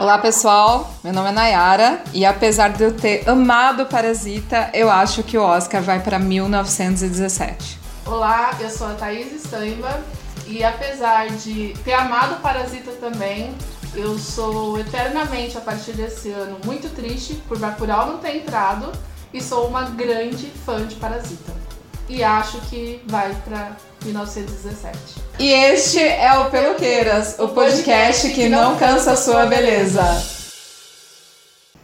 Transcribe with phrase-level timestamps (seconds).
[0.00, 5.24] Olá pessoal, meu nome é Nayara e apesar de eu ter amado Parasita, eu acho
[5.24, 7.80] que o Oscar vai para 1917.
[8.06, 10.00] Olá, eu sou a Thaís Stamba
[10.46, 13.52] e apesar de ter amado Parasita também,
[13.92, 18.92] eu sou eternamente a partir desse ano muito triste por Bacurau não ter entrado
[19.34, 21.52] e sou uma grande fã de Parasita.
[22.08, 23.72] E acho que vai para
[24.04, 25.27] 1917.
[25.38, 30.02] E este é o Peloqueiras, o podcast que não cansa a sua beleza.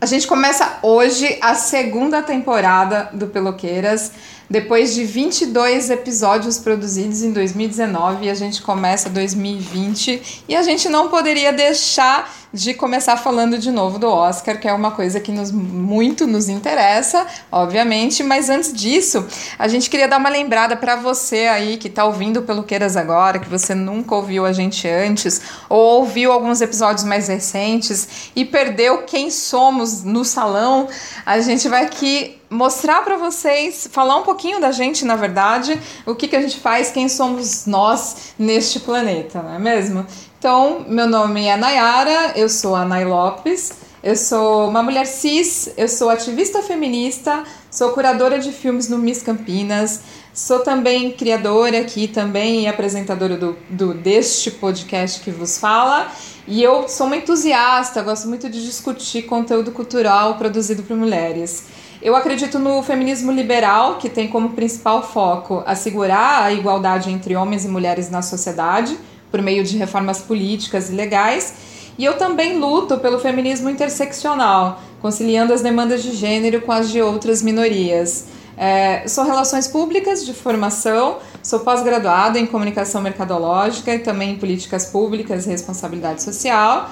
[0.00, 4.10] A gente começa hoje a segunda temporada do Peloqueiras.
[4.48, 11.08] Depois de 22 episódios produzidos em 2019, a gente começa 2020 e a gente não
[11.08, 15.50] poderia deixar de começar falando de novo do Oscar, que é uma coisa que nos,
[15.50, 19.26] muito nos interessa, obviamente, mas antes disso,
[19.58, 23.40] a gente queria dar uma lembrada para você aí que está ouvindo pelo Queiras agora,
[23.40, 28.98] que você nunca ouviu a gente antes, ou ouviu alguns episódios mais recentes e perdeu
[28.98, 30.86] quem somos no salão,
[31.26, 36.14] a gente vai aqui mostrar para vocês, falar um pouquinho da gente, na verdade, o
[36.14, 40.06] que, que a gente faz, quem somos nós neste planeta, não é mesmo?
[40.38, 45.70] Então, meu nome é Nayara, eu sou a Nay Lopes, eu sou uma mulher cis,
[45.76, 52.06] eu sou ativista feminista, sou curadora de filmes no Miss Campinas, sou também criadora aqui
[52.06, 56.12] também e apresentadora do, do deste podcast que vos fala.
[56.46, 61.64] E eu sou uma entusiasta, gosto muito de discutir conteúdo cultural produzido por mulheres.
[62.04, 67.64] Eu acredito no feminismo liberal, que tem como principal foco assegurar a igualdade entre homens
[67.64, 68.98] e mulheres na sociedade
[69.30, 71.54] por meio de reformas políticas e legais.
[71.96, 77.00] E eu também luto pelo feminismo interseccional, conciliando as demandas de gênero com as de
[77.00, 78.26] outras minorias.
[78.54, 84.84] É, sou relações públicas de formação, sou pós-graduada em comunicação mercadológica e também em políticas
[84.84, 86.90] públicas e responsabilidade social.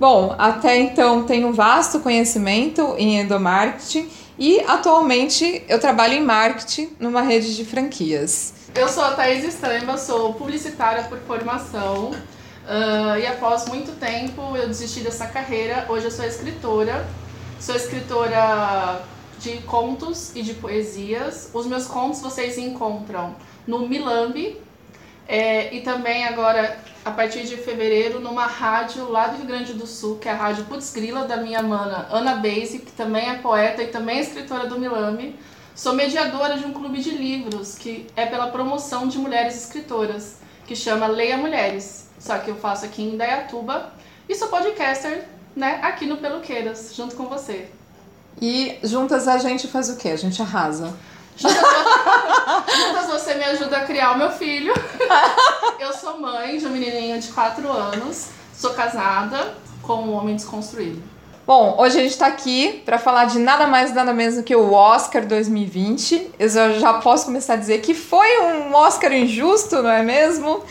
[0.00, 6.96] Bom, até então tenho um vasto conhecimento em endomarketing e atualmente eu trabalho em marketing
[6.98, 8.54] numa rede de franquias.
[8.74, 12.10] Eu sou a Thaís Stamba, sou publicitária por formação.
[12.64, 15.86] Uh, e após muito tempo eu desisti dessa carreira.
[15.88, 17.06] Hoje eu sou escritora.
[17.60, 19.02] Sou escritora
[19.38, 21.50] de contos e de poesias.
[21.52, 23.36] Os meus contos vocês encontram
[23.66, 24.60] no Milambi.
[25.26, 29.86] É, e também agora, a partir de fevereiro, numa rádio lá do Rio Grande do
[29.86, 33.38] Sul, que é a Rádio Putz Grila, da minha mana Ana Beise, que também é
[33.38, 35.34] poeta e também é escritora do Milambi.
[35.74, 40.36] Sou mediadora de um clube de livros que é pela promoção de mulheres escritoras,
[40.66, 42.08] que chama Leia Mulheres.
[42.18, 43.92] Só que eu faço aqui em Dayatuba
[44.28, 47.68] e sou podcaster, né, aqui no Peluqueiras, junto com você.
[48.40, 50.10] E juntas a gente faz o quê?
[50.10, 50.94] A gente arrasa.
[51.36, 54.72] Juntas, você me ajuda a criar o meu filho.
[55.78, 61.02] Eu sou mãe de um menininho de 4 anos, sou casada com um homem desconstruído.
[61.46, 64.56] Bom, hoje a gente está aqui para falar de nada mais nada menos do que
[64.56, 66.30] o Oscar 2020.
[66.38, 70.64] Eu já posso começar a dizer que foi um Oscar injusto, não é mesmo?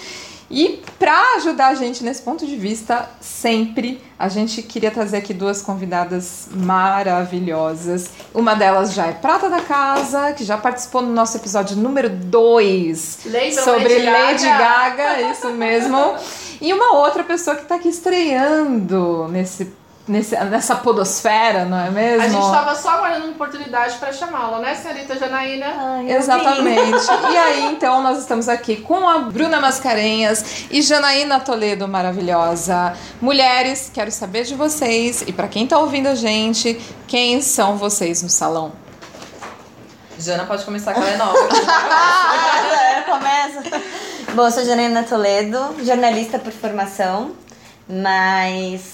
[0.55, 5.33] E para ajudar a gente nesse ponto de vista, sempre a gente queria trazer aqui
[5.33, 8.11] duas convidadas maravilhosas.
[8.31, 13.19] Uma delas já é prata da casa, que já participou no nosso episódio número 2
[13.63, 14.95] sobre Lady, Lady Gaga.
[14.95, 15.97] Gaga, isso mesmo.
[16.61, 19.65] E uma outra pessoa que está aqui estreando nesse
[20.07, 22.21] nesse, nessa podosfera, não é mesmo?
[22.21, 25.65] A gente estava só aguardando uma oportunidade para chamá-la, né, senhorita Janaína?
[25.77, 27.07] Ai, Exatamente.
[27.31, 32.93] e aí, então, nós estamos aqui com a Bruna Mascarenhas e Janaína Toledo, maravilhosa.
[33.21, 38.21] Mulheres, quero saber de vocês e para quem está ouvindo a gente, quem são vocês
[38.21, 38.73] no salão?
[40.19, 41.37] Jana pode começar, que ela é nova.
[42.79, 43.81] é, começa.
[44.33, 47.31] Bom, eu sou Janaína Toledo, jornalista por formação,
[47.87, 48.92] mas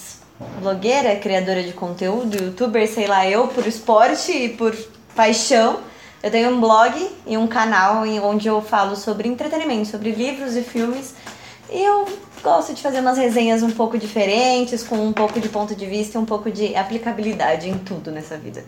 [0.59, 4.75] blogueira, criadora de conteúdo, youtuber, sei lá, eu por esporte e por
[5.15, 5.79] paixão.
[6.21, 10.61] Eu tenho um blog e um canal onde eu falo sobre entretenimento, sobre livros e
[10.61, 11.15] filmes.
[11.69, 12.05] E eu
[12.41, 16.17] gosto de fazer umas resenhas um pouco diferentes, com um pouco de ponto de vista
[16.17, 18.65] e um pouco de aplicabilidade em tudo nessa vida.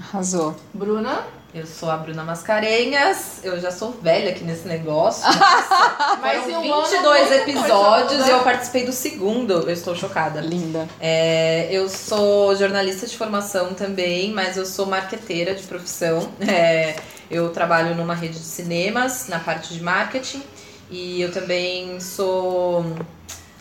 [0.00, 0.56] Arrasou.
[0.72, 1.37] Bruna?
[1.54, 5.24] Eu sou a Bruna Mascarenhas, eu já sou velha aqui nesse negócio.
[6.20, 10.42] Mas Foram 22 episódios e eu participei do segundo, eu estou chocada.
[10.42, 10.86] Linda.
[11.00, 16.28] É, eu sou jornalista de formação também, mas eu sou marqueteira de profissão.
[16.46, 16.96] É,
[17.30, 20.42] eu trabalho numa rede de cinemas, na parte de marketing,
[20.90, 22.84] e eu também sou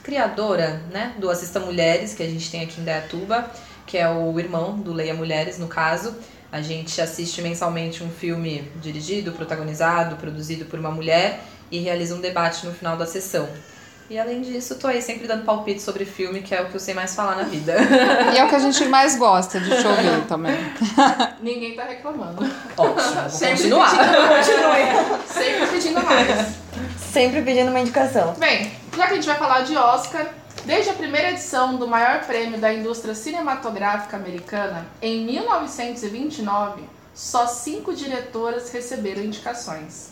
[0.04, 3.50] criadora né, do Assista Mulheres, que a gente tem aqui em Dayatuba,
[3.86, 6.14] que é o irmão do Leia Mulheres, no caso.
[6.52, 12.22] A gente assiste mensalmente um filme dirigido, protagonizado, produzido por uma mulher e realiza um
[12.22, 13.48] debate no final da sessão.
[14.10, 16.80] E além disso, tô aí sempre dando palpite sobre filme, que é o que eu
[16.80, 17.76] sei mais falar na vida.
[18.34, 20.56] E é o que a gente mais gosta de te ouvir também.
[21.42, 22.50] Ninguém tá reclamando.
[22.78, 23.90] Ótimo, Sempre continuar.
[23.90, 26.48] pedindo, sempre pedindo mais.
[27.12, 28.34] Sempre pedindo uma indicação.
[28.38, 30.26] Bem, já que a gente vai falar de Oscar,
[30.68, 36.84] desde a primeira edição do maior prêmio da indústria cinematográfica americana, em 1929,
[37.16, 40.10] só cinco diretoras receberam indicações.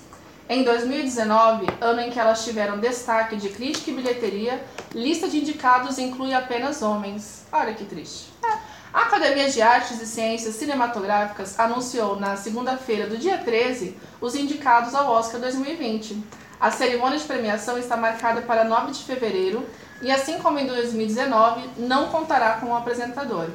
[0.48, 4.63] Em 2019, ano em que elas tiveram destaque de crítica e bilheteria,
[4.94, 7.44] lista de indicados inclui apenas homens.
[7.51, 8.31] Olha que triste.
[8.94, 14.96] A Academia de Artes e Ciências Cinematográficas anunciou na segunda-feira do dia 13 os indicados
[14.96, 16.24] ao Oscar 2020.
[16.62, 19.68] A cerimônia de premiação está marcada para 9 de fevereiro
[20.01, 23.47] e, assim como em 2019, não contará com um apresentador.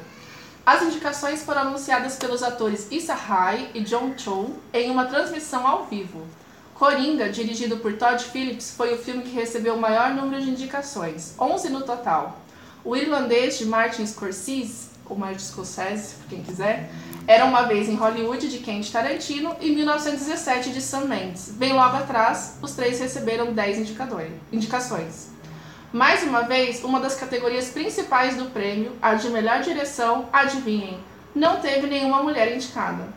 [0.65, 5.87] As indicações foram anunciadas pelos atores Issa Rae e John Cho em uma transmissão ao
[5.87, 6.27] vivo.
[6.75, 11.35] Coringa, dirigido por Todd Phillips, foi o filme que recebeu o maior número de indicações,
[11.39, 12.39] 11 no total.
[12.85, 16.91] O irlandês de Martin Scorsese, ou Martin Scorsese, quem quiser,
[17.27, 21.51] era uma vez em Hollywood de Quentin Tarantino e 1917 de Sam Mendes.
[21.51, 25.30] Bem logo atrás, os três receberam 10 indicadores- indicações.
[25.93, 30.99] Mais uma vez, uma das categorias principais do prêmio, a de melhor direção, adivinhem,
[31.35, 33.09] não teve nenhuma mulher indicada.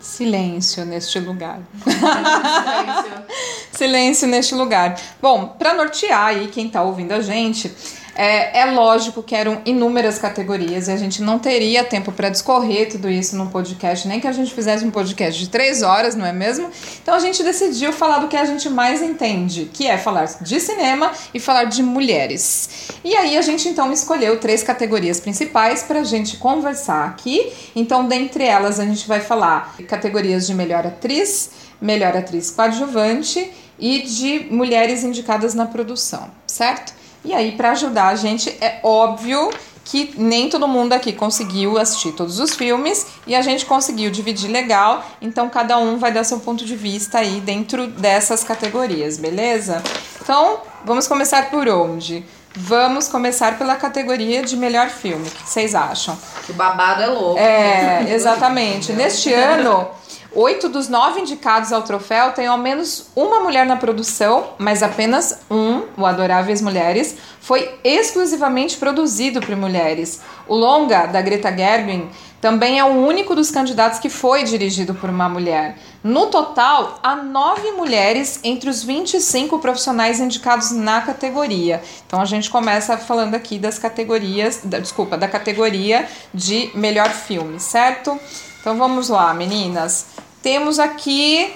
[0.00, 1.60] Silêncio neste lugar.
[1.82, 3.26] Silêncio.
[3.72, 4.98] Silêncio neste lugar.
[5.20, 7.74] Bom, para nortear aí quem tá ouvindo a gente,
[8.16, 12.88] é, é lógico que eram inúmeras categorias e a gente não teria tempo para discorrer
[12.88, 16.24] tudo isso num podcast, nem que a gente fizesse um podcast de três horas, não
[16.24, 16.70] é mesmo?
[17.02, 20.60] Então a gente decidiu falar do que a gente mais entende, que é falar de
[20.60, 22.90] cinema e falar de mulheres.
[23.04, 27.52] E aí a gente então escolheu três categorias principais para a gente conversar aqui.
[27.74, 34.02] Então, dentre elas, a gente vai falar categorias de melhor atriz, melhor atriz coadjuvante e
[34.02, 36.95] de mulheres indicadas na produção, certo?
[37.26, 39.50] E aí, para ajudar a gente, é óbvio
[39.84, 44.48] que nem todo mundo aqui conseguiu assistir todos os filmes e a gente conseguiu dividir
[44.48, 49.82] legal, então cada um vai dar seu ponto de vista aí dentro dessas categorias, beleza?
[50.22, 52.24] Então, vamos começar por onde?
[52.54, 55.26] Vamos começar pela categoria de melhor filme.
[55.26, 56.16] O que vocês acham?
[56.44, 57.38] Que o babado é louco.
[57.38, 58.92] É, exatamente.
[58.94, 59.88] Neste ano,
[60.36, 65.40] oito dos nove indicados ao troféu têm ao menos uma mulher na produção, mas apenas
[65.50, 70.20] um, o Adoráveis Mulheres, foi exclusivamente produzido por mulheres.
[70.46, 72.08] O longa, da Greta Gerwig,
[72.40, 75.78] também é o único dos candidatos que foi dirigido por uma mulher.
[76.04, 81.82] No total, há nove mulheres entre os 25 profissionais indicados na categoria.
[82.06, 87.58] Então a gente começa falando aqui das categorias, da, desculpa, da categoria de melhor filme,
[87.58, 88.20] certo?
[88.66, 90.06] Então vamos lá, meninas.
[90.42, 91.54] Temos aqui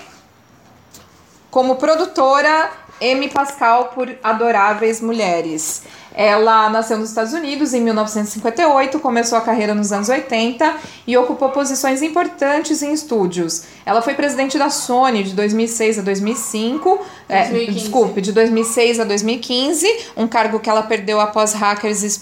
[1.50, 2.70] como produtora
[3.02, 5.82] Amy Pascal por Adoráveis Mulheres.
[6.20, 10.76] Ela nasceu nos Estados Unidos em 1958, começou a carreira nos anos 80
[11.06, 13.62] e ocupou posições importantes em estúdios.
[13.86, 17.78] Ela foi presidente da Sony de 2006 a 2005, é, 2015.
[17.78, 22.20] desculpe, de 2006 a 2015, um cargo que ela perdeu após hackers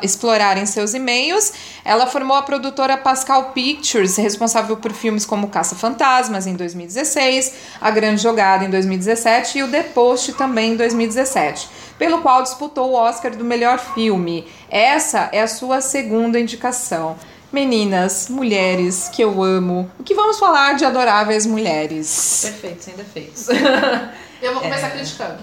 [0.00, 1.52] explorarem seus e-mails.
[1.84, 7.90] Ela formou a produtora Pascal Pictures, responsável por filmes como Caça Fantasmas em 2016, A
[7.90, 11.68] Grande Jogada em 2017 e o The Post também em 2017,
[11.98, 14.46] pelo qual disputou o Oscar do melhor filme.
[14.70, 17.16] Essa é a sua segunda indicação.
[17.52, 22.40] Meninas, mulheres que eu amo, o que vamos falar de adoráveis mulheres?
[22.42, 23.46] Perfeito, sem defeitos.
[24.42, 25.38] Eu vou começar criticando.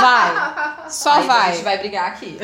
[0.00, 2.38] Vai, só Aí A vai, gente vai brigar aqui.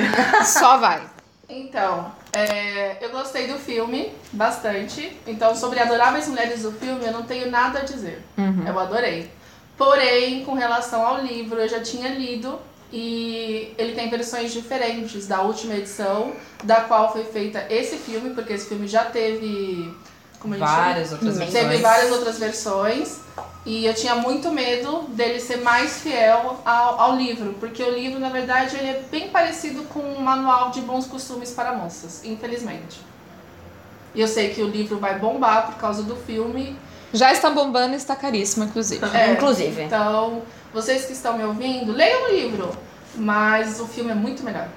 [0.44, 1.02] só vai.
[1.48, 5.18] Então, é, eu gostei do filme bastante.
[5.26, 8.22] Então, sobre Adoráveis Mulheres do filme, eu não tenho nada a dizer.
[8.66, 9.30] Eu adorei.
[9.76, 12.58] Porém, com relação ao livro, eu já tinha lido
[12.92, 16.32] e ele tem versões diferentes da última edição,
[16.64, 19.94] da qual foi feita esse filme, porque esse filme já teve.
[20.40, 20.82] Como a gente chama?
[20.82, 21.70] Várias outras Teve versões.
[21.70, 23.20] Teve várias outras versões
[23.66, 28.18] e eu tinha muito medo dele ser mais fiel ao, ao livro, porque o livro,
[28.18, 33.00] na verdade, ele é bem parecido com um manual de bons costumes para moças, infelizmente.
[34.14, 36.76] E eu sei que o livro vai bombar por causa do filme.
[37.12, 39.04] Já está bombando e está caríssimo, inclusive.
[39.14, 39.82] É, Inclusive.
[39.82, 42.70] Então, vocês que estão me ouvindo, leiam o livro,
[43.14, 44.68] mas o filme é muito melhor.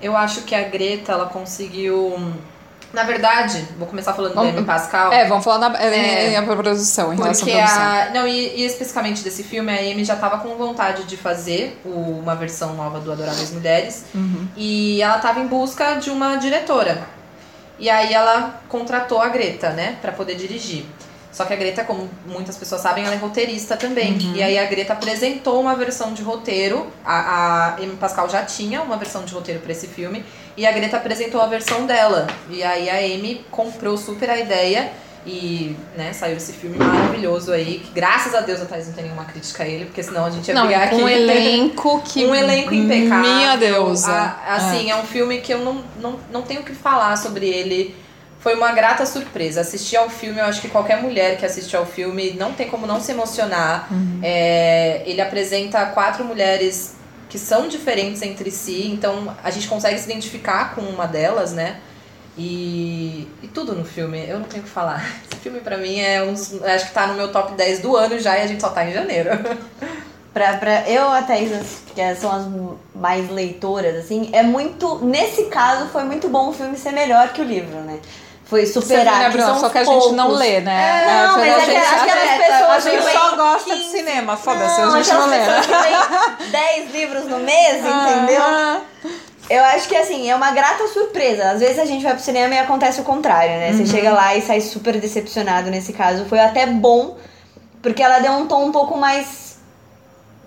[0.00, 2.18] Eu acho que a Greta, ela conseguiu.
[2.92, 5.10] Na verdade, vou começar falando Vamos- da Amy Pascal.
[5.12, 6.30] É, vamos falar na É.
[6.32, 7.82] em, em produção, em relação Porque à produção.
[7.82, 8.10] a.
[8.10, 12.18] Não, e, e especificamente desse filme, a Amy já tava com vontade de fazer o-
[12.20, 14.04] uma versão nova do Adoráveis Mulheres.
[14.14, 14.46] Uhum.
[14.56, 17.02] E ela tava em busca de uma diretora.
[17.78, 20.84] E aí ela contratou a Greta, né, pra poder dirigir.
[21.32, 24.18] Só que a Greta, como muitas pessoas sabem, ela é roteirista também.
[24.34, 26.86] E aí a Greta apresentou uma versão de roteiro.
[27.02, 30.22] A, a Amy Pascal já tinha uma versão de roteiro para esse filme.
[30.58, 32.26] E a Greta apresentou a versão dela.
[32.50, 34.92] E aí a Amy comprou super a ideia.
[35.24, 37.78] E né, saiu esse filme maravilhoso aí.
[37.78, 40.30] Que graças a Deus a Thais não tem nenhuma crítica a ele, porque senão a
[40.30, 41.04] gente ia Não, brigar com aqui.
[41.04, 42.26] um elenco que.
[42.26, 43.30] Um elenco impecável.
[43.30, 44.12] Minha deusa.
[44.12, 44.96] A- assim, é.
[44.96, 47.94] um filme que eu não, não, não tenho o que falar sobre ele.
[48.42, 49.60] Foi uma grata surpresa.
[49.60, 52.88] Assistir ao filme, eu acho que qualquer mulher que assiste ao filme não tem como
[52.88, 53.88] não se emocionar.
[54.20, 56.96] É, ele apresenta quatro mulheres
[57.28, 61.78] que são diferentes entre si, então a gente consegue se identificar com uma delas, né?
[62.36, 65.06] E, e tudo no filme, eu não tenho o que falar.
[65.30, 68.18] Esse filme pra mim é um acho que tá no meu top 10 do ano
[68.18, 69.30] já e a gente só tá em janeiro.
[70.32, 72.46] Pra, pra eu, a Thaís, que são as
[72.94, 75.04] mais leitoras, assim, é muito.
[75.04, 78.00] Nesse caso, foi muito bom o filme ser melhor que o livro, né?
[78.52, 79.18] Foi superar.
[79.18, 79.46] né, que Bruna?
[79.46, 80.40] são Só que a gente não poucos.
[80.40, 81.04] lê, né?
[81.08, 83.70] É, não, foi mas a é que gente- aquelas a pessoas gente que só gosta
[83.74, 83.90] de 15.
[83.96, 85.36] cinema, foda-se, Não, a gente não lê.
[85.40, 85.80] aquelas pessoas
[86.36, 88.42] que leem 10 livros no mês, entendeu?
[88.42, 88.80] Ah,
[89.50, 91.50] Eu acho que assim, é uma grata surpresa.
[91.50, 93.70] Às vezes a gente vai pro cinema e acontece o contrário, né?
[93.70, 93.78] Uhum.
[93.78, 96.24] Você chega lá e sai super decepcionado nesse caso.
[96.26, 97.16] Foi até bom,
[97.82, 99.41] porque ela deu um tom um pouco mais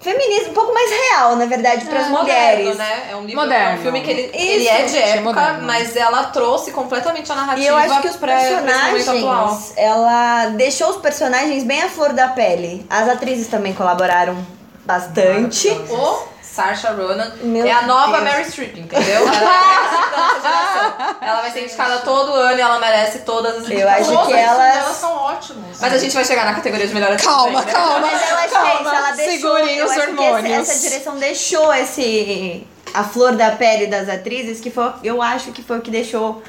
[0.05, 2.67] feminista, um pouco mais real, na verdade, para as mulheres.
[2.67, 3.07] Moderno, né?
[3.11, 3.71] É um livro, Moderno.
[3.71, 5.63] é um filme que ele, Isso, ele é de época, moderno.
[5.63, 10.97] mas ela trouxe completamente a narrativa E eu acho que os personagens, ela deixou os
[10.97, 12.85] personagens bem à flor da pele.
[12.89, 14.37] As atrizes também colaboraram
[14.85, 15.69] bastante.
[15.69, 18.23] O Saoirse Ronan Meu é a nova Deus.
[18.23, 19.27] Mary Streep, entendeu?
[19.27, 21.17] Ela é geração.
[21.21, 24.73] Ela vai ser indicada todo ano e ela merece todas as Eu acho que elas-
[24.73, 25.77] delas são ótimos.
[25.81, 27.71] Mas a gente vai chegar na categoria de melhor atriz Calma, ainda.
[27.71, 27.99] calma.
[27.99, 29.31] Mas eu acho que é isso, ela deixou.
[29.57, 30.69] Segurem os hormônios.
[30.69, 32.65] essa direção deixou esse.
[32.93, 36.41] a flor da pele das atrizes, que foi, eu acho que foi o que deixou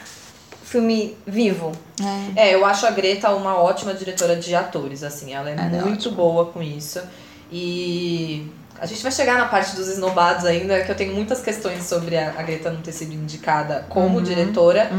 [0.63, 1.73] o filme vivo.
[2.37, 5.83] É, eu acho a Greta uma ótima diretora de atores, assim, ela é, Ela é
[5.83, 7.01] muito boa com isso.
[7.51, 8.47] E
[8.81, 12.17] a gente vai chegar na parte dos esnobados ainda, que eu tenho muitas questões sobre
[12.17, 14.91] a, a Greta não ter sido indicada como diretora.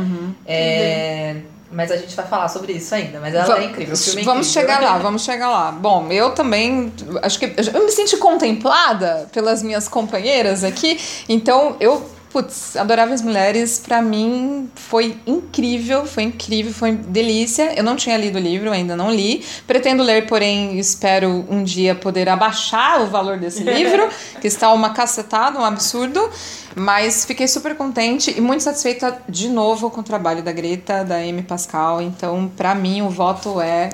[0.45, 1.37] É,
[1.71, 3.19] mas a gente vai falar sobre isso ainda.
[3.19, 3.93] Mas ela é incrível.
[3.93, 4.75] O filme é vamos incrível.
[4.75, 5.71] chegar lá, vamos chegar lá.
[5.71, 12.16] Bom, eu também acho que eu me senti contemplada pelas minhas companheiras aqui, então eu
[12.29, 17.73] Putz, Adoráveis Mulheres, pra mim, foi incrível, foi incrível, foi delícia.
[17.77, 19.45] Eu não tinha lido o livro, ainda não li.
[19.65, 24.09] Pretendo ler, porém, espero um dia poder abaixar o valor desse livro,
[24.41, 26.29] que está uma cacetada, um absurdo.
[26.75, 31.15] Mas fiquei super contente e muito satisfeita de novo com o trabalho da Greta, da
[31.15, 32.01] Amy Pascal.
[32.01, 33.89] Então, pra mim, o voto é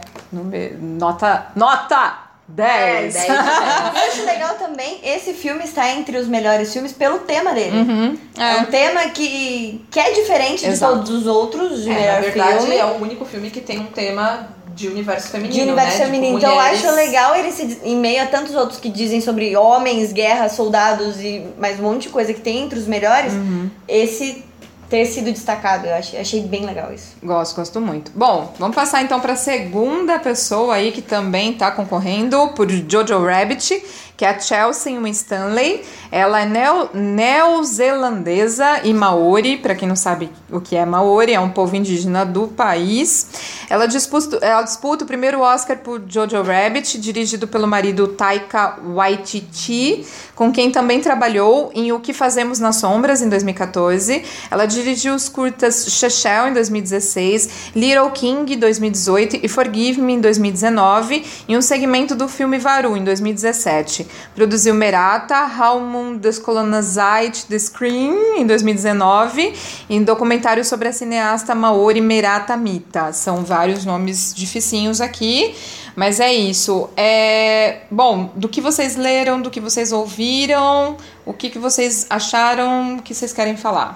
[0.81, 3.13] nota, nota 10.
[3.13, 3.29] 10 de 10.
[3.29, 7.77] Eu acho legal também, esse filme está entre os melhores filmes pelo tema dele.
[7.77, 8.57] Uhum, É.
[8.57, 8.57] é.
[8.61, 10.95] um tema que, que é diferente de Exato.
[10.95, 12.75] todos os outros de É, melhor na verdade, filme.
[12.77, 15.53] é o único filme que tem um tema de universo feminino.
[15.53, 16.05] de universo né?
[16.05, 16.37] Tipo, feminino.
[16.39, 19.55] então eu mulheres- acho legal ele se, em meio a tantos outros que dizem sobre
[19.55, 23.69] homens, guerra, soldados e mais um monte de coisa que tem entre os melhores, Uhum.
[23.87, 24.43] esse
[24.89, 25.87] ter sido destacado.
[25.87, 27.15] Eu achei, achei bem legal isso.
[27.23, 28.11] Gosto, gosto muito.
[28.15, 33.23] Bom, vamos passar então para a segunda pessoa aí que também está concorrendo por Jojo
[33.23, 33.83] Rabbit,
[34.15, 35.83] que é a Chelsea Winstanley.
[36.11, 41.39] Ela é neo, neozelandesa e maori, para quem não sabe o que é maori, é
[41.39, 43.27] um povo indígena do país.
[43.69, 50.05] Ela disputa, ela disputa o primeiro Oscar por Jojo Rabbit, dirigido pelo marido Taika Waititi,
[50.35, 54.23] com quem também trabalhou em O Que Fazemos nas Sombras, em 2014.
[54.51, 60.21] Ela dirigiu os curtas Shechel, em 2016, Little King, em 2018 e Forgive Me, em
[60.21, 64.02] 2019, e um segmento do filme Varu, em 2017.
[64.35, 69.53] Produziu Merata, How Moon Descolonized the Screen, em 2019,
[69.89, 73.13] e um documentário sobre a cineasta Maori Merata Mita.
[73.13, 75.55] São vários nomes dificinhos aqui,
[75.95, 76.89] mas é isso.
[76.95, 82.97] É, bom, do que vocês leram, do que vocês ouviram, o que, que vocês acharam,
[82.97, 83.95] o que vocês querem falar?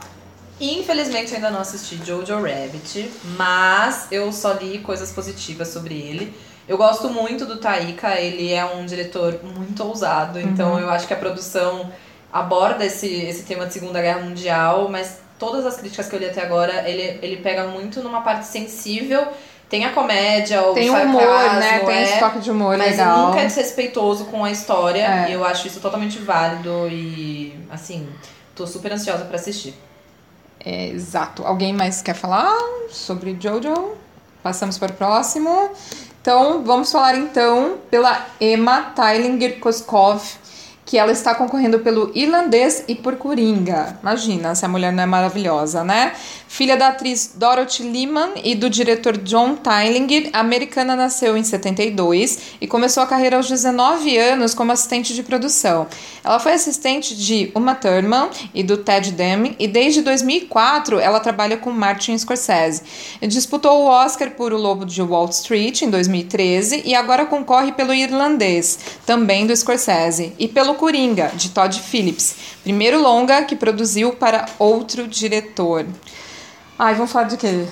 [0.59, 6.33] Infelizmente ainda não assisti Jojo Rabbit, mas eu só li coisas positivas sobre ele.
[6.67, 11.13] Eu gosto muito do Taika, ele é um diretor muito ousado, então eu acho que
[11.13, 11.89] a produção
[12.31, 16.25] aborda esse, esse tema de Segunda Guerra Mundial, mas todas as críticas que eu li
[16.25, 19.27] até agora, ele, ele pega muito numa parte sensível.
[19.69, 21.79] Tem a comédia, o Tem sarcasmo, humor, né?
[21.79, 23.27] Tem é, esse toque de humor mas legal.
[23.27, 25.25] nunca é desrespeitoso com a história.
[25.25, 25.29] É.
[25.29, 28.07] E eu acho isso totalmente válido e, assim,
[28.55, 29.73] tô super ansiosa pra assistir.
[30.63, 31.45] É, exato.
[31.45, 32.57] Alguém mais quer falar
[32.89, 33.95] sobre Jojo?
[34.41, 35.69] Passamos para o próximo.
[36.27, 40.21] Então, vamos falar então pela Emma Tylinger Koskov,
[40.87, 43.99] que ela está concorrendo pelo Irlandês e por Coringa.
[44.01, 46.13] Imagina, se a mulher não é maravilhosa, né?
[46.47, 52.55] Filha da atriz Dorothy Lehman e do diretor John Tylinger, a americana nasceu em 72
[52.61, 55.87] e começou a carreira aos 19 anos como assistente de produção.
[56.23, 61.57] Ela foi assistente de Uma Thurman e do Ted Deming e desde 2004 ela trabalha
[61.57, 62.81] com Martin Scorsese.
[63.23, 67.93] Disputou o Oscar por O Lobo de Wall Street em 2013 e agora concorre pelo
[67.93, 74.45] Irlandês, também do Scorsese, e pelo Coringa, de Todd Phillips, primeiro longa que produziu para
[74.57, 75.85] outro diretor.
[76.79, 77.65] Ai, vamos falar de quê?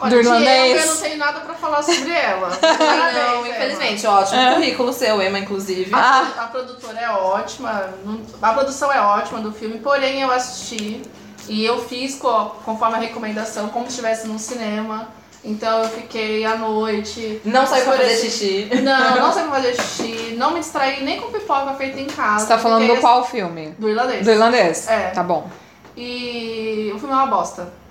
[0.00, 0.84] Olha, do irlandês?
[0.86, 2.48] eu não tenho nada pra falar sobre ela.
[2.58, 3.48] Não, Emma.
[3.54, 4.54] infelizmente, ótimo É.
[4.54, 5.90] currículo seu, Emma, inclusive.
[5.94, 6.26] Ah.
[6.38, 11.02] A produtora é ótima, não- a produção é ótima do filme, porém eu assisti
[11.48, 15.08] e eu fiz co- conforme a recomendação, como se estivesse num cinema.
[15.44, 17.40] Então eu fiquei à noite.
[17.44, 18.68] Não saiu pra fazer xixi.
[18.82, 22.44] Não, não sei fazer xixi, não me distraí nem com pipoca feita em casa.
[22.46, 23.62] Você tá falando do qual filme?
[23.66, 24.24] assim- Do irlandês.
[24.24, 24.88] Do irlandês?
[24.88, 25.10] É.
[25.10, 25.50] Tá bom.
[25.96, 27.72] E o filme é uma bosta.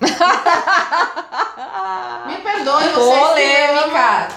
[2.26, 3.18] Me perdoe vocês.
[3.20, 4.28] Polêmica!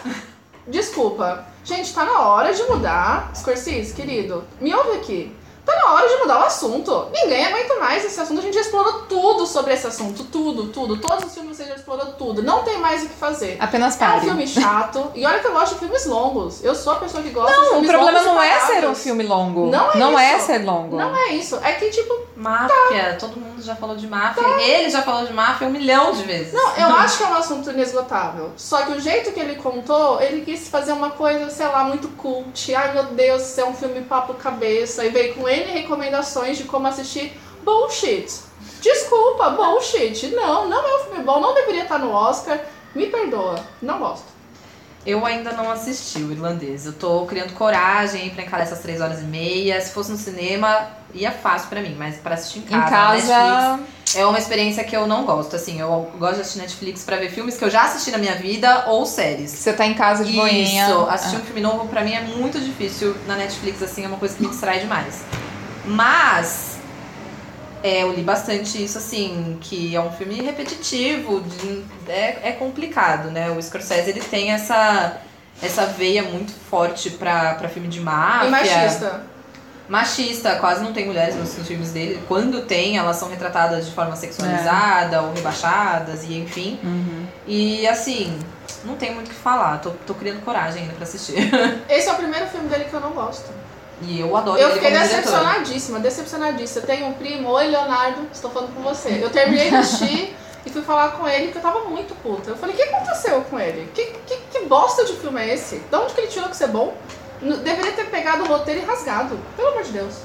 [0.67, 1.45] Desculpa.
[1.63, 3.31] Gente, tá na hora de mudar.
[3.36, 5.36] Scorsese, querido, me ouve aqui.
[5.65, 7.07] Tá na hora de mudar o assunto.
[7.12, 8.39] Ninguém aguenta mais esse assunto.
[8.39, 10.24] A gente já explorou tudo sobre esse assunto.
[10.25, 10.98] Tudo, tudo.
[10.98, 12.43] Todos os filmes você já explorou tudo.
[12.43, 13.57] Não tem mais o que fazer.
[13.60, 15.12] Apenas É um filme chato.
[15.15, 16.63] E olha que eu gosto de filmes longos.
[16.63, 18.60] Eu sou a pessoa que gosta de Não, o filmes problema longos e não é
[18.60, 19.67] ser um filme longo.
[19.67, 20.45] Não é Não é isso.
[20.45, 20.95] ser longo.
[20.98, 21.60] Não é isso.
[21.63, 24.43] É que, tipo, Máfia, todo mundo já falou de máfia.
[24.60, 26.53] Ele já falou de máfia um milhão de vezes.
[26.53, 28.51] Não, eu acho que é um assunto inesgotável.
[28.57, 32.10] Só que o jeito que ele contou, ele quis fazer uma coisa, sei lá, muito
[32.10, 32.75] cult.
[32.75, 35.05] Ai meu Deus, isso é um filme papo cabeça.
[35.05, 38.28] E veio com N recomendações de como assistir bullshit.
[38.82, 40.28] Desculpa, bullshit.
[40.28, 42.60] Não, não é um filme bom, não deveria estar no Oscar.
[42.94, 44.36] Me perdoa, não gosto.
[45.06, 46.86] Eu ainda não assisti o irlandês.
[46.88, 49.80] Eu tô criando coragem pra encarar essas três horas e meia.
[49.80, 52.90] Se fosse no cinema, ia fácil pra mim, mas pra assistir em Em casa, na
[52.90, 53.78] casa.
[53.78, 55.56] Netflix, é uma experiência que eu não gosto.
[55.56, 58.34] Assim, eu gosto de assistir Netflix pra ver filmes que eu já assisti na minha
[58.34, 59.52] vida ou séries.
[59.52, 60.88] Você tá em casa de boinha.
[60.88, 64.18] Isso, assistir um filme novo pra mim é muito difícil na Netflix, assim, é uma
[64.18, 65.24] coisa que me distrai demais.
[65.88, 66.75] Mas
[67.84, 73.30] é, eu li bastante isso, assim, que é um filme repetitivo, de- é, é complicado,
[73.30, 73.52] né?
[73.52, 75.17] O Scorsese, ele tem essa,
[75.62, 78.48] essa veia muito forte pra, pra filme de máfia.
[78.48, 79.24] E machista.
[79.88, 82.19] Machista, quase não tem mulheres nos, filmes dele.
[82.28, 86.80] Quando tem, elas são retratadas de forma sexualizada ou rebaixadas, e enfim.
[86.84, 87.28] Uhum.
[87.45, 88.36] E assim,
[88.84, 91.36] não tem muito o que falar, tô, tô criando coragem ainda pra assistir.
[91.88, 93.48] Esse é o primeiro filme dele que eu não gosto.
[94.01, 96.81] E eu adoro Eu fiquei decepcionadíssima, decepcionadíssima.
[96.81, 99.19] Eu tenho um primo, oi Leonardo, estou falando com você.
[99.21, 102.51] Eu terminei de assistir e fui falar com ele porque eu tava muito puta.
[102.51, 103.89] Eu falei, o que aconteceu com ele?
[103.93, 105.77] Que, que, que bosta de filme é esse?
[105.77, 106.95] De onde que ele tirou que isso é bom?
[107.41, 109.39] Deveria ter pegado o roteiro e rasgado.
[109.55, 110.15] Pelo amor de Deus.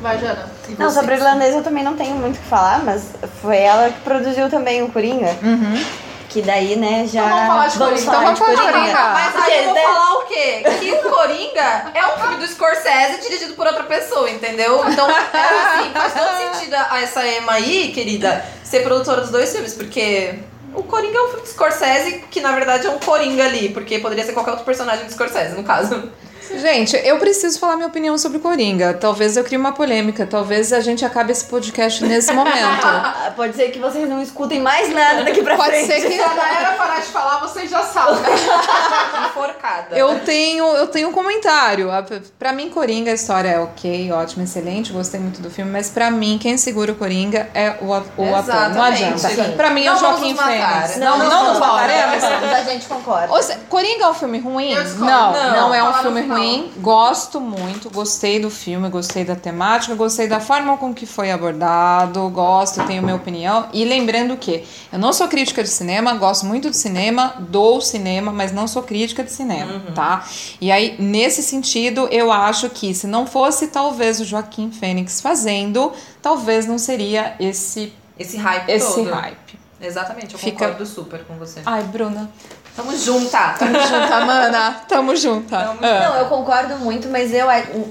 [0.00, 0.48] Vai, Jana.
[0.78, 0.98] Não, você?
[0.98, 4.00] sobre o irlandês eu também não tenho muito o que falar, mas foi ela que
[4.00, 5.36] produziu também o Coringa.
[5.42, 5.84] Uhum.
[6.28, 7.24] Que daí, né, já.
[7.24, 8.00] Então vamos falar de Coringa.
[8.00, 9.08] Então vamos falar de Coringa.
[9.08, 10.62] Mas Porque, aí eu vou falar o quê?
[10.80, 14.84] Que o Coringa é um filme do Scorsese dirigido por outra pessoa, entendeu?
[14.88, 19.50] Então, é assim, faz todo sentido a essa Emma aí, querida, ser produtora dos dois
[19.50, 20.38] filmes, porque
[20.74, 23.98] o Coringa é um filme do Scorsese que, na verdade, é um Coringa ali, porque
[23.98, 26.10] poderia ser qualquer outro personagem do Scorsese, no caso.
[26.54, 28.94] Gente, eu preciso falar minha opinião sobre Coringa.
[28.94, 30.26] Talvez eu crie uma polêmica.
[30.26, 32.84] Talvez a gente acabe esse podcast nesse momento.
[32.84, 35.86] Ah, Pode ser que vocês não escutem mais nada daqui pra Pode frente.
[35.86, 38.16] ser que Se a Naira parar de falar, vocês já sabem.
[39.26, 39.96] Enforcada.
[39.96, 41.90] Eu tenho, eu tenho um comentário.
[42.38, 46.10] Pra mim, Coringa, a história é ok, ótima, excelente, gostei muito do filme, mas pra
[46.10, 48.70] mim, quem segura o Coringa é o, o ator.
[48.74, 49.18] Não adianta.
[49.18, 49.52] Sim.
[49.56, 50.36] Pra mim é o Não Joaquim.
[50.36, 50.96] Fênix.
[50.96, 51.64] Não, Não.
[51.64, 53.28] A gente concorda.
[53.68, 54.74] Coringa é um filme ruim?
[54.74, 55.50] Não, Não.
[55.52, 56.35] não, é um filme final.
[56.38, 56.72] Ruim.
[56.78, 62.28] Gosto muito, gostei do filme, gostei da temática, gostei da forma com que foi abordado,
[62.30, 63.68] gosto, tenho minha opinião.
[63.72, 68.32] E lembrando que eu não sou crítica de cinema, gosto muito de cinema, dou cinema,
[68.32, 70.24] mas não sou crítica de cinema, tá?
[70.60, 75.92] E aí, nesse sentido, eu acho que se não fosse talvez o Joaquim Fênix fazendo,
[76.22, 79.10] talvez não seria esse, Esse hype esse todo.
[79.12, 79.58] hype.
[79.80, 81.60] Exatamente, eu Fica- concordo super com você.
[81.66, 82.30] Ai, Bruna,
[82.76, 83.54] Tamo junta.
[83.58, 85.58] tamo junta, mana, tamo junta.
[85.58, 86.00] Tamo Ah.
[86.10, 87.46] Não, eu concordo muito, mas eu,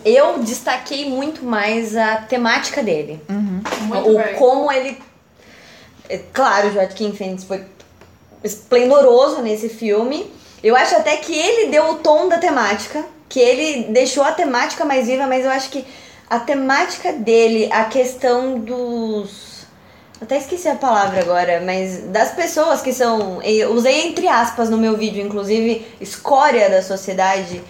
[0.05, 3.19] eu destaquei muito mais a temática dele.
[3.27, 4.35] Muito o bem.
[4.35, 5.01] como ele.
[6.07, 7.65] é, Claro, o Joaquim Phoenix foi
[8.43, 10.31] esplendoroso nesse filme.
[10.63, 14.85] Eu acho até que ele deu o tom da temática, que ele deixou a temática
[14.85, 15.85] mais viva, mas eu acho que
[16.29, 19.44] a temática dele, a questão dos.
[20.21, 23.41] Até esqueci a palavra agora, mas das pessoas que são.
[23.43, 27.61] eu Usei entre aspas no meu vídeo, inclusive, escória da sociedade.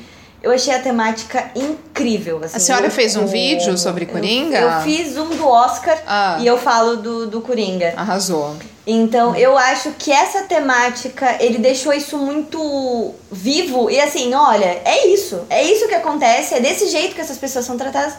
[0.44, 2.40] Eu achei a temática incrível.
[2.44, 4.58] Assim, A senhora Eu- fez um eu- vídeo sobre eu- Coringa?
[4.60, 6.38] Eu, fiz um do Oscar Ah.
[6.40, 7.94] e eu falo do, do Coringa.
[7.98, 8.56] Arrasou.
[8.86, 13.90] Então, eu acho que essa temática, ele deixou isso muito vivo.
[13.90, 15.42] E assim, olha, é isso.
[15.50, 18.14] É isso que acontece, é desse jeito que essas pessoas são tratadas.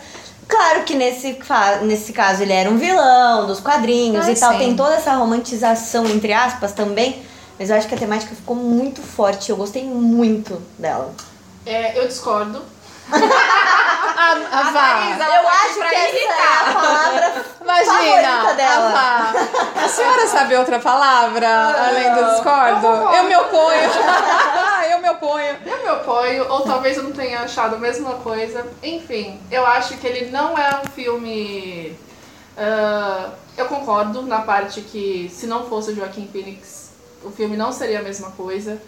[0.49, 1.39] Claro que nesse,
[1.83, 4.53] nesse caso ele era um vilão dos quadrinhos Ah, e tal.
[4.53, 4.59] sim.
[4.59, 7.23] Tem toda essa romantização, entre aspas, também.
[7.59, 9.51] Mas eu acho que a temática ficou muito forte.
[9.51, 11.13] Eu gostei muito dela.
[11.65, 12.63] É, eu discordo.
[14.17, 15.37] A, a Vá.
[15.37, 18.89] eu acho que essa é a palavra Imagina, dela.
[18.89, 19.85] A, Vá.
[19.85, 22.87] a senhora sabe outra palavra além do discordo?
[22.87, 23.13] eu.
[23.13, 23.91] Eu me oponho.
[24.91, 25.57] eu me oponho.
[25.67, 28.67] Eu me oponho, ou talvez eu não tenha achado a mesma coisa.
[28.83, 31.97] Enfim, eu acho que ele não é um filme.
[32.57, 36.91] ah, eu concordo na parte que se não fosse o Joaquim Phoenix,
[37.23, 38.81] o filme não seria a mesma coisa.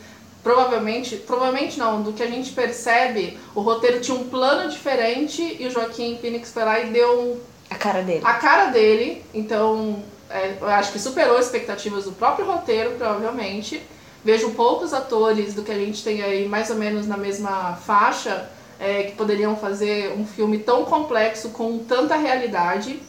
[0.43, 5.67] Provavelmente, provavelmente não, do que a gente percebe, o roteiro tinha um plano diferente e
[5.67, 8.21] o Joaquim Phoenix foi lá e deu um A cara dele.
[8.25, 13.83] a cara dele, então é, eu acho que superou as expectativas do próprio roteiro, provavelmente.
[14.25, 18.49] Vejo poucos atores do que a gente tem aí, mais ou menos na mesma faixa,
[18.79, 23.01] é, que poderiam fazer um filme tão complexo com tanta realidade.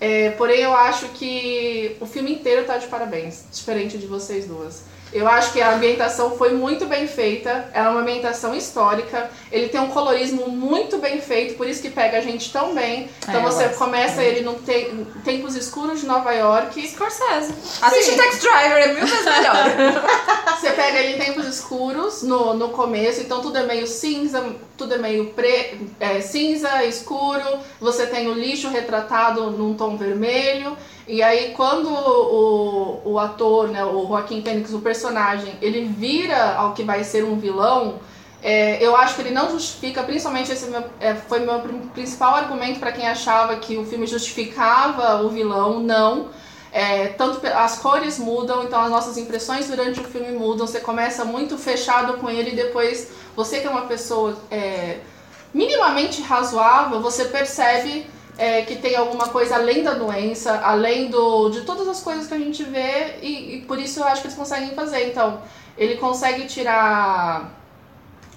[0.00, 4.84] É, porém, eu acho que o filme inteiro tá de parabéns, diferente de vocês duas.
[5.16, 9.68] Eu acho que a ambientação foi muito bem feita, ela é uma ambientação histórica, ele
[9.68, 13.08] tem um colorismo muito bem feito, por isso que pega a gente tão bem.
[13.22, 17.54] Então É, você começa ele no te- em tempos escuros de Nova York, Scorsese.
[17.82, 19.56] Assiste Tax Driver, é mil vezes melhor.
[20.56, 24.42] Você pega ele em tempos escuros no, no começo, então tudo é meio cinza,
[24.76, 27.44] tudo é meio pre, é, cinza, escuro.
[27.80, 30.76] Você tem o lixo retratado num tom vermelho.
[31.08, 36.72] E aí quando o, o ator, né, o Joaquim Phoenix, o personagem, ele vira ao
[36.74, 38.00] que vai ser um vilão,
[38.42, 42.34] é, eu acho que ele não justifica, principalmente esse meu, é, foi meu prin- principal
[42.34, 46.28] argumento para quem achava que o filme justificava o vilão, não.
[46.72, 50.66] É, tanto as cores mudam, então as nossas impressões durante o filme mudam.
[50.66, 54.98] Você começa muito fechado com ele e depois você que é uma pessoa é,
[55.54, 58.06] minimamente razoável, você percebe
[58.38, 62.34] é, que tem alguma coisa além da doença, além do, de todas as coisas que
[62.34, 65.08] a gente vê e, e por isso eu acho que eles conseguem fazer.
[65.08, 65.40] Então,
[65.76, 67.56] ele consegue tirar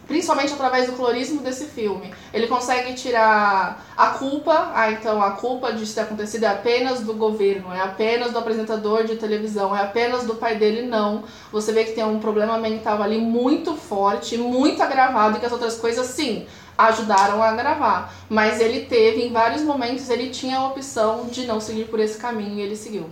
[0.09, 2.11] principalmente através do colorismo desse filme.
[2.33, 7.13] Ele consegue tirar a culpa, ah, então a culpa de ter acontecido é apenas do
[7.13, 11.23] governo, é apenas do apresentador de televisão, é apenas do pai dele, não.
[11.51, 15.51] Você vê que tem um problema mental ali muito forte, muito agravado e que as
[15.51, 16.47] outras coisas, sim,
[16.79, 18.11] ajudaram a agravar.
[18.29, 22.17] Mas ele teve, em vários momentos, ele tinha a opção de não seguir por esse
[22.17, 23.09] caminho e ele seguiu.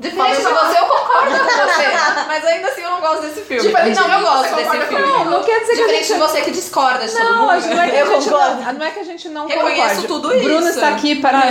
[0.00, 1.86] Diferente de você, eu concordo com você.
[2.26, 3.62] Mas ainda assim eu não gosto desse filme.
[3.68, 5.06] Diferente não, de eu gosto desse concorda filme.
[5.06, 6.12] Não, não quer dizer que Diferente gente...
[6.14, 7.50] de você que discorda de todo Não, mundo.
[7.50, 8.62] a gente não é que Eu a gente concordo.
[8.62, 10.06] não, não é que a gente não Reconheço concorde.
[10.06, 10.68] tudo Bruno isso.
[10.70, 11.42] está aqui para,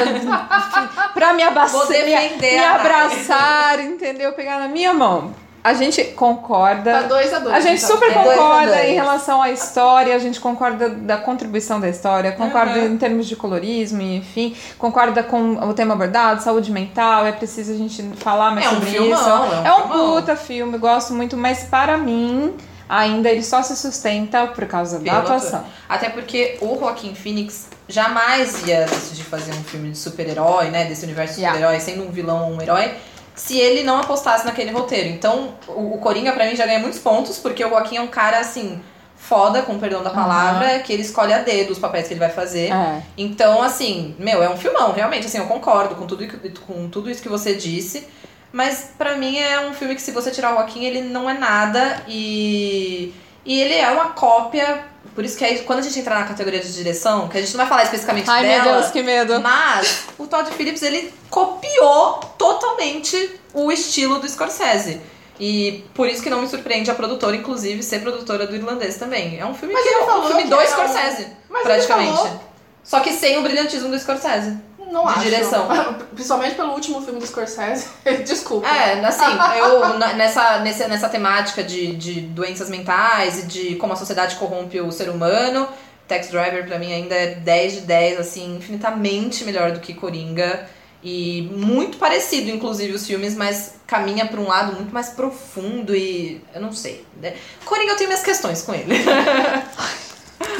[1.13, 4.34] para me abraçar, me, abraçar, entendeu?
[4.34, 5.32] Pegar na minha mão.
[5.69, 6.91] A gente concorda.
[6.91, 7.55] Tá dois a dois.
[7.55, 7.95] A gente então.
[7.95, 8.89] super É concorda dois.
[8.89, 12.86] em relação à história, a gente concorda da contribuição da história, concorda Uhum.
[12.93, 17.75] em termos de colorismo, enfim, concorda com o tema abordado, saúde mental, é preciso a
[17.77, 19.29] gente falar mais É um sobre filmão, isso.
[19.29, 20.15] é um é um filmão.
[20.15, 22.55] puta filme, gosto muito, mas para mim,
[22.88, 25.63] ainda ele só se sustenta por causa da atuação.
[25.88, 30.86] Até de o Joaquim Phoenix jamais ia decidir fazer um filme de super-herói, né?
[30.86, 31.58] Desse universo de Yeah.
[31.60, 32.91] super-herói, sendo um vilão ou um herói,
[33.39, 35.08] se ele não apostasse naquele roteiro.
[35.08, 38.08] Então, o, o Coringa, pra mim, já ganha muitos pontos, porque o Joaquim é um
[38.08, 38.82] cara, assim,
[39.15, 42.30] foda, com perdão da palavra, que ele escolhe a dedo os papéis que ele vai
[42.30, 42.69] fazer.
[42.69, 43.02] É.
[43.17, 46.28] Então, assim, meu, é um filmão, realmente, assim, eu concordo com tudo,
[46.67, 48.06] com tudo isso que você disse.
[48.52, 51.34] Mas pra mim é um filme que se você tirar o Joaquim, ele não é
[51.34, 53.13] nada e
[53.45, 54.84] e ele é uma cópia,
[55.19, 57.51] por isso que aí quando a gente entrar na categoria de direção, que a gente
[57.51, 59.38] não vai falar especificamente Ai, dela, meu Deus, que medo.
[59.41, 65.01] mas o Todd Phillips ele copiou totalmente o estilo do Scorsese.
[65.38, 69.38] E por isso que não me surpreende a produtora, inclusive, ser produtora do irlandês também.
[69.38, 71.73] É um filme Mas que ele é um filme que do um- Scorsese, Mas ele
[71.73, 72.15] praticamente.
[72.17, 72.43] falou-
[72.82, 74.58] Só que sem o brilhantismo do Scorsese.
[74.89, 75.21] Não de acho.
[75.21, 75.67] direção.
[76.13, 77.88] Principalmente pelo último filme do Scorsese.
[78.25, 78.67] Desculpa.
[78.67, 79.23] É, assim,
[79.58, 84.82] eu nessa, nessa, nessa temática de, de doenças mentais e de como a sociedade corrompe
[84.82, 85.67] o ser humano,
[86.08, 90.67] Tax Driver pra mim ainda é 10 de 10, assim, infinitamente melhor do que Coringa.
[91.02, 96.41] E muito parecido, inclusive, os filmes, mas caminha pra um lado muito mais profundo e.
[96.54, 97.06] Eu não sei.
[97.21, 97.36] né?
[97.63, 98.95] Coringa eu tenho minhas questões com ele.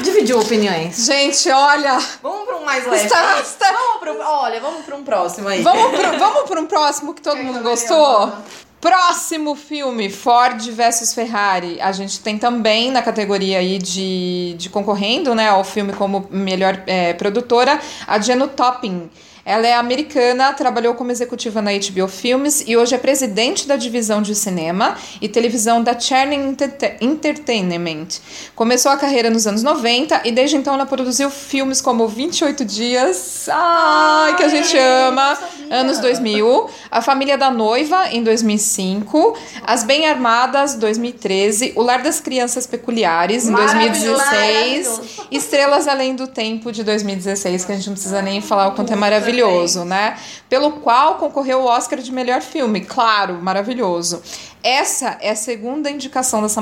[0.02, 1.06] Dividiu opiniões.
[1.06, 3.04] Gente, olha, vamos pra um mais leve.
[3.06, 5.62] está, está- Vamos pro, olha, vamos pra um próximo aí.
[5.62, 8.32] Vamos pro, vamos pro um próximo que todo Quem mundo gostou?
[8.80, 11.78] Próximo filme, Ford versus Ferrari.
[11.82, 16.82] A gente tem também na categoria aí de, de concorrendo, né, ao filme como melhor
[16.86, 19.10] é, produtora, a Jeno Topping.
[19.50, 24.22] Ela é americana, trabalhou como executiva na HBO Filmes e hoje é presidente da divisão
[24.22, 26.56] de cinema e televisão da Channing
[27.00, 28.20] Entertainment.
[28.54, 33.48] Começou a carreira nos anos 90 e desde então ela produziu filmes como 28 Dias,
[33.50, 35.36] ai, que a gente ama,
[35.68, 39.36] anos 2000, A Família da Noiva, em 2005,
[39.66, 45.00] As Bem Armadas, 2013, O Lar das Crianças Peculiares, em 2016,
[45.32, 48.92] Estrelas Além do Tempo, de 2016, que a gente não precisa nem falar o quanto
[48.92, 50.16] é maravilhoso maravilhoso, né?
[50.48, 52.80] Pelo qual concorreu o Oscar de melhor filme.
[52.80, 54.22] Claro, maravilhoso.
[54.62, 56.60] Essa é a segunda indicação dessa,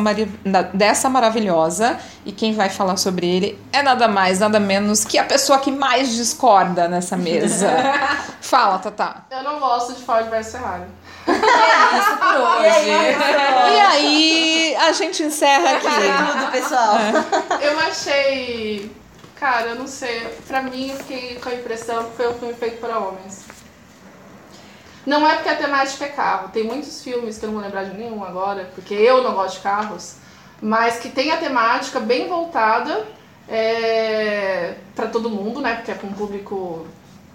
[0.72, 1.98] dessa maravilhosa.
[2.24, 5.70] E quem vai falar sobre ele é nada mais, nada menos que a pessoa que
[5.70, 7.68] mais discorda nessa mesa.
[8.40, 9.24] Fala, Tatá.
[9.30, 10.84] Eu não gosto de Ford vs Ferrari.
[11.26, 11.32] é
[11.98, 13.74] isso por hoje.
[13.74, 15.86] E aí, a gente encerra aqui.
[15.86, 16.96] Tudo, pessoal.
[17.60, 18.90] Eu achei
[19.38, 20.26] Cara, eu não sei.
[20.46, 23.44] Pra mim, eu fiquei com a impressão que foi um filme feito para homens.
[25.06, 26.50] Não é porque a temática é carro.
[26.50, 29.56] Tem muitos filmes que eu não vou lembrar de nenhum agora, porque eu não gosto
[29.56, 30.16] de carros,
[30.60, 33.06] mas que tem a temática bem voltada
[33.48, 35.76] é, para todo mundo, né?
[35.76, 36.86] Porque é para um público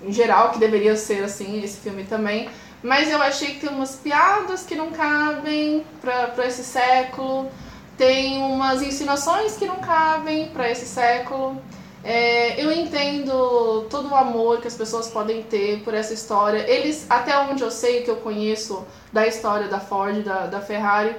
[0.03, 2.49] em geral, que deveria ser assim, esse filme também.
[2.83, 7.49] Mas eu achei que tem umas piadas que não cabem para esse século,
[7.97, 11.61] tem umas insinuações que não cabem para esse século.
[12.03, 16.69] É, eu entendo todo o amor que as pessoas podem ter por essa história.
[16.69, 21.15] Eles, até onde eu sei, que eu conheço da história da Ford, da, da Ferrari,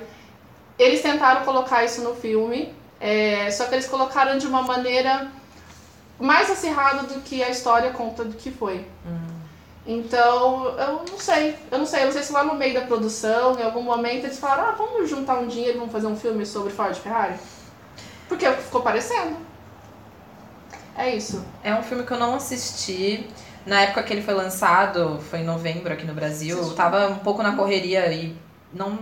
[0.79, 5.31] eles tentaram colocar isso no filme, é, só que eles colocaram de uma maneira
[6.19, 8.87] mais acirrada do que a história conta do que foi.
[9.07, 9.35] Uhum.
[9.87, 11.57] Então, eu não sei.
[11.71, 12.03] Eu não sei.
[12.03, 14.73] Eu não sei se lá no meio da produção, em algum momento, eles falaram: ah,
[14.73, 17.35] vamos juntar um dinheiro e vamos fazer um filme sobre Ford e Ferrari.
[18.29, 19.37] Porque ficou parecendo.
[20.97, 21.45] É isso.
[21.63, 23.27] É um filme que eu não assisti.
[23.67, 27.17] Na época que ele foi lançado, foi em novembro aqui no Brasil, eu tava um
[27.17, 28.37] pouco na correria e
[28.75, 28.99] não.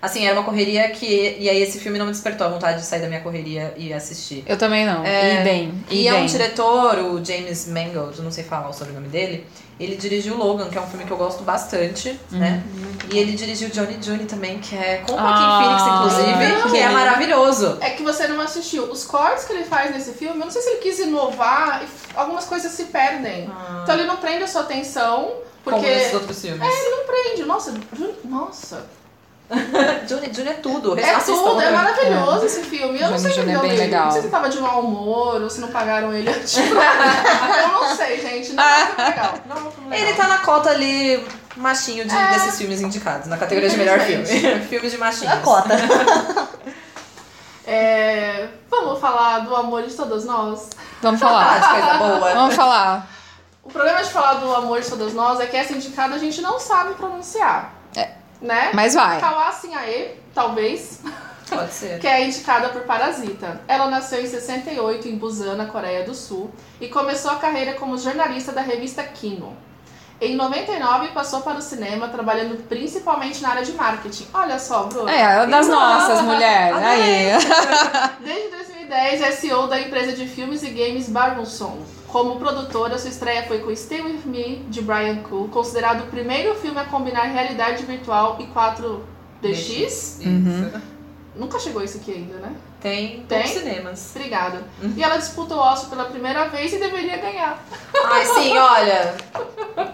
[0.00, 1.36] Assim, era uma correria que.
[1.38, 3.92] E aí esse filme não me despertou a vontade de sair da minha correria e
[3.92, 4.44] assistir.
[4.46, 5.04] Eu também não.
[5.04, 5.84] É, e bem.
[5.90, 9.46] E, e é um diretor, o James Mangold, não sei falar o sobrenome dele.
[9.78, 12.38] Ele dirigiu Logan, que é um filme que eu gosto bastante, uhum.
[12.38, 12.64] né?
[13.12, 16.70] E ele dirigiu Johnny Johnny também, que é com o Joaquin ah, Phoenix, inclusive, não.
[16.70, 17.78] que é maravilhoso.
[17.80, 18.84] É que você não assistiu.
[18.90, 22.44] Os cortes que ele faz nesse filme, eu não sei se ele quis inovar, algumas
[22.44, 23.48] coisas se perdem.
[23.50, 23.80] Ah.
[23.82, 25.32] Então ele não prende a sua atenção.
[25.62, 25.80] Porque...
[25.80, 26.60] Como nesses outros filmes.
[26.60, 27.44] É, ele não prende.
[27.44, 27.74] Nossa,
[28.24, 28.86] nossa,
[30.06, 30.98] Johnny, Johnny é tudo.
[30.98, 32.46] É tudo, é maravilhoso é.
[32.46, 33.00] esse filme.
[33.00, 34.06] Eu não sei Johnny é bem legal.
[34.06, 36.56] Não sei se tava de mau humor ou se não pagaram ele antes.
[36.58, 38.52] eu não sei, gente.
[38.52, 39.34] Não é legal.
[39.46, 42.28] Não, não Ele tá na cota ali machinho de, é.
[42.34, 44.26] desses filmes indicados, na categoria de melhor filme.
[44.68, 45.32] Filmes de machinho.
[45.32, 45.74] A cota.
[47.66, 50.70] É, vamos falar do amor de todas nós?
[51.02, 51.60] Vamos falar.
[51.60, 52.34] de coisa boa.
[52.34, 53.10] Vamos falar.
[53.62, 56.40] O problema de falar do amor de todas nós é que essa indicada a gente
[56.40, 57.77] não sabe pronunciar
[58.40, 58.70] né?
[58.72, 59.20] Mas vai.
[59.74, 61.00] Aê, talvez.
[61.48, 61.98] Pode ser.
[62.00, 63.60] que é indicada por Parasita.
[63.66, 67.98] Ela nasceu em 68 em Busan, na Coreia do Sul, e começou a carreira como
[67.98, 69.56] jornalista da revista Kino.
[70.20, 74.26] Em 99 passou para o cinema, trabalhando principalmente na área de marketing.
[74.34, 75.08] Olha só, Bruno.
[75.08, 76.76] É, das nossas mulheres.
[76.76, 77.30] Aí.
[78.20, 81.78] Desde 2010 é CEO da empresa de filmes e games Barnson.
[82.08, 86.54] Como produtora, sua estreia foi com Stay With Me, de Brian Cool, considerado o primeiro
[86.54, 90.24] filme a combinar realidade virtual e 4DX.
[90.24, 90.80] Uhum.
[91.36, 92.56] Nunca chegou isso aqui ainda, né?
[92.80, 94.12] Tem, tem cinemas.
[94.14, 94.62] Obrigada.
[94.80, 94.92] Uhum.
[94.96, 97.58] E ela disputa o Oscar pela primeira vez e deveria ganhar.
[98.04, 99.14] Ai, sim, olha.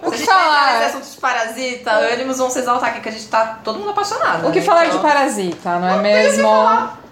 [0.02, 0.76] O que falar?
[0.76, 3.90] Esse assunto de parasita, ânimos vão se exaltar aqui, que a gente tá todo mundo
[3.90, 4.46] apaixonado.
[4.48, 4.64] O que né?
[4.64, 4.98] falar então...
[4.98, 6.48] de parasita, não é não mesmo?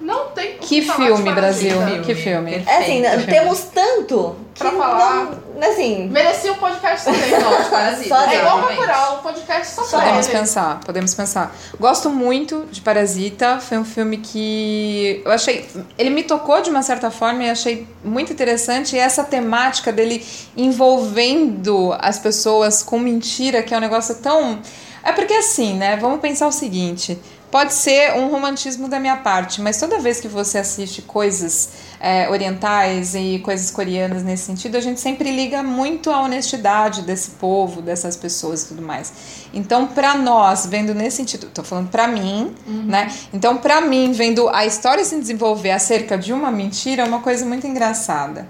[0.03, 1.77] Não tem que filme, Brasil.
[2.05, 2.63] Que filme.
[2.67, 3.73] É assim, que temos filme.
[3.75, 5.25] tanto pra falar.
[5.25, 6.09] Não, assim.
[6.09, 7.31] Merecia um podcast também, de
[7.71, 8.17] Parasita.
[8.31, 11.55] é igual Bacurau, um podcast só Podemos pensar, podemos pensar.
[11.79, 13.59] Gosto muito de Parasita.
[13.61, 15.69] Foi um filme que eu achei.
[15.99, 18.97] Ele me tocou de uma certa forma e achei muito interessante.
[18.97, 20.25] E essa temática dele
[20.57, 24.61] envolvendo as pessoas com mentira, que é um negócio tão.
[25.05, 25.97] É porque assim, né?
[25.97, 27.19] Vamos pensar o seguinte.
[27.51, 31.69] Pode ser um romantismo da minha parte, mas toda vez que você assiste coisas
[32.05, 37.31] é, orientais e coisas coreanas nesse sentido, a gente sempre liga muito à honestidade desse
[37.31, 39.13] povo, dessas pessoas e tudo mais.
[39.55, 42.83] Então, para nós, vendo nesse sentido, tô falando para mim, uhum.
[42.87, 43.09] né?
[43.33, 47.47] Então, para mim, vendo a história se desenvolver acerca de uma mentira, é uma coisa
[47.47, 48.49] muito engraçada.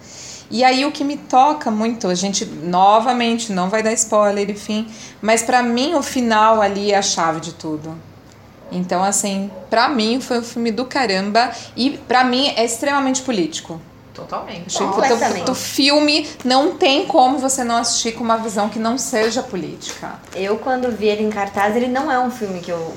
[0.50, 4.86] E aí o que me toca muito, a gente novamente não vai dar spoiler, enfim,
[5.20, 8.11] mas para mim o final ali é a chave de tudo
[8.72, 13.80] Então, assim, pra mim foi um filme do caramba e pra mim é extremamente político.
[14.14, 14.76] Totalmente.
[14.76, 15.50] Completamente.
[15.50, 20.14] o filme não tem como você não assistir com uma visão que não seja política.
[20.34, 22.94] Eu, quando vi ele em cartaz, ele não é um filme que eu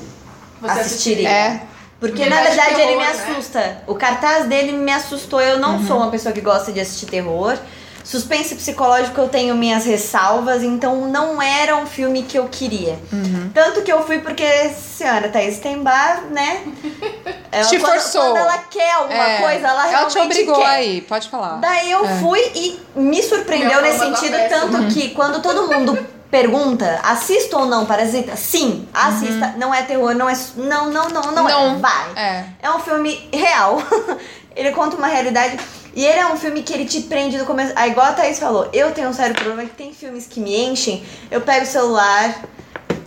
[0.62, 1.30] Você assistiria.
[1.30, 1.62] É,
[2.00, 3.24] Porque, Porque na ele é de verdade, ele terror, me né?
[3.32, 3.84] assusta.
[3.88, 5.40] O cartaz dele me assustou.
[5.40, 5.88] Eu não Uhum.
[5.88, 7.58] sou uma pessoa que gosta de assistir terror.
[8.06, 13.00] Suspense psicológico eu tenho minhas ressalvas, então não era um filme que eu queria.
[13.12, 13.50] Uhum.
[13.52, 16.62] Tanto que eu fui porque a senhora Thaís Tembar, né?
[17.52, 18.22] Ela, Te quando, forçou.
[18.22, 19.38] Quando ela quer alguma é.
[19.41, 20.65] coisa, ela Ela realmente te obrigou quer.
[20.68, 21.56] aí, pode falar.
[21.56, 22.20] Daí eu É.
[22.20, 24.60] fui e me surpreendeu Minha nesse sentido, péssima.
[24.72, 25.98] tanto que quando todo mundo
[26.30, 28.36] pergunta, assista ou não Parasita?
[28.36, 29.54] Sim, assista.
[29.58, 30.34] Não é terror, não é.
[30.58, 31.52] Não, não, não, não, é.
[31.54, 31.80] Não.
[31.80, 32.12] Vai.
[32.18, 32.44] É.
[32.62, 33.82] É um filme real.
[34.56, 35.58] ele conta uma realidade.
[35.96, 37.72] E ele é um filme que ele te prende do começo.
[37.76, 40.56] Aí, igual a Thaís falou, eu tenho um sério problema que tem filmes que me
[40.66, 41.04] enchem.
[41.32, 42.44] Eu pego o celular.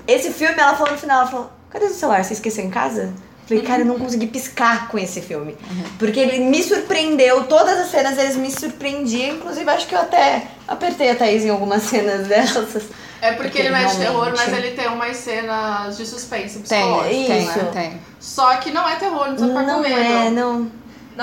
[0.07, 2.24] Esse filme, ela falou no final, ela falou: cadê o celular?
[2.24, 3.12] Você esqueceu em casa?
[3.46, 5.57] Falei, cara, eu não consegui piscar com esse filme.
[5.98, 9.37] Porque ele me surpreendeu, todas as cenas eles me surpreendiam.
[9.37, 12.85] Inclusive, acho que eu até apertei a Thaís em algumas cenas dessas.
[13.20, 16.62] É porque ele não é de terror, mas ele tem umas cenas de suspense Tem,
[16.62, 17.27] psicológico.
[17.27, 17.64] tem, Isso.
[17.72, 18.01] tem.
[18.20, 19.96] Só que não é terror, não precisa ficar com Não medo.
[19.96, 20.70] é, não.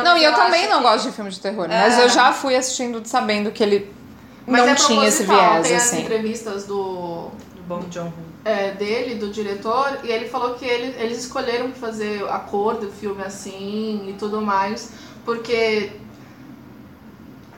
[0.04, 2.04] Não, mas e eu, também acho não que- gosto de filme de terror, mas É.
[2.04, 3.94] eu já fui assistindo sabendo que ele
[4.48, 6.02] Mas não é tinha esse viés, Tem as assim.
[6.02, 8.14] entrevistas do, Do Bong Joon-ho.
[8.44, 12.92] é, dele, do diretor, e ele falou que ele- eles escolheram fazer a cor do
[12.92, 14.92] filme assim e tudo mais,
[15.24, 15.92] porque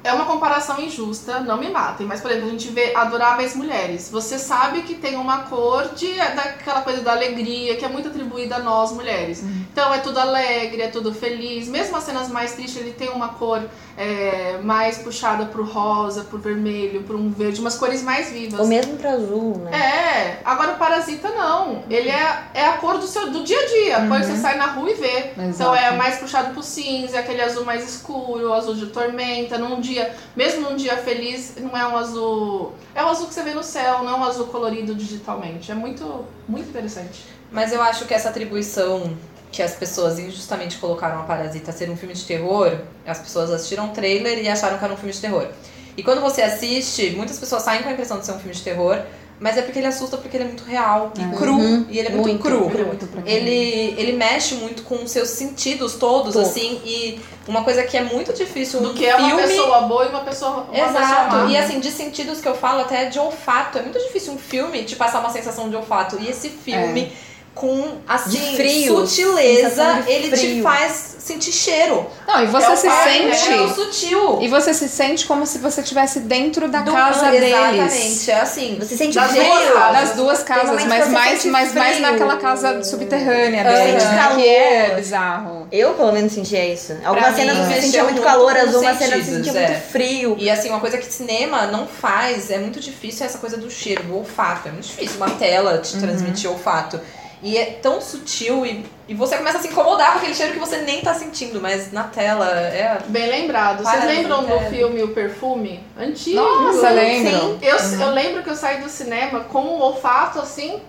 [0.04, 4.10] é uma comparação injusta, não me matem, mas por exemplo, a gente vê Adoráveis Mulheres.
[4.12, 8.58] Você sabe que tem uma cor de, daquela coisa da alegria, que é muito atribuída
[8.58, 9.44] a nós mulheres.
[9.72, 11.68] Então é tudo alegre, é tudo feliz.
[11.68, 13.62] Mesmo as cenas mais tristes, ele tem uma cor
[13.98, 18.60] é, mais puxada pro rosa, pro vermelho, pro um verde, umas cores mais vivas.
[18.60, 19.72] Ou mesmo pra azul, né?
[19.78, 21.84] É, agora o Parasita não.
[21.90, 24.38] Ele é, é a cor do seu do dia a dia, a cor que você
[24.38, 25.32] sai na rua e vê.
[25.38, 25.98] Então é Exato.
[25.98, 29.97] mais puxado pro cinza, aquele azul mais escuro, o azul de tormenta, num dia,
[30.36, 33.64] mesmo num dia feliz, não é um azul, é o azul que você vê no
[33.64, 35.72] céu, não é um azul colorido digitalmente.
[35.72, 37.26] É muito muito interessante.
[37.52, 39.16] Mas eu acho que essa atribuição
[39.52, 43.88] que as pessoas injustamente colocaram a Parasita ser um filme de terror, as pessoas assistiram
[43.88, 45.48] o trailer e acharam que era um filme de terror.
[45.96, 48.62] E quando você assiste, muitas pessoas saem com a impressão de ser um filme de
[48.62, 49.02] terror,
[49.40, 51.38] mas é porque ele assusta porque ele é muito real e É.
[51.38, 51.54] cru.
[51.54, 51.86] Uhum.
[51.90, 52.70] E ele é muito, Muito, cru.
[52.74, 56.44] Ele é muito Ele, ele mexe muito com os seus sentidos todos, Todo.
[56.46, 59.44] assim, e uma coisa que é muito difícil Do um que é uma filme...
[59.44, 61.36] pessoa boa e uma pessoa uma pessoa Exato.
[61.36, 61.46] má.
[61.52, 63.78] E assim, de sentidos que eu falo até de olfato.
[63.78, 66.18] É muito difícil um filme te passar uma sensação de olfato.
[66.20, 67.12] E esse filme,
[67.60, 69.08] com assim, De frio.
[69.08, 70.64] sutileza, ele te frio.
[70.64, 72.06] faz sentir cheiro.
[72.26, 73.58] Não, e você É se pai, É sente.
[73.58, 74.40] tão sutil.
[74.42, 77.90] E você se sente como se você estivesse dentro da Do- casa Exatamente.
[77.94, 78.30] deles.
[78.30, 78.78] É assim.
[78.80, 79.92] Você sente Das duas casas.
[80.08, 84.18] Das duas casas, mas mais, sente mais, naquela casa subterrânea sente né?
[84.18, 84.36] calor.
[84.38, 85.68] Que é bizarro.
[85.72, 86.96] Eu, pelo menos, sentia isso.
[87.04, 89.68] Algumas cenas você sentia muito muito calor, com os azul, uma cena você sentia é.
[89.68, 90.36] muito frio.
[90.40, 94.04] E assim, uma coisa que cinema não faz, é muito difícil essa coisa do cheiro,
[94.04, 94.70] do olfato.
[94.70, 97.00] É muito difícil uma tela te transmitir olfato.
[97.42, 100.60] E é tão sutil e, e você começa a se incomodar com aquele cheiro que
[100.60, 103.00] você nem tá sentindo, mas na tela é.
[103.08, 103.84] Bem lembrado.
[103.84, 104.70] Vocês lembram do é.
[104.70, 105.84] filme O Perfume?
[105.98, 106.36] Antigo.
[106.36, 106.96] Nossa, Sim.
[106.96, 107.60] lembro.
[107.62, 110.82] Eu, eu lembro que eu saí do cinema com um olfato assim.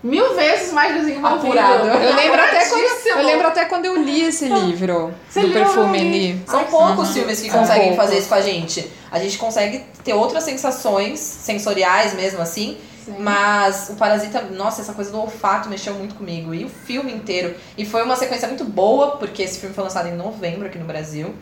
[0.00, 1.58] Mil vezes mais desenvolvido.
[1.58, 1.88] Apurado.
[1.88, 5.98] Eu lembro, até quando, eu lembro até quando eu li esse livro Você do perfume
[5.98, 6.42] ali.
[6.46, 7.14] São Ai, poucos uhum.
[7.14, 8.04] filmes que São conseguem poucos.
[8.04, 8.92] fazer isso com a gente.
[9.10, 12.78] A gente consegue ter outras sensações sensoriais mesmo assim.
[13.18, 16.52] Mas o Parasita, nossa, essa coisa do olfato mexeu muito comigo.
[16.54, 17.54] E o filme inteiro.
[17.76, 20.84] E foi uma sequência muito boa, porque esse filme foi lançado em novembro aqui no
[20.84, 21.34] Brasil.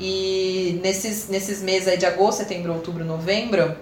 [0.00, 3.76] E nesses, nesses meses aí de agosto, setembro, outubro, novembro,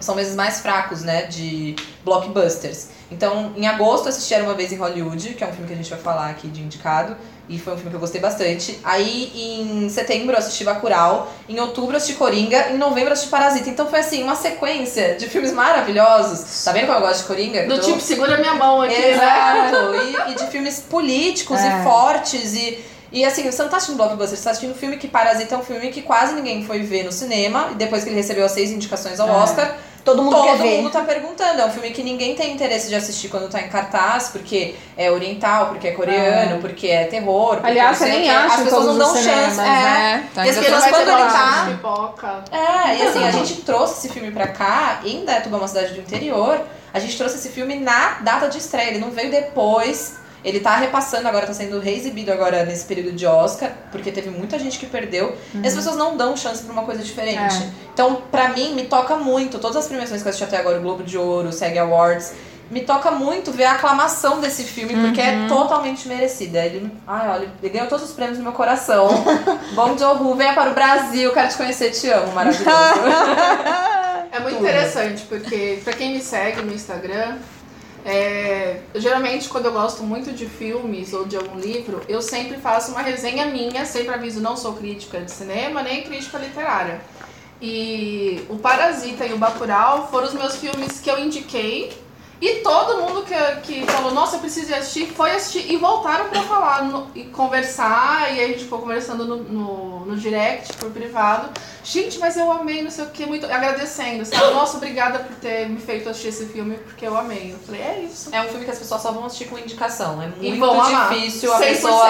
[0.00, 2.88] são- meses mais fracos, né, de blockbusters.
[3.10, 5.72] Então, em agosto eu assisti Era Uma Vez em Hollywood, que é um filme que
[5.72, 7.16] a gente vai falar aqui de indicado.
[7.48, 8.78] E foi um filme que eu gostei bastante.
[8.84, 11.32] Aí, em setembro, eu assisti Bacurau.
[11.48, 12.68] Em outubro, eu assisti Coringa.
[12.72, 13.70] Em novembro, eu assisti Parasita.
[13.70, 16.62] Então, foi assim, uma sequência de filmes maravilhosos.
[16.64, 17.66] Tá vendo como eu gosto de Coringa?
[17.66, 19.12] Do Tô- tipo, segura minha mão aqui, né?
[19.12, 19.76] Exato.
[20.28, 21.80] E, e de filmes políticos É.
[21.80, 22.54] e fortes.
[22.54, 25.54] E, e assim, você não tá assistindo blockbuster, você tá assistindo um filme que Parasita
[25.54, 27.68] é um filme que quase ninguém foi ver no cinema.
[27.72, 29.32] E depois que ele recebeu as seis indicações ao É.
[29.32, 29.74] Oscar,
[30.10, 30.76] Todo mundo todo quer ver.
[30.78, 31.60] mundo tá perguntando.
[31.60, 35.10] É um filme que ninguém tem interesse de assistir quando tá em cartaz, porque é
[35.10, 37.56] oriental, porque é coreano, porque é terror.
[37.56, 38.34] porque Aliás, não você sei o nem quê.
[38.36, 39.60] acha As pessoas não dão cinemas, chance.
[39.60, 39.64] É.
[39.64, 40.28] né?
[40.34, 42.44] Tá E as pessoas quando ele tá- pipoca.
[42.52, 46.00] É, e assim, a gente trouxe esse filme pra cá, em Indaiatuba, uma cidade do
[46.00, 46.60] interior,
[46.92, 50.17] a gente trouxe esse filme na data de estreia, ele não veio depois.
[50.44, 54.58] Ele tá repassando agora, tá sendo reexibido agora nesse período de Oscar, porque teve muita
[54.58, 55.36] gente que perdeu.
[55.54, 57.56] E as pessoas não dão chance pra uma coisa diferente.
[57.56, 57.70] É.
[57.92, 59.58] Então, pra mim, me toca muito.
[59.58, 62.32] Todas as premiações que eu assisti até agora, o Globo de Ouro, o SEG Awards,
[62.70, 66.64] me toca muito ver a aclamação desse filme, porque é totalmente merecida.
[66.64, 69.08] Ele, ai, olha, ele ganhou todos os prêmios no meu coração.
[69.74, 72.68] Bom Joe venha para o Brasil, quero te conhecer, te amo, maravilhoso.
[74.30, 77.38] É muito interessante, porque pra quem me segue no Instagram,
[78.08, 82.92] é, geralmente quando eu gosto muito de filmes ou de algum livro, eu sempre faço
[82.92, 87.02] uma resenha minha, sempre aviso, não sou crítica de cinema, nem crítica literária.
[87.60, 91.92] E o Parasita e o Bacurau foram os meus filmes que eu indiquei
[92.40, 96.42] e todo mundo que, que falou, nossa, eu preciso assistir, foi assistir e voltaram pra
[96.42, 98.32] falar no- e conversar.
[98.34, 101.48] E a gente ficou conversando no, no, no direct, por privado.
[101.82, 103.46] Gente, mas eu amei, não sei o que, muito.
[103.46, 104.52] Agradecendo, sabe?
[104.54, 107.52] Nossa, obrigada por ter me feito assistir esse filme, porque eu amei.
[107.52, 108.28] Eu falei, é isso.
[108.32, 110.20] É um filme que as pessoas só vão assistir com indicação.
[110.22, 111.10] É muito vão amar.
[111.14, 111.60] difícil a 100%.
[111.60, 112.06] pessoa.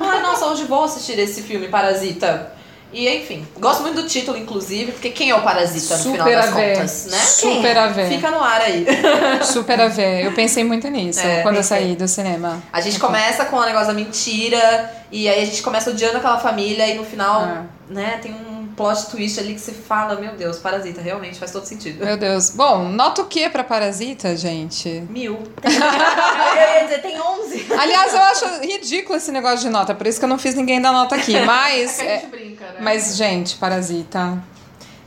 [0.00, 2.52] Ah, nossa, hoje vou assistir esse filme, Parasita.
[2.92, 6.36] E enfim, gosto muito do título, inclusive, porque quem é o Parasita no final Super
[6.36, 7.18] das contas, né?
[7.18, 8.08] Super a ver.
[8.10, 8.86] Fica no ar aí.
[9.42, 10.24] Super a ver.
[10.26, 12.62] Eu pensei muito nisso É, quando eu saí do cinema.
[12.72, 16.38] A gente começa com o negócio da mentira, e aí a gente começa odiando aquela
[16.38, 17.62] família, e no final, É.
[17.94, 21.64] né, tem um plot twist ali que você fala, meu Deus, Parasita, realmente faz todo
[21.64, 22.04] sentido.
[22.04, 22.50] Meu Deus.
[22.50, 24.88] Bom, nota o que pra Parasita, gente?
[25.10, 25.38] Mil.
[25.62, 27.66] Eu ia dizer, tem 11.
[27.78, 30.80] Aliás, eu acho ridículo esse negócio de nota, por isso que eu não fiz ninguém
[30.80, 31.38] dar nota aqui.
[31.44, 32.74] Mas, É que a é, gente brinca, né?
[32.80, 34.42] mas gente, Parasita.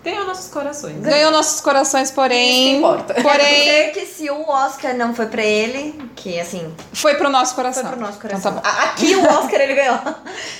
[0.03, 0.97] Ganhou nossos corações.
[1.01, 2.67] Ganhou nossos corações, porém.
[2.73, 3.13] Isso importa.
[3.15, 7.55] Porém, Dizer que se o Oscar não foi pra ele, que assim, foi pro nosso
[7.55, 7.81] coração.
[7.83, 8.53] foi pro nosso Então coração.
[8.53, 8.67] tá bom.
[8.67, 9.99] A- Aqui o Oscar ele ganhou.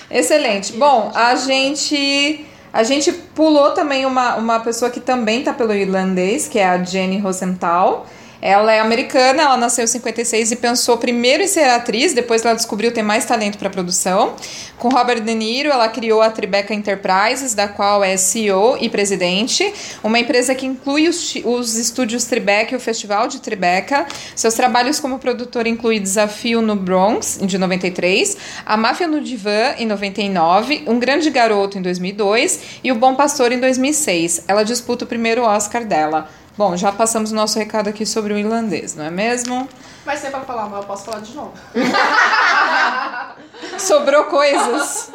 [0.10, 0.74] Excelente.
[0.74, 2.46] Bom, a gente.
[2.76, 6.84] A gente pulou também uma, uma pessoa que também tá pelo irlandês, que é a
[6.84, 8.06] Jenny Rosenthal.
[8.46, 12.54] Ela é americana, ela nasceu em 56 e pensou primeiro em ser atriz, depois ela
[12.54, 14.36] descobriu ter mais talento para produção.
[14.78, 19.74] Com Robert De Niro, ela criou a Tribeca Enterprises, da qual é CEO e presidente,
[20.04, 24.06] uma empresa que inclui os, os estúdios Tribeca e o Festival de Tribeca.
[24.36, 29.88] Seus trabalhos como produtora incluem Desafio no Bronx, de 93, A Máfia no Divã, em
[29.88, 34.44] 99, Um Grande Garoto, em 2002 e O Bom Pastor, em 2006.
[34.48, 36.30] Ela disputa o primeiro Oscar dela.
[36.58, 39.68] Bom, já passamos o nosso recado aqui sobre o irlandês, não é mesmo?
[40.06, 41.54] Mas se é pra falar mal, eu posso falar de novo.
[43.78, 45.12] Sobrou coisas.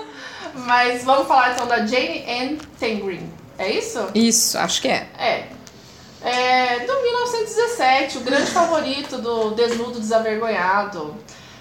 [0.54, 3.32] Mas vamos falar então da Jane Ann Tangring.
[3.58, 4.06] É isso?
[4.14, 5.08] Isso, acho que é.
[5.18, 5.46] É.
[6.22, 11.16] É, do 1917, o grande favorito do Desnudo Desavergonhado.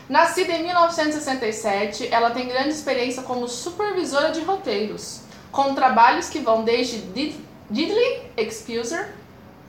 [0.10, 5.22] Nascida em 1967, ela tem grande experiência como supervisora de roteiros,
[5.52, 7.36] com trabalhos que vão desde Did-
[7.70, 9.14] Diddley Excuser,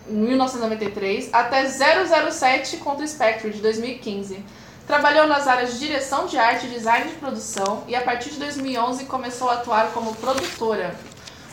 [0.07, 4.44] 1993, até 007 contra Spectre, de 2015.
[4.86, 9.05] Trabalhou nas áreas de direção de arte design de produção e a partir de 2011
[9.05, 10.94] começou a atuar como produtora.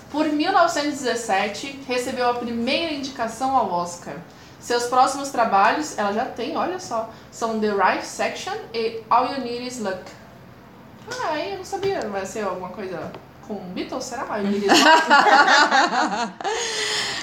[0.10, 4.16] Por 1917, recebeu a primeira indicação ao Oscar.
[4.60, 9.42] Seus próximos trabalhos, ela já tem, olha só, são The Right Section e All You
[9.42, 10.02] Need Is Luck.
[11.22, 13.12] Ah, eu não sabia, vai ser alguma coisa
[13.48, 14.28] com Beatles, será?
[14.42, 14.68] Is Luck?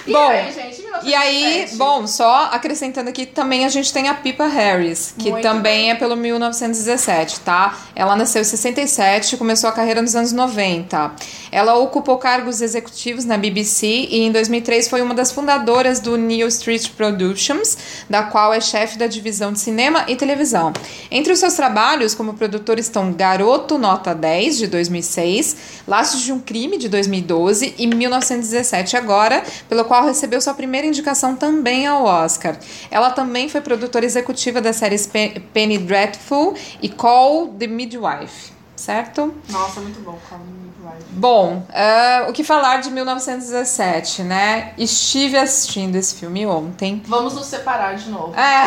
[0.06, 1.06] e Bom, aí, gente, 1917?
[1.06, 5.42] E aí, bom, só acrescentando aqui, também a gente tem a Pipa Harris, que Muito
[5.42, 5.90] também bem.
[5.90, 7.76] é pelo 1917, tá?
[7.94, 11.12] Ela nasceu em 67 e começou a carreira nos anos 90.
[11.54, 16.48] Ela ocupou cargos executivos na BBC e em 2003 foi uma das fundadoras do New
[16.48, 17.78] Street Productions,
[18.10, 20.72] da qual é chefe da divisão de cinema e televisão.
[21.12, 26.40] Entre os seus trabalhos como produtora estão Garoto Nota 10, de 2006, Laços de um
[26.40, 32.58] Crime, de 2012 e 1917 agora, pelo qual recebeu sua primeira indicação também ao Oscar.
[32.90, 39.32] Ela também foi produtora executiva das séries Pe- Penny Dreadful e Call the Midwife, certo?
[39.50, 40.18] Nossa, muito bom.
[40.28, 40.63] Call.
[41.10, 44.72] Bom, ah, o que falar de 1917, né?
[44.76, 47.02] Estive assistindo esse filme ontem.
[47.06, 48.34] Vamos nos separar de novo.
[48.34, 48.66] É.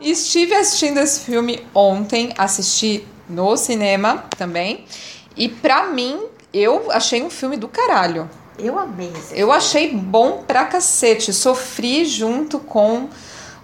[0.00, 4.84] Estive assistindo esse filme ontem, assisti no cinema também.
[5.36, 6.20] E pra mim,
[6.52, 8.28] eu achei um filme do caralho.
[8.58, 11.32] Eu amei esse Eu achei bom pra cacete.
[11.32, 13.08] Sofri junto com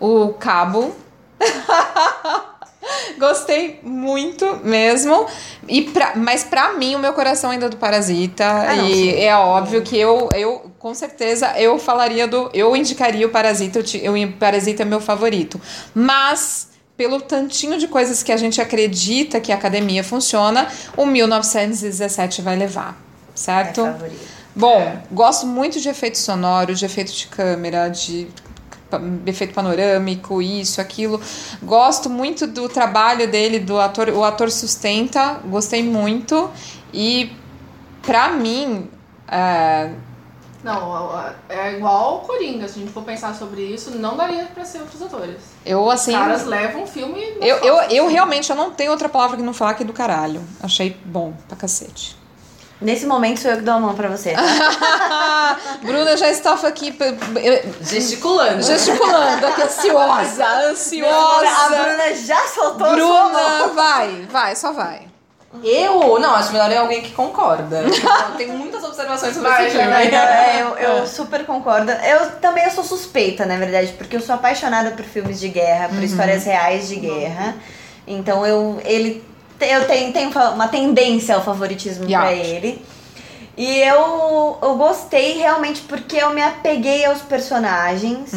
[0.00, 0.94] o Cabo.
[3.18, 5.26] Gostei muito mesmo.
[5.68, 8.44] E pra, mas pra mim, o meu coração ainda é do Parasita.
[8.44, 9.20] Ah, não, e sim.
[9.20, 12.50] é óbvio que eu, eu, com certeza, eu falaria do.
[12.52, 13.80] Eu indicaria o Parasita.
[14.00, 15.60] Eu, o Parasita é meu favorito.
[15.94, 16.74] Mas.
[16.96, 20.66] Pelo tantinho de coisas que a gente acredita que a academia funciona,
[20.96, 22.98] o 1917 vai levar,
[23.34, 23.84] é certo?
[23.84, 24.36] favorito.
[24.54, 28.26] Bom, gosto muito de efeito sonoro, de efeito de câmera, de
[29.26, 31.20] efeito panorâmico, isso, aquilo.
[31.62, 36.50] Gosto muito do trabalho dele, do ator, o ator sustenta, gostei muito.
[36.92, 37.32] E
[38.02, 38.88] pra mim,
[39.28, 39.90] é,
[40.62, 41.12] Não,
[41.48, 42.66] é igual o Coringa.
[42.68, 45.36] Se a gente for pensar sobre isso, não daria pra ser outros atores.
[45.64, 46.12] Eu, assim.
[46.12, 47.20] Os caras levam o filme.
[47.40, 48.12] Eu, eu, costas, eu assim.
[48.12, 50.42] realmente eu não tenho outra palavra que não falar que do caralho.
[50.62, 52.15] Achei bom pra cacete.
[52.80, 54.32] Nesse momento sou eu que dou a mão pra você.
[54.32, 55.56] tá?
[55.82, 56.94] Bruna já estava aqui
[57.82, 58.62] Gesticulando.
[58.62, 61.68] gesticulando, aqui ansiosa, A ansiosa.
[61.68, 63.32] Bruna já soltou a sua mão.
[63.32, 65.02] Bruna, vai, vai, só vai.
[65.64, 67.78] Eu, não, acho melhor é alguém que concorda.
[67.78, 69.90] Eu tenho muitas observações sobre Vai, esse filme.
[69.90, 71.90] vai, É, eu, eu super concordo.
[71.92, 75.88] Eu também eu sou suspeita, na verdade, porque eu sou apaixonada por filmes de guerra,
[75.88, 77.54] por histórias reais de guerra.
[78.06, 79.24] Então eu ele
[79.60, 82.26] eu tenho, tenho uma tendência ao favoritismo Yeah.
[82.26, 82.84] pra ele.
[83.56, 88.30] E eu, eu gostei realmente porque eu me apeguei aos personagens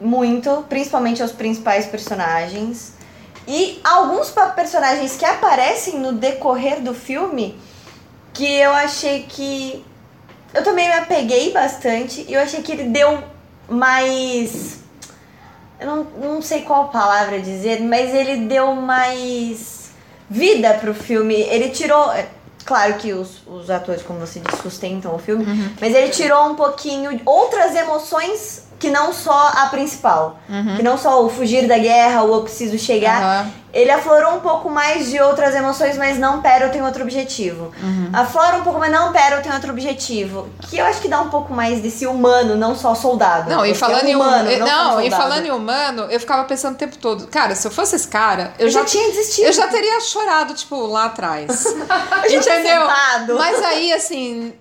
[0.00, 2.94] muito, principalmente aos principais personagens.
[3.46, 7.58] E alguns personagens que aparecem no decorrer do filme
[8.32, 9.84] que eu achei que.
[10.52, 13.22] Eu também me apeguei bastante e eu achei que ele deu
[13.68, 14.80] mais.
[15.78, 19.79] Eu não, não sei qual palavra dizer, mas ele deu mais
[20.30, 21.34] vida pro filme.
[21.34, 22.10] Ele tirou.
[22.12, 22.26] é,
[22.64, 25.44] Claro que os, os atores, como você disse, sustentam o filme,
[25.80, 30.38] mas ele tirou um pouquinho outras emoções que não só a principal.
[30.76, 33.22] Que não só o fugir da guerra, ou eu preciso chegar.
[33.22, 33.50] Aham.
[33.72, 37.72] Ele aflorou um pouco mais de outras emoções, mas não, pera, eu tenho outro objetivo.
[38.12, 40.48] Aflora um pouco, mas não, pera, eu tenho outro objetivo.
[40.68, 43.50] Que eu acho que dá um pouco mais desse humano, não só soldado.
[43.50, 46.44] Não, e falando, é em humano, humano, não, só e falando em humano, eu ficava
[46.44, 49.46] pensando o tempo todo, cara, se eu fosse esse cara, eu, Eu já tinha desistido.
[49.46, 51.64] Eu já teria chorado, tipo, lá atrás.
[52.30, 52.82] Já Entendeu?
[53.36, 54.52] Mas aí, assim,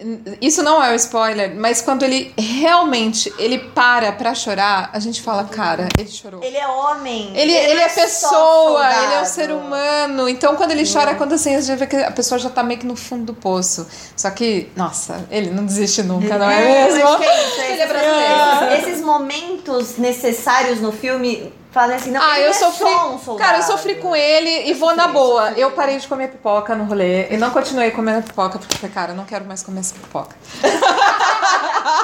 [0.42, 5.22] isso não é um spoiler, mas quando ele realmente ele para pra chorar, a gente
[5.22, 6.44] fala, cara, ele chorou.
[6.44, 7.32] Ele é homem.
[7.36, 10.28] Ele, ele, não é só pessoa, ele é um ser humano.
[10.30, 12.80] Então, quando ele chora, quando assim, a gente vê que a pessoa já tá meio
[12.80, 13.88] que no fundo do poço.
[14.16, 17.18] Só que, nossa, ele não desiste nunca, não é eu mesmo?
[17.18, 18.90] que é é Ele é esses- brasileiro.
[18.90, 22.92] Esses momentos necessários no filme fazem assim, não, Ah, ele eu é sofri.
[22.92, 25.52] só um cara, eu sofri com ele e vou na boa.
[25.52, 29.16] Eu parei de comer pipoca no rolê e não continuei comendo pipoca porque, cara, eu
[29.16, 30.36] não quero mais comer essa pipoca.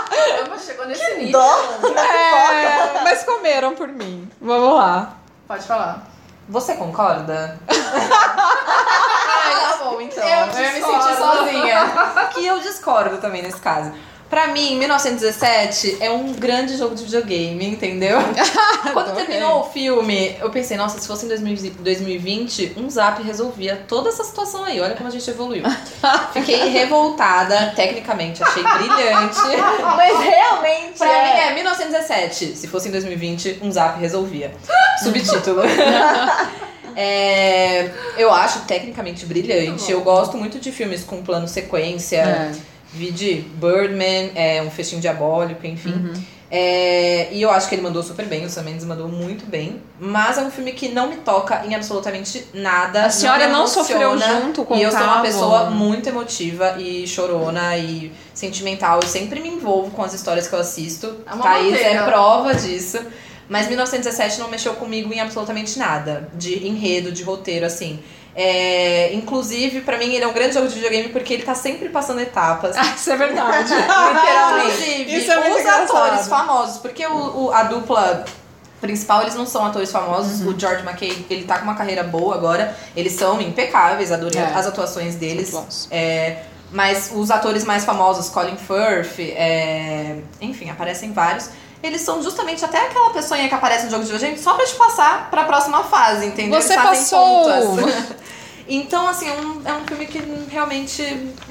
[0.09, 1.31] Caramba, chegou nesse nível.
[1.39, 1.59] Dó.
[1.97, 4.29] É, mas comeram por mim.
[4.41, 5.15] Vamos lá.
[5.47, 6.07] Pode falar.
[6.47, 7.57] Você concorda?
[7.67, 7.77] Ai,
[9.55, 10.23] tá bom, então.
[10.23, 11.03] Eu ia me discordo.
[11.03, 11.85] sentir sozinha.
[12.35, 13.91] Que eu discordo também nesse caso.
[14.29, 18.17] Pra mim, 1917 é um grande jogo de videogame, entendeu?
[18.91, 24.09] Quando terminou o filme, eu pensei, nossa, se fosse em 2020, um zap resolvia toda
[24.09, 24.81] essa situação aí.
[24.81, 25.63] Olha como a gente evoluiu.
[26.33, 29.39] Fiquei revoltada, tecnicamente, achei brilhante.
[29.95, 31.23] Mas realmente Pra é.
[31.23, 32.55] mim é 1917.
[32.55, 34.51] Se fosse em 2020, um zap resolvia.
[35.03, 35.61] Subtítulo.
[36.95, 39.91] É, eu acho tecnicamente brilhante.
[39.91, 42.17] Eu gosto muito de filmes com plano sequência.
[42.17, 42.74] É.
[42.95, 45.91] Vi de Birdman, é, um festim diabólico, enfim.
[45.91, 46.13] Uhum.
[46.49, 49.81] É, e eu acho que ele mandou super bem, o Sam Mendes mandou muito bem.
[49.99, 53.05] Mas é um filme que não me toca em absolutamente nada.
[53.05, 56.75] A senhora me não sofreu junto com E eu o sou uma pessoa muito emotiva
[56.79, 58.99] e chorona e sentimental.
[59.01, 61.17] Eu sempre me envolvo com as histórias que eu assisto.
[61.25, 62.99] É Thaís é prova disso.
[63.49, 66.29] Mas 1917 não mexeu comigo em absolutamente nada.
[66.33, 67.99] De enredo, de roteiro, assim.
[68.37, 71.87] É, inclusive, pra mim, ele é um grande jogo de videogame porque ele tá sempre
[71.89, 72.75] passando etapas.
[72.77, 73.71] Ah, isso é verdade.
[74.65, 75.95] Inclusive, Isso é muito os engraçado.
[75.97, 78.25] atores famosos, porque o, o- a dupla
[78.81, 80.41] principal, eles não são atores famosos.
[80.41, 80.49] Uhum.
[80.53, 82.75] O George McKay, ele tá com uma carreira boa agora.
[82.95, 84.45] Eles são impecáveis, adorei É.
[84.53, 85.87] as atuações deles.
[85.89, 86.39] É,
[86.71, 91.49] mas os atores mais famosos, Colin Firth, é, enfim, aparecem vários.
[91.83, 94.75] Eles são justamente até aquela pessoinha que aparece no jogo de videogame só pra te
[94.75, 96.61] passar pra próxima fase, entendeu?
[96.61, 97.45] Você passou!
[98.67, 100.19] Então, assim, é um, é um filme que
[100.49, 101.03] realmente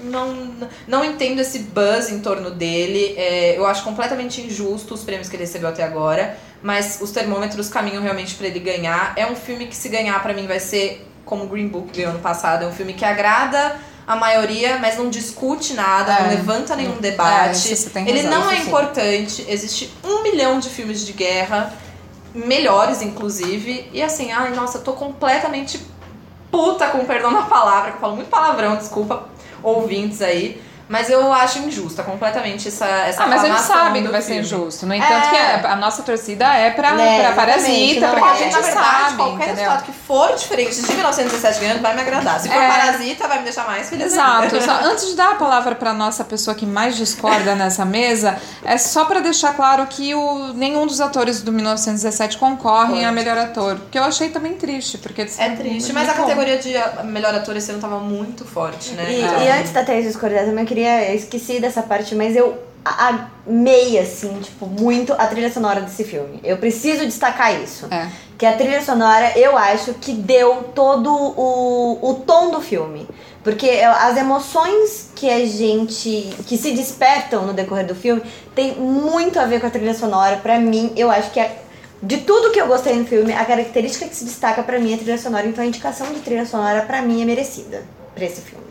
[0.03, 0.53] não,
[0.87, 3.15] não entendo esse buzz em torno dele.
[3.17, 6.37] É, eu acho completamente injusto os prêmios que ele recebeu até agora.
[6.61, 9.13] Mas os termômetros caminham realmente pra ele ganhar.
[9.17, 12.21] É um filme que, se ganhar, pra mim, vai ser como Green Book ganhou ano
[12.21, 12.65] passado.
[12.65, 13.77] É um filme que agrada
[14.07, 16.23] a maioria, mas não discute nada, É.
[16.23, 17.75] não levanta nenhum É, debate.
[17.91, 18.63] tem ele razão, não é sim.
[18.69, 19.45] importante.
[19.49, 21.73] Existe um milhão de filmes de guerra,
[22.35, 23.89] melhores, inclusive.
[23.93, 25.81] E assim, ai, nossa, tô completamente
[26.51, 29.25] puta com perdão na palavra, que eu falo muito palavrão, desculpa,
[29.63, 30.61] ouvintes aí.
[30.95, 34.37] Mas eu acho injusta completamente essa essa Ah, mas a gente sabe que vai ser
[34.41, 34.87] injusto.
[34.87, 35.31] No entanto, É.
[35.59, 38.23] que a, a nossa torcida é pra, É, pra Parasita, não pra é.
[38.23, 39.55] que a Pode, gente na verdade, sabe, qualquer entendeu?
[39.57, 42.39] resultado que for diferente de 1917 ganhando vai me agradar.
[42.39, 42.69] Se for É.
[42.69, 44.13] Parasita, vai me deixar mais feliz.
[44.13, 44.43] Exato.
[44.55, 44.61] ainda.
[44.63, 48.79] Só antes de dar a palavra pra nossa pessoa que mais discorda nessa mesa, é
[48.79, 53.05] só pra deixar claro que o, nenhum dos atores do 1917 concorrem Pode.
[53.05, 53.79] a melhor ator.
[53.91, 56.73] Que eu achei também triste, porque É triste, mas a categoria de
[57.05, 59.07] melhor ator esse ano tava muito forte, né?
[59.09, 60.84] E, Então, e antes da Thaís discordar também, eu queria.
[60.87, 66.39] Eu esqueci dessa parte, mas eu amei, assim, tipo, muito a trilha sonora desse filme.
[66.45, 67.87] Eu preciso destacar isso.
[67.91, 68.09] É.
[68.37, 73.09] Que a trilha sonora, eu acho que deu todo o, o tom do filme.
[73.43, 76.35] Porque as emoções que a gente.
[76.47, 78.23] que se despertam no decorrer do filme
[78.55, 80.39] tem muito a ver com a trilha sonora.
[80.39, 81.61] Pra mim, eu acho que é.
[82.03, 84.95] De tudo que eu gostei no filme, a característica que se destaca pra mim é
[84.95, 85.47] a trilha sonora.
[85.47, 87.83] Então a indicação de trilha sonora, pra mim, é merecida
[88.15, 88.65] pra esse filme.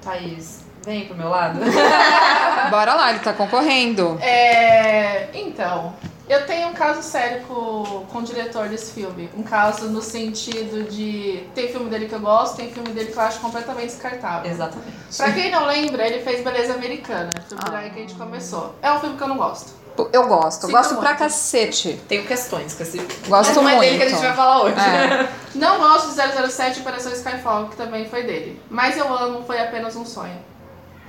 [0.00, 1.58] Thaís, vem pro meu lado.
[2.70, 4.18] Bora lá, ele tá concorrendo.
[4.20, 5.94] É, então,
[6.28, 9.28] eu tenho um caso sério com, com o diretor desse filme.
[9.36, 11.44] Um caso no sentido de.
[11.54, 14.50] Tem filme dele que eu gosto, tem filme dele que eu acho completamente descartável.
[14.50, 14.92] Exatamente.
[15.16, 17.30] Pra quem não lembra, ele fez Beleza Americana.
[17.48, 18.74] Foi por aí que a gente começou.
[18.80, 19.82] É um filme que eu não gosto.
[20.10, 21.18] Eu gosto, gosto pra muito.
[21.18, 22.00] cacete.
[22.08, 22.96] Tenho questões com esse
[23.28, 23.98] Gosto Mas não é dele muito.
[23.98, 24.80] que a gente vai falar hoje.
[24.80, 25.28] É.
[25.54, 28.58] Não gosto de 007 e Operação Skyfall, que também foi dele.
[28.70, 30.38] Mas eu amo Foi Apenas um Sonho.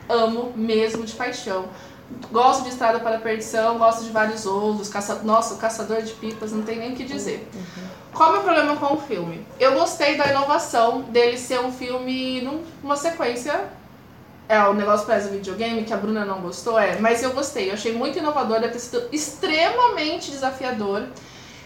[0.09, 1.65] Amo mesmo de paixão.
[2.31, 4.89] Gosto de Estrada para a Perdição, gosto de vários outros.
[4.89, 5.21] Caça...
[5.23, 7.47] Nossa, Caçador de Pipas, não tem nem o que dizer.
[8.13, 9.45] Qual é o meu problema com o filme?
[9.59, 13.63] Eu gostei da inovação dele ser um filme num- numa sequência.
[14.47, 16.99] É, o negócio parece videogame, que a Bruna não gostou, é.
[16.99, 21.07] Mas eu gostei, eu achei muito inovador, deve ter sido extremamente desafiador.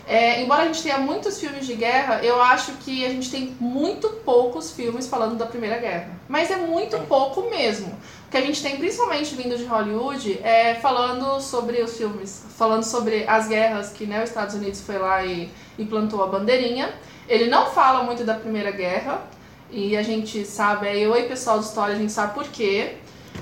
[0.07, 3.53] É, embora a gente tenha muitos filmes de guerra, eu acho que a gente tem
[3.59, 6.11] muito poucos filmes falando da Primeira Guerra.
[6.29, 7.93] Mas é muito pouco mesmo.
[8.29, 13.25] Que a gente tem, principalmente vindo de Hollywood, é falando sobre os filmes, falando sobre
[13.27, 16.93] as guerras que né, os Estados Unidos foi lá e, e plantou a bandeirinha.
[17.27, 19.21] Ele não fala muito da Primeira Guerra,
[19.69, 22.95] e a gente sabe, é eu e pessoal de história, a gente sabe por quê.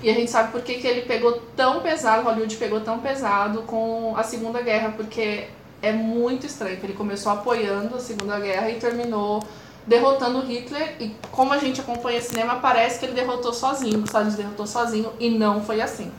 [0.03, 3.61] E a gente sabe por que, que ele pegou tão pesado, Hollywood pegou tão pesado
[3.63, 5.45] com a Segunda Guerra, porque
[5.81, 9.43] é muito estranho ele começou apoiando a Segunda Guerra e terminou
[9.87, 10.95] derrotando Hitler.
[10.99, 15.11] E como a gente acompanha cinema, parece que ele derrotou sozinho, Estados Unidos derrotou sozinho,
[15.19, 16.11] e não foi assim.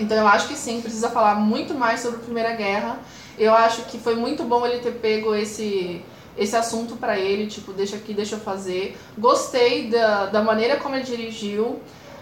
[0.00, 2.98] Então eu acho que sim, precisa falar muito mais sobre a Primeira Guerra.
[3.36, 6.02] Eu acho que foi muito bom ele ter pego esse,
[6.36, 8.96] esse assunto pra ele, tipo, deixa aqui, deixa eu fazer.
[9.16, 11.80] Gostei da, da maneira como ele dirigiu.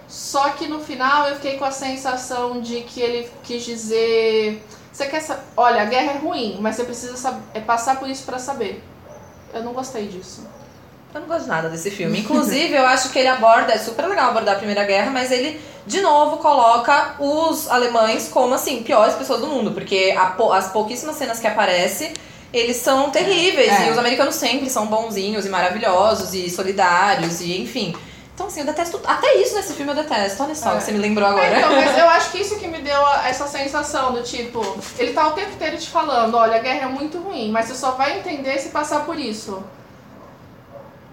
[0.09, 4.63] Só que no final eu fiquei com a sensação de que ele quis dizer.
[4.93, 5.43] Você quer saber.
[5.57, 8.83] Olha, a guerra é ruim, mas você precisa sab- é passar por isso pra saber.
[9.53, 10.43] Eu não gostei disso.
[11.15, 12.21] Eu não gosto de nada desse filme.
[12.21, 15.61] Inclusive, eu acho que ele aborda, é super legal abordar a Primeira Guerra, mas ele,
[15.87, 19.73] de novo, coloca os alemães como, assim, piores pessoas do mundo.
[19.73, 20.15] Porque
[20.53, 22.13] as pouquíssimas cenas que aparece,
[22.53, 23.73] eles são terríveis.
[23.73, 23.89] É.
[23.89, 27.95] E os americanos sempre são bonzinhos e maravilhosos e solidários e, enfim.
[28.37, 29.01] Então, assim, eu detesto.
[29.07, 30.43] Até isso nesse filme eu detesto.
[30.43, 30.77] Olha só, É.
[30.77, 31.47] que você me lembrou agora.
[31.47, 34.61] É, então, mas eu acho que isso que me deu essa sensação do tipo,
[34.99, 37.75] ele tá o tempo inteiro te falando, olha, a guerra é muito ruim, mas você
[37.75, 39.65] só vai entender se passar por isso.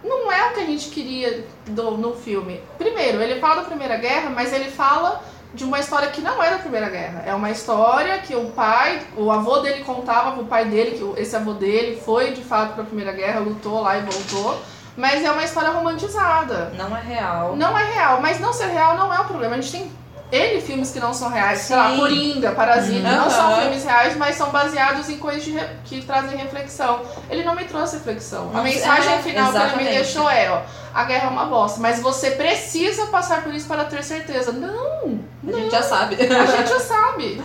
[0.04, 2.62] Não é o que a gente queria do, no filme.
[2.78, 6.50] Primeiro, ele fala da Primeira Guerra, mas ele fala de uma história que não é
[6.50, 7.24] da Primeira Guerra.
[7.26, 11.34] É uma história que o pai, o avô dele contava pro pai dele, que esse
[11.38, 14.60] avô dele foi de fato pra Primeira Guerra, lutou lá e voltou.
[14.96, 16.72] Mas é uma história romantizada.
[16.78, 17.56] Não é real.
[17.56, 19.56] Não é real, mas não ser real não é o problema.
[19.56, 19.92] A gente tem
[20.32, 21.98] N filmes que não são reais, sei lá, Sim.
[21.98, 23.30] Coringa, Parasita, não Aham.
[23.30, 27.02] são filmes reais, mas são baseados em coisas re- que trazem reflexão.
[27.30, 28.50] Ele não me trouxe reflexão.
[28.50, 29.90] A Não, mensagem é, final que ele me exatamente.
[29.92, 30.62] deixou é, ó,
[30.94, 34.52] a guerra é uma bosta, mas você precisa passar por isso para ter certeza.
[34.52, 36.16] Não, A gente já sabe.
[36.16, 37.44] a gente já sabe.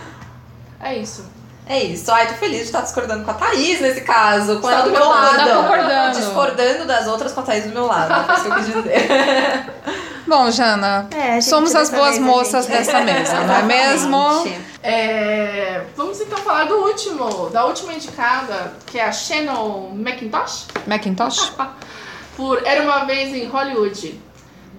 [0.79, 1.29] É isso.
[1.69, 2.11] É isso.
[2.11, 4.55] Ai, tô feliz de estar discordando com a Thaís nesse caso.
[4.59, 5.47] Com Tá ela do meu concordando, lado.
[5.49, 6.17] tá concordando.
[6.19, 8.25] Discordando das outras com a Thaís do meu lado.
[8.25, 9.65] Foi isso que eu quis dizer.
[10.27, 14.47] Bom, Jana, É, somos as boas vez a moças gente- dessa mesa, não é mesmo?
[14.81, 20.67] É, vamos então falar do último, da última indicada, que é a Shannon McIntosh.
[20.87, 21.51] Macintosh?
[22.35, 24.19] por Era Uma Vez em Hollywood.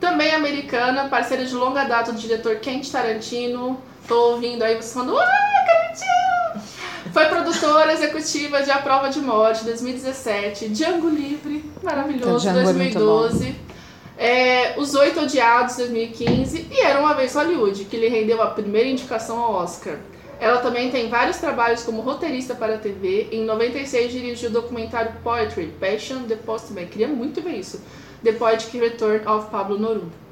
[0.01, 3.81] Também americana, parceira de longa data do diretor Quentin Tarantino.
[4.09, 5.27] Tô ouvindo aí você falando, ai,
[5.67, 6.80] Tarantino!
[7.13, 10.69] Foi produtora executiva de A Prova de Morte, 2017.
[10.69, 13.55] Django Livre, maravilhoso, Django é muito 2012.
[14.17, 16.69] É, Os Oito Odiados, 2015.
[16.71, 19.97] E Era Uma Vez Hollywood, que lhe rendeu a primeira indicação ao Oscar.
[20.39, 23.29] Ela também tem vários trabalhos como roteirista para a TV.
[23.33, 26.87] Em 96 dirigiu o documentário Poetry, Passion, The Postman.
[26.87, 27.83] Queria muito ver isso.
[28.23, 29.79] The Poetic Return of Pablo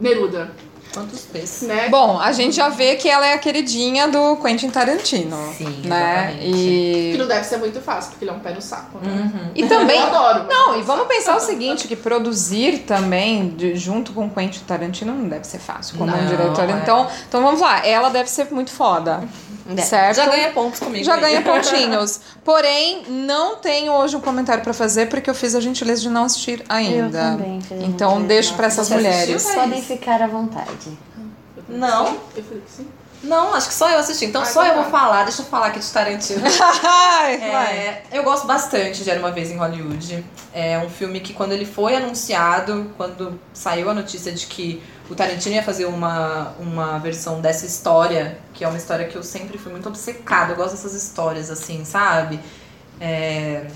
[0.00, 0.50] Neruda.
[0.92, 1.62] Quantos peixes?
[1.68, 1.88] Né?
[1.90, 5.36] Bom, a gente já vê que ela é a queridinha do Quentin Tarantino.
[5.56, 6.30] Sim, né?
[6.34, 6.52] exatamente.
[6.52, 8.98] Que E, não deve ser muito fácil, porque ele é um pé no saco.
[9.02, 9.10] Né?
[9.34, 9.50] Uhum.
[9.54, 10.00] e também.
[10.00, 10.46] Eu adoro.
[10.48, 15.12] Não, e um vamos pensar o seguinte, que produzir também, de- junto com Quentin Tarantino,
[15.14, 16.68] não deve ser fácil como um Não, diretor.
[16.68, 16.72] é.
[16.82, 19.22] Então, então vamos lá, ela deve ser muito foda.
[19.76, 19.82] É.
[19.82, 20.16] Certo?
[20.16, 21.04] Já ganha pontos comigo.
[21.04, 21.20] Já aí.
[21.20, 22.20] ganha pontinhos.
[22.44, 26.24] Porém, não tenho hoje um comentário pra fazer porque eu fiz a gentileza de não
[26.24, 27.18] assistir ainda.
[27.18, 29.44] Eu também fiz Então deixo não essas mulheres.
[29.54, 30.98] Podem ficar à vontade.
[31.68, 32.16] Não.
[32.34, 32.88] Eu falei que sim.
[33.22, 34.26] Não, acho que só eu assisti.
[34.26, 34.90] Então Ah, só eu vou tá.
[34.90, 35.24] falar.
[35.24, 36.42] Deixa eu falar aqui de Tarantino.
[36.84, 37.34] Ai.
[37.34, 40.24] É, eu gosto bastante de Era Uma Vez em Hollywood.
[40.52, 45.14] É um filme que quando ele foi anunciado, quando saiu a notícia de que o
[45.14, 49.58] Tarantino ia fazer uma, uma versão dessa história, que é uma história que eu sempre
[49.58, 52.38] fui muito obcecada, eu gosto dessas histórias assim, sabe?
[53.00, 53.66] É,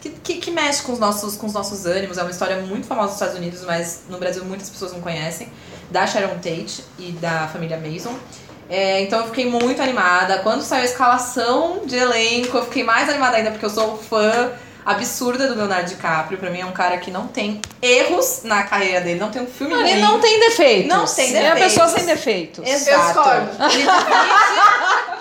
[0.00, 2.18] que, que, que mexe com os, nossos, com os nossos ânimos.
[2.18, 5.48] É uma história muito famosa nos Estados Unidos, mas no Brasil muitas pessoas não conhecem.
[5.90, 8.14] Da Sharon Tate e da família Mason.
[8.68, 10.38] É, então eu fiquei muito animada.
[10.38, 14.50] Quando saiu a escalação de elenco, eu fiquei mais animada ainda, porque eu sou fã
[14.84, 16.38] absurda do Leonardo DiCaprio.
[16.38, 19.46] Pra mim é um cara que não tem erros na carreira dele, não tem um
[19.46, 20.00] filme Ele ruim.
[20.00, 20.88] não tem defeitos.
[20.88, 21.74] Não tem É a defeitos.
[21.74, 22.66] pessoa sem defeitos.
[22.66, 22.90] Exato.
[22.90, 23.50] Eu discordo.
[23.64, 24.02] Ele divide,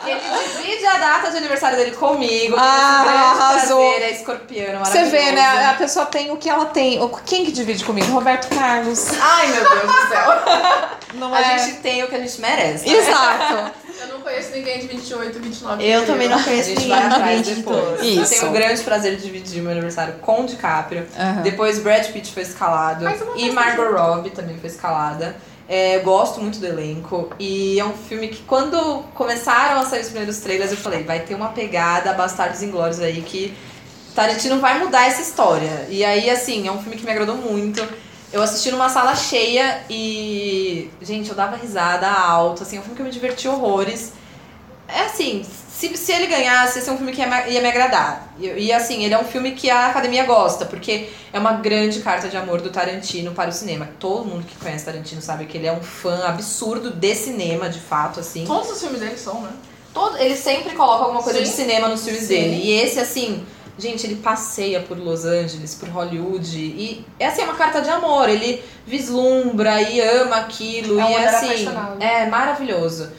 [0.07, 2.55] ele divide a data de aniversário dele comigo.
[2.57, 3.77] Ah, arrasou.
[3.91, 5.65] prazer, é escorpiano, Você vê, né?
[5.69, 6.99] A pessoa tem o que ela tem.
[7.25, 8.11] Quem que divide comigo?
[8.11, 9.07] Roberto Carlos.
[9.21, 10.31] Ai, meu Deus do céu.
[11.15, 11.57] Não A é?
[11.59, 12.87] gente tem o que a gente merece.
[12.89, 12.97] né?
[12.97, 13.71] Exato.
[13.99, 15.83] Eu não conheço ninguém de 28, 29.
[15.85, 17.77] Eu também não A conheço gente ninguém vai de atrás 20 de depois.
[17.83, 18.01] todos.
[18.01, 18.29] Eu Isso.
[18.29, 21.05] tenho o grande prazer de dividir meu aniversário com o DiCaprio.
[21.43, 23.05] Depois Brad Pitt foi escalado.
[23.35, 25.35] E Margot Robbie também foi escalada.
[25.67, 27.29] É, eu gosto muito do elenco.
[27.39, 31.19] E é um filme que quando começaram a sair os primeiros trailers, eu falei, vai
[31.21, 33.53] ter uma pegada Bastardos Inglórios aí que
[34.13, 35.87] Tarantino vai mudar essa história.
[35.89, 37.81] E aí, assim, é um filme que me agradou muito.
[38.33, 40.89] Eu assisti numa sala cheia e.
[41.01, 42.63] Gente, eu dava risada alto.
[42.63, 44.13] Assim, é um filme que eu me diverti horrores.
[44.87, 47.67] É assim, se, se ele ganhasse, esse é um filme que ia, me- ia me
[47.67, 48.33] agradar.
[48.39, 51.99] E, e, assim, ele é um filme que a academia gosta, porque é uma grande
[52.01, 53.87] carta de amor do Tarantino para o cinema.
[53.99, 57.79] Todo mundo que conhece Tarantino sabe que ele é um fã absurdo de cinema, de
[57.79, 58.45] fato, assim.
[58.45, 59.49] Todos os filmes dele são, né?
[59.93, 61.45] Todo, ele sempre coloca alguma coisa Sim.
[61.45, 62.27] de cinema nos filmes Sim.
[62.27, 62.61] dele.
[62.63, 63.45] E esse, assim,
[63.81, 66.57] gente, ele passeia por Los Angeles, por Hollywood.
[66.57, 68.29] E é assim, é uma carta de amor.
[68.29, 70.99] Ele vislumbra e ama aquilo.
[70.99, 71.67] É um e é assim.
[71.99, 73.11] É maravilhoso.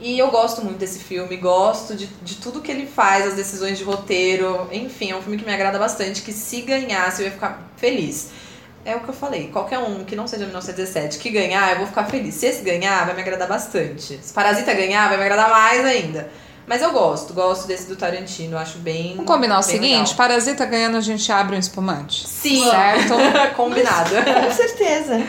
[0.00, 3.78] E eu gosto muito desse filme, gosto de, de tudo que ele faz, as decisões
[3.78, 4.68] de roteiro.
[4.70, 6.22] Enfim, é um filme que me agrada bastante.
[6.22, 8.30] Que se ganhasse, eu ia ficar feliz.
[8.84, 11.86] É o que eu falei, qualquer um que não seja 1917 que ganhar, eu vou
[11.86, 12.34] ficar feliz.
[12.34, 14.20] Se esse ganhar, vai me agradar bastante.
[14.22, 16.30] Se Parasita ganhar, vai me agradar mais ainda.
[16.66, 19.12] Mas eu gosto, gosto desse do Tarantino, acho bem.
[19.16, 20.14] Vamos combinar o bem seguinte: legal.
[20.16, 22.26] Parasita ganhando, a gente abre um espumante.
[22.26, 23.14] Sim, Certo?
[23.56, 24.10] combinado.
[24.44, 25.22] Com certeza.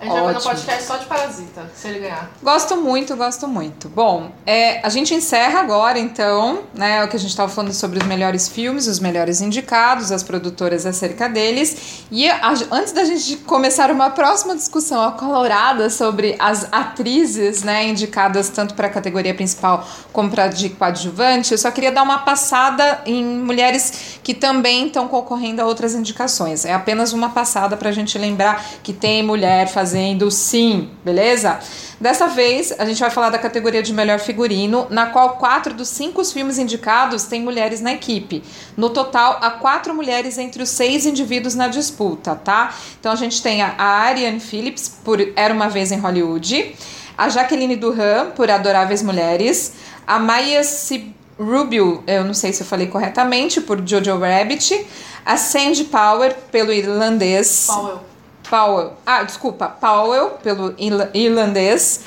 [0.00, 0.50] A gente vai fazer um Ótimo.
[0.54, 2.30] podcast só de Parasita, se ele ganhar.
[2.42, 3.86] Gosto muito, gosto muito.
[3.90, 7.98] Bom, é, a gente encerra agora, então, né, o que a gente estava falando sobre
[7.98, 12.04] os melhores filmes, os melhores indicados, as produtoras acerca deles.
[12.10, 12.40] E a-
[12.70, 18.86] antes da gente começar uma próxima discussão acalorada sobre as atrizes, né, indicadas tanto para
[18.86, 24.18] a categoria principal como para de coadjuvante, eu só queria dar uma passada em mulheres
[24.22, 26.64] que também estão concorrendo a outras indicações.
[26.64, 29.89] É apenas uma passada para a gente lembrar que tem mulher fazendo
[30.30, 31.58] sim, beleza?
[32.00, 35.88] Dessa vez, a gente vai falar da categoria de melhor figurino, na qual quatro dos
[35.88, 38.42] cinco filmes indicados têm mulheres na equipe.
[38.74, 42.74] No total, há quatro mulheres entre os seis indivíduos na disputa, tá?
[42.98, 46.74] Então a gente tem a Ariane Phillips por Era uma Vez em Hollywood,
[47.18, 49.74] a Jaqueline Duran por Adoráveis Mulheres,
[50.06, 51.04] a Maya C.
[51.38, 54.86] Rubio, eu não sei se eu falei corretamente, por Jojo Rabbit,
[55.24, 57.66] a Sandy Power pelo irlandês.
[57.66, 58.09] Powell.
[58.50, 58.94] Powell.
[59.06, 62.00] Ah, desculpa, Powell, pelo irla- irlandês.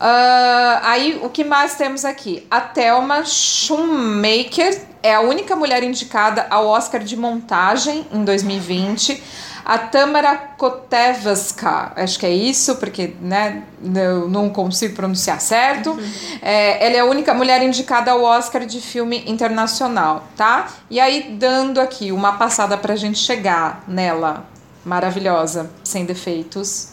[0.00, 2.46] Ah, aí, o que mais temos aqui?
[2.50, 9.22] A Thelma Schumacher é a única mulher indicada ao Oscar de montagem em 2020.
[9.64, 13.64] A Tamara Kotevska, acho que é isso, porque né,
[13.96, 15.98] eu não consigo pronunciar certo.
[16.40, 20.68] É, ela é a única mulher indicada ao Oscar de filme internacional, tá?
[20.88, 24.46] E aí, dando aqui uma passada pra gente chegar nela,
[24.88, 26.88] maravilhosa, sem defeitos.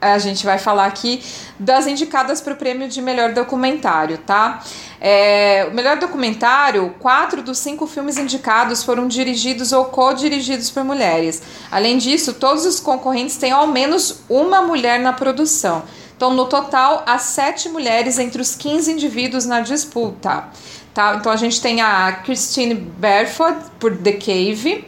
[0.00, 1.20] A gente vai falar aqui
[1.58, 4.62] das indicadas para o prêmio de melhor documentário, tá?
[5.00, 11.42] É, o melhor documentário, quatro dos cinco filmes indicados foram dirigidos ou co-dirigidos por mulheres.
[11.68, 15.82] Além disso, todos os concorrentes têm ao menos uma mulher na produção.
[16.16, 20.44] Então, no total, há sete mulheres entre os 15 indivíduos na disputa.
[20.92, 21.14] Tá?
[21.14, 24.84] Então, a gente tem a Christine Berford por The Cave,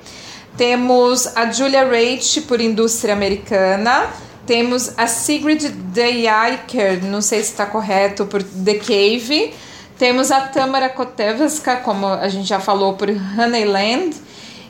[0.61, 4.11] temos a Julia Reit por Indústria Americana.
[4.45, 9.55] Temos a Sigrid Deiker, não sei se está correto, por The Cave.
[9.99, 14.15] Temos a Tamara Kotevska, como a gente já falou, por Honeyland.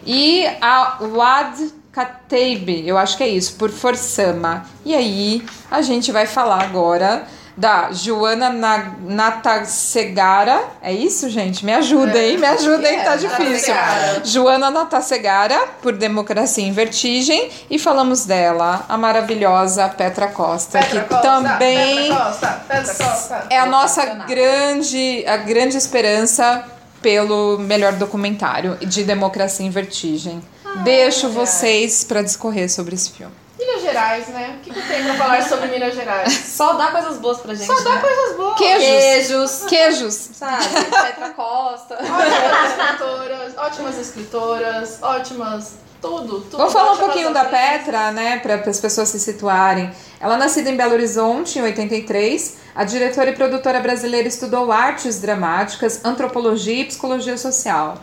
[0.07, 4.65] E a Wad Katebe, eu acho que é isso, por Forsama.
[4.85, 7.27] E aí, a gente vai falar agora
[7.61, 10.65] da Joana Na- Natasegara.
[10.83, 11.65] É isso, gente?
[11.65, 12.39] Me ajuda, hein?
[12.39, 13.01] Me ajuda, hein?
[13.05, 13.75] Tá difícil.
[13.75, 14.23] Natasegara.
[14.25, 17.51] Joana Natasegara, por Democracia em Vertigem.
[17.69, 23.47] E falamos dela, a maravilhosa Petra Costa, Petra que Costa, também Petra Costa, Petra Costa.
[23.51, 26.65] é a nossa grande, a grande esperança
[27.03, 30.43] pelo melhor documentário de Democracia em Vertigem.
[30.83, 33.35] Deixo vocês para discorrer sobre esse filme.
[33.61, 34.57] Minas Gerais, né?
[34.57, 36.33] O que, que tenho pra falar sobre Minas Gerais?
[36.57, 37.67] Só dá coisas boas pra gente.
[37.67, 38.01] Só dá né?
[38.01, 38.59] coisas boas.
[38.59, 38.89] Queijos.
[38.89, 39.63] Queijos.
[39.69, 40.15] Queijos.
[40.33, 40.65] Sabe?
[40.91, 41.99] Petra Costa.
[41.99, 45.73] Ótimas escritoras, ótimas escritoras, ótimas.
[46.01, 46.57] Tudo, tudo.
[46.57, 47.45] Vamos falar um pouquinho da.
[47.45, 49.91] Petra, né, para as pessoas se situarem.
[50.19, 56.03] Ela, nascida em Belo Horizonte em 83, a diretora e produtora brasileira estudou artes dramáticas,
[56.03, 57.99] antropologia e psicologia social.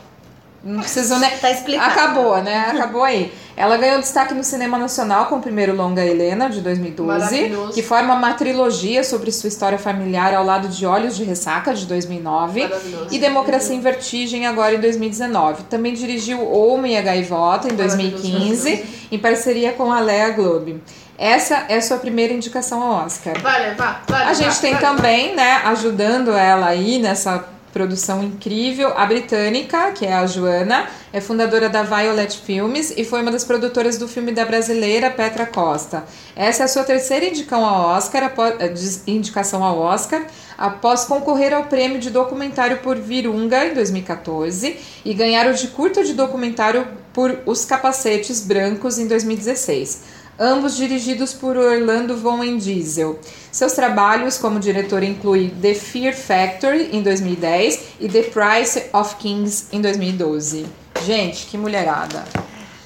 [0.67, 1.29] Não preciso, né?
[1.39, 1.91] Tá explicado.
[1.91, 2.67] Acabou, né?
[2.75, 3.31] Acabou aí.
[3.55, 7.73] Ela ganhou destaque no cinema nacional com o primeiro longa Helena, de 2012, Maravilhoso.
[7.73, 11.85] que forma uma trilogia sobre sua história familiar ao lado de Olhos de Ressaca, de
[11.85, 13.07] 2009, Maravilhoso.
[13.09, 15.63] e Democracia em Vertigem, agora em 2019.
[15.63, 19.07] Também dirigiu Homem e a Gaivota, em Maravilhoso, 2015, maravilhoso.
[19.11, 20.83] em parceria com a Lea Globe.
[21.17, 23.41] Essa é a sua primeira indicação ao Oscar.
[23.41, 27.43] Vai levar, vai A gente levar, tem vai também, né, ajudando ela aí nessa
[27.77, 33.21] produção incrível, a britânica, que é a Joana, é fundadora da Violet Filmes e foi
[33.21, 36.03] uma das produtoras do filme da brasileira Petra Costa.
[36.35, 38.73] Essa é a sua terceira indicação ao Oscar, após, eh,
[39.05, 40.25] indicação ao Oscar,
[40.57, 44.75] após concorrer ao prêmio de documentário por Virunga em 2014
[45.05, 51.33] e ganhar o de curta de documentário por Os Capacetes Brancos em 2016 ambos dirigidos
[51.33, 53.19] por Orlando Von Diesel.
[53.57, 59.69] Seus trabalhos como diretor incluem The Fear Factory em 2010 e The Price of Kings
[59.71, 60.67] em 2012.
[61.03, 62.23] Gente, que mulherada.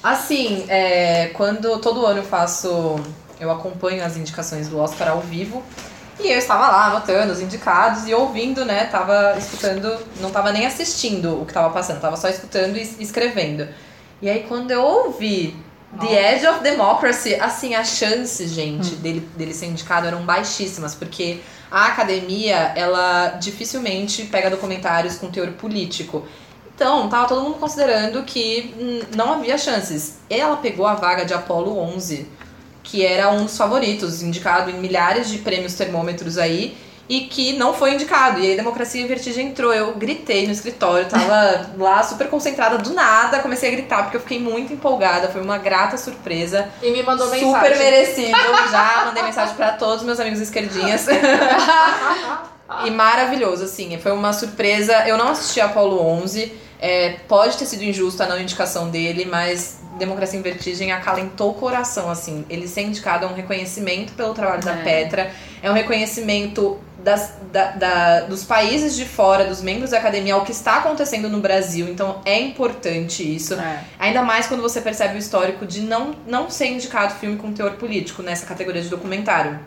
[0.02, 2.96] Assim, é, quando todo ano eu faço.
[3.38, 5.62] Eu acompanho as indicações do Oscar ao vivo.
[6.18, 8.86] E eu estava lá anotando os indicados e ouvindo, né?
[8.86, 13.68] Tava escutando, não tava nem assistindo o que tava passando, tava só escutando e escrevendo.
[14.22, 15.54] E aí quando eu ouvi
[16.00, 21.42] The Edge of Democracy, assim, as chances, gente, dele, dele ser indicado eram baixíssimas, porque
[21.70, 26.26] a academia, ela dificilmente pega documentários com teor político.
[26.74, 30.20] Então, tava todo mundo considerando que hum, não havia chances.
[30.30, 32.28] Ela pegou a vaga de Apollo 11,
[32.82, 36.76] que era um dos favoritos, indicado em milhares de prêmios termômetros aí,
[37.12, 38.40] e que não foi indicado.
[38.40, 39.74] E aí Democracia em Vertigem entrou.
[39.74, 44.22] Eu gritei no escritório, tava lá super concentrada do nada, comecei a gritar porque eu
[44.22, 46.70] fiquei muito empolgada, foi uma grata surpresa.
[46.82, 47.78] E me mandou Super mensagem.
[47.78, 48.38] merecido.
[48.72, 51.06] Já mandei mensagem pra todos os meus amigos esquerdinhas.
[52.86, 54.00] e maravilhoso, assim.
[54.00, 55.06] Foi uma surpresa.
[55.06, 56.54] Eu não assisti a Apollo 11.
[56.82, 61.54] É, pode ter sido injusta a não indicação dele, mas Democracia em Vertigem acalentou o
[61.54, 62.44] coração, assim.
[62.50, 64.84] Ele ser indicado é um reconhecimento pelo trabalho da É.
[64.84, 70.34] Petra, é um reconhecimento das, da- da- dos países de fora, dos membros da academia,
[70.34, 71.88] ao que está acontecendo no Brasil.
[71.88, 73.54] Então é importante isso.
[73.56, 73.80] É.
[74.00, 77.72] Ainda mais quando você percebe o histórico de não, não ser indicado filme com teor
[77.74, 79.60] político nessa categoria de documentário.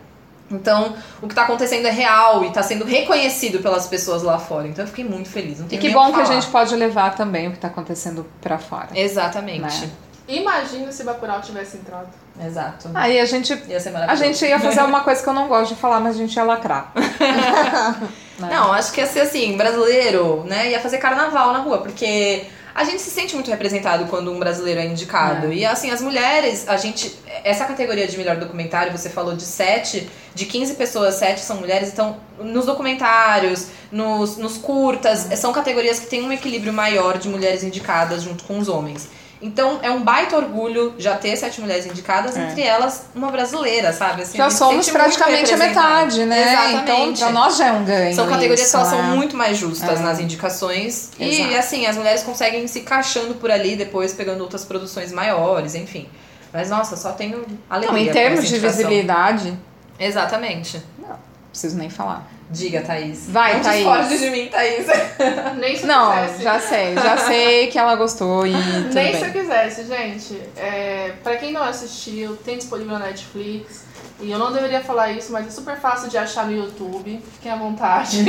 [0.54, 4.68] Então, o que tá acontecendo é real e tá sendo reconhecido pelas pessoas lá fora.
[4.68, 5.60] Então, eu fiquei muito feliz.
[5.60, 6.34] Não E que bom que a falar.
[6.40, 8.88] gente pode levar também o que está acontecendo para fora.
[8.94, 9.82] Exatamente.
[9.82, 9.90] Né?
[10.26, 12.08] Imagina se Bacurau tivesse entrado.
[12.42, 12.90] Exato.
[12.94, 15.74] Aí a gente, Ia ser a gente ia fazer uma coisa que eu não gosto
[15.74, 16.92] de falar, mas a gente ia lacrar.
[18.36, 18.48] Né?
[18.50, 20.68] Não, acho que ia ser assim, brasileiro, né?
[20.68, 22.44] Ia fazer carnaval na rua, porque
[22.74, 25.46] a gente se sente muito representado quando um brasileiro é indicado.
[25.46, 25.54] É.
[25.54, 27.16] E assim, as mulheres, a gente.
[27.44, 31.90] Essa categoria de melhor documentário, você falou de sete, de 15 pessoas, sete são mulheres.
[31.92, 37.62] Então, nos documentários, nos, nos curtas, são categorias que têm um equilíbrio maior de mulheres
[37.62, 39.08] indicadas junto com os homens.
[39.42, 42.48] Então, é um baita orgulho já ter sete mulheres indicadas, É.
[42.48, 44.22] entre elas uma brasileira, sabe?
[44.22, 46.52] Assim, Já somos praticamente a metade, né?
[46.52, 46.82] Exatamente.
[46.82, 48.14] Então, pra nós já é um ganho.
[48.14, 49.14] São categorias isso, que elas são né?
[49.14, 50.02] muito mais justas É.
[50.02, 51.10] nas indicações.
[51.18, 56.08] E assim, as mulheres conseguem se encaixando por ali, depois pegando outras produções maiores, enfim.
[56.50, 57.92] Mas nossa, só tenho alegria.
[57.92, 59.58] Não, em termos de visibilidade,
[59.98, 60.82] Exatamente.
[60.98, 61.16] não
[61.50, 62.26] preciso nem falar.
[62.50, 63.28] Diga, Thaís.
[63.30, 63.76] Vai, Não Thaís.
[63.84, 64.86] discorde de mim, Thaís.
[65.56, 66.42] Nem se eu Não, quisesse.
[66.42, 69.40] já sei, já sei que ela gostou e tudo Nem se eu bem.
[69.42, 70.42] quisesse, gente.
[70.56, 73.84] É, pra quem não assistiu, tem disponível na Netflix.
[74.20, 77.20] E eu não deveria falar isso, mas é super fácil de achar no YouTube.
[77.34, 78.24] Fiquem à vontade.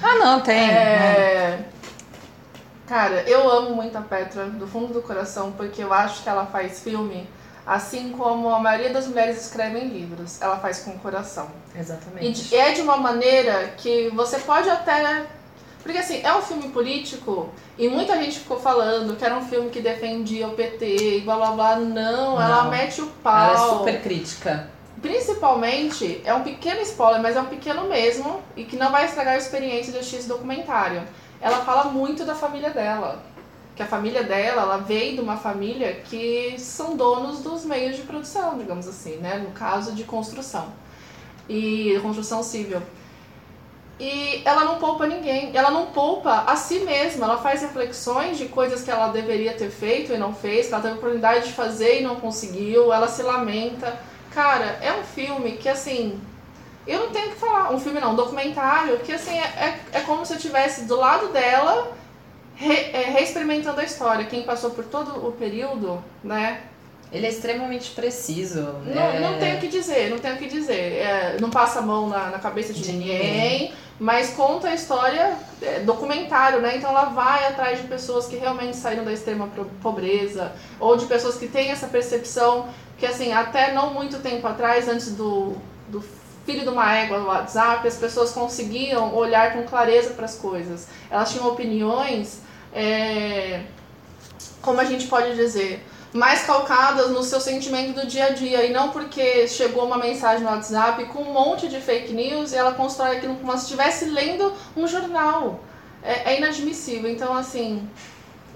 [0.00, 0.70] Ah, não, tem.
[0.70, 1.58] É,
[2.86, 6.46] Cara, eu amo muito a Petra, do fundo do coração, porque eu acho que ela
[6.46, 7.28] faz filme
[7.68, 10.40] assim como a maioria das mulheres escrevem livros.
[10.40, 11.48] Ela faz com o coração.
[11.74, 12.44] E Exatamente.
[12.48, 15.26] de- é de uma maneira que você pode até.
[15.82, 17.48] Porque assim, é um filme político
[17.78, 21.36] e muita gente ficou falando que era um filme que defendia o PT e blá
[21.36, 21.76] blá blá.
[21.76, 22.70] Não, ela Não.
[22.70, 23.78] mete o Ela é pau.
[23.78, 24.68] super crítica.
[25.00, 29.34] principalmente, é um pequeno spoiler, mas é um pequeno mesmo, e que não vai estragar
[29.34, 31.02] a experiência de assistir esse documentário.
[31.40, 33.22] Ela fala muito da família dela.
[33.78, 38.02] Que a família dela, ela veio de uma família que são donos dos meios de
[38.02, 39.38] produção, digamos assim, né?
[39.38, 40.72] No caso de construção.
[41.48, 42.82] E construção civil.
[44.00, 48.46] E ela não poupa ninguém, ela não poupa a si mesma, ela faz reflexões de
[48.46, 52.00] coisas que ela deveria ter feito e não fez, que ela teve oportunidade de fazer
[52.00, 53.96] e não conseguiu, ela se lamenta.
[54.34, 56.20] Cara, é um filme que assim.
[56.84, 57.72] Eu não tenho o que falar.
[57.72, 60.96] Um filme não, um documentário, que assim, é, é, é como se eu estivesse do
[60.96, 61.96] lado dela,
[62.58, 64.26] re, é, reexperimentando a história.
[64.26, 66.62] Quem passou por todo o período, né?
[67.10, 68.60] Ele é extremamente preciso.
[68.84, 69.20] Não, é...
[69.20, 70.98] não tenho o que dizer, não tenho o que dizer.
[70.98, 73.74] É, não passa a mão na, na cabeça de, De ninguém, ninguém.
[73.98, 76.76] mas conta a história, é, documentário, né?
[76.76, 79.48] Então ela vai atrás de pessoas que realmente saíram da extrema
[79.80, 84.88] pobreza, ou de pessoas que têm essa percepção que, assim, até não muito tempo atrás,
[84.88, 85.54] antes do,
[85.88, 86.04] do
[86.44, 90.88] filho de uma égua no WhatsApp, as pessoas conseguiam olhar com clareza para as coisas.
[91.10, 92.40] Elas tinham opiniões,
[92.78, 93.62] é,
[94.62, 98.72] como a gente pode dizer, mais calcadas no seu sentimento do dia a dia e
[98.72, 102.72] não porque chegou uma mensagem no WhatsApp com um monte de fake news e ela
[102.72, 105.60] constrói aquilo como se estivesse lendo um jornal.
[106.04, 107.10] É, é inadmissível.
[107.10, 107.88] Então, assim,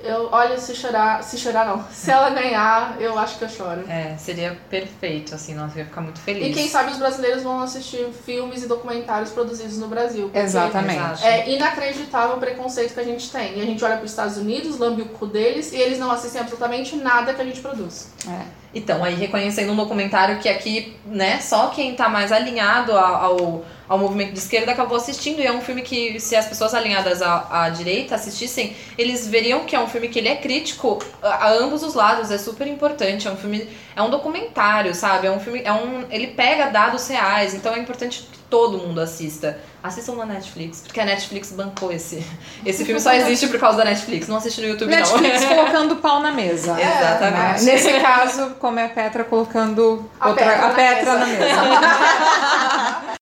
[0.02, 3.84] eu olha se chorar, se chorar não, se ela ganhar, eu acho que eu choro.
[3.88, 6.46] É, seria perfeito, assim, eu ia ficar muito feliz.
[6.46, 10.30] E quem sabe os brasileiros vão assistir filmes e documentários produzidos no Brasil.
[10.34, 11.24] Exatamente.
[11.24, 13.58] É inacreditável o preconceito que a gente tem.
[13.58, 16.10] E a gente olha para os Estados Unidos, lambe o cu deles e eles não
[16.10, 18.10] assistem absolutamente nada que a gente produz.
[18.28, 18.62] É.
[18.74, 23.64] Então, aí reconhecendo um documentário que aqui, né, só quem tá mais alinhado ao, ao,
[23.92, 25.40] ao movimento de esquerda acabou assistindo.
[25.40, 29.66] E é um filme que, se as pessoas alinhadas à, à direita assistissem, eles veriam
[29.66, 32.66] que é um filme que ele é crítico a, a ambos os lados, é super
[32.66, 33.28] importante.
[33.28, 35.26] É um filme, é um documentário, sabe?
[35.26, 38.98] É um filme, é um, ele pega dados reais, então é importante que todo mundo
[38.98, 39.58] assista.
[39.82, 42.24] Assistam na Netflix, porque a Netflix bancou esse.
[42.64, 45.48] Esse filme só existe por causa da Netflix, não assiste no YouTube Netflix não.
[45.56, 46.80] colocando o pau na mesa.
[46.80, 47.64] É, Exatamente.
[47.64, 47.72] Né?
[47.72, 51.44] Nesse caso, como é a Petra colocando A outra, Petra a na Petra na mesa.
[51.44, 53.12] mesa.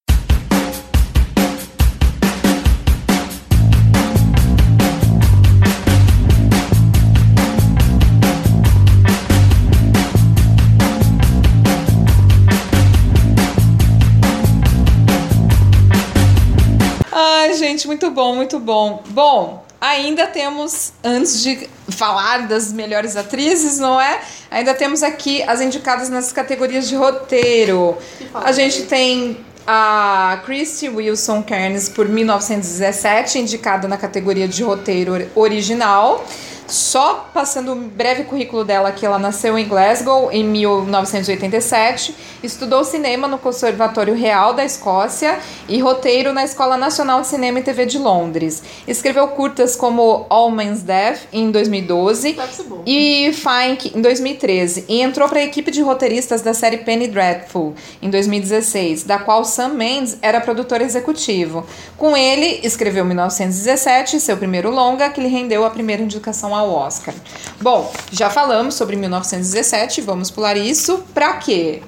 [17.50, 19.02] Ai, gente, muito bom, muito bom.
[19.08, 24.20] Bom, ainda temos, antes de falar das melhores atrizes, não é?
[24.50, 27.96] Ainda temos aqui as indicadas nas categorias de roteiro.
[28.32, 35.26] A gente tem a Christy Wilson Cairns por 1917, indicada na categoria de roteiro or-
[35.34, 36.24] original.
[36.70, 42.14] Só passando um breve currículo dela, que ela nasceu em Glasgow em 1987,
[42.44, 47.62] estudou cinema no Conservatório Real da Escócia e roteiro na Escola Nacional de Cinema e
[47.64, 48.62] TV de Londres.
[48.86, 52.82] Escreveu curtas como All Man's Death em 2012 Deve ser bom.
[52.86, 57.74] e Fink em 2013 e entrou para a equipe de roteiristas da série Penny Dreadful
[58.00, 61.66] em 2016, da qual Sam Mendes era produtor executivo.
[61.96, 67.14] Com ele, escreveu 1917, seu primeiro longa, que lhe rendeu a primeira indicação ao Oscar.
[67.60, 71.04] Bom, já falamos sobre 1917, vamos pular isso.
[71.12, 71.82] Pra quê?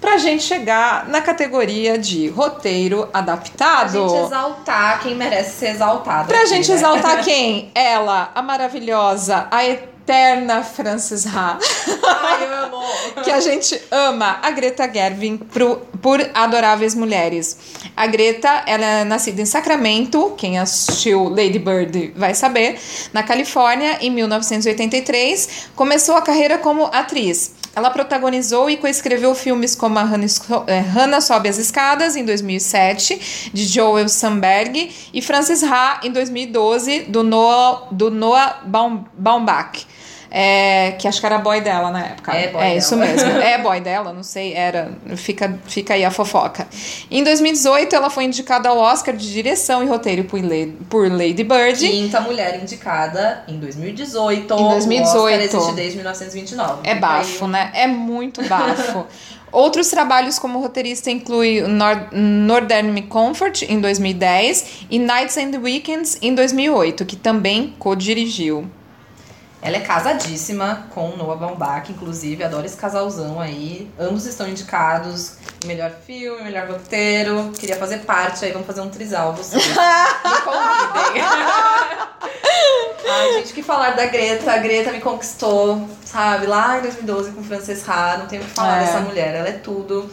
[0.00, 4.08] Pra gente chegar na categoria de roteiro Pra adaptado.
[4.08, 6.28] gente exaltar quem merece ser exaltado.
[6.28, 6.74] Pra aqui, gente né?
[6.74, 7.70] exaltar quem?
[7.74, 9.95] Ela, a maravilhosa, a eterna
[10.62, 11.58] Frances Ha,
[12.04, 12.76] Ai, eu amo.
[13.24, 17.58] que a gente ama, a Greta Gerwig, pro- por Adoráveis Mulheres.
[17.96, 22.78] A Greta, ela é nascida em Sacramento, quem assistiu Lady Bird vai saber,
[23.12, 25.48] na Califórnia, em 1983.
[25.74, 27.52] Começou a carreira como atriz.
[27.74, 30.26] Ela protagonizou e coescreveu filmes como a Hannah,
[30.66, 37.22] eh, Sobe as Escadas, em 2007, de Joel Samberg, e Frances Ha, em 2012, do
[37.22, 39.86] Noah, do Noah Baum, Baumbach.
[40.38, 42.30] É, que acho que era boy dela na época.
[42.34, 42.76] É boy é dela.
[42.76, 43.30] isso mesmo.
[43.40, 44.92] É boy dela, não sei, era.
[45.16, 46.68] Fica, fica aí a fofoca.
[47.10, 51.42] Em 2018, ela foi indicada ao Oscar de direção e roteiro por Lady, por Lady
[51.42, 51.78] Bird.
[51.78, 54.52] Quinta mulher indicada em 2018.
[54.52, 55.56] Em 2018.
[55.56, 56.80] O Oscar desde 1929.
[56.84, 57.50] É bafo, aí.
[57.50, 57.70] né?
[57.72, 59.06] É muito bafo.
[59.50, 66.18] Outros trabalhos como roteirista incluem Nor Northern Me Comfort, em 2010, e Nights and Weekends,
[66.20, 68.68] em 2008, que também co-dirigiu.
[69.66, 72.44] Ela é casadíssima com Noah Baumbach, inclusive.
[72.44, 73.90] Adoro esse casalzão aí.
[73.98, 77.50] Ambos estão indicados em melhor filme, melhor roteiro.
[77.58, 79.66] Queria fazer parte aí, vamos fazer um trisal vocês.
[79.66, 79.74] Me
[80.44, 81.22] convidem.
[83.08, 84.52] Ai, gente, que falar da Greta?
[84.52, 86.46] A Greta me conquistou, sabe?
[86.46, 88.16] Lá em 2012 com Frances Ha.
[88.18, 88.84] Não tenho o que falar É.
[88.84, 89.34] dessa mulher.
[89.34, 90.10] Ela é tudo.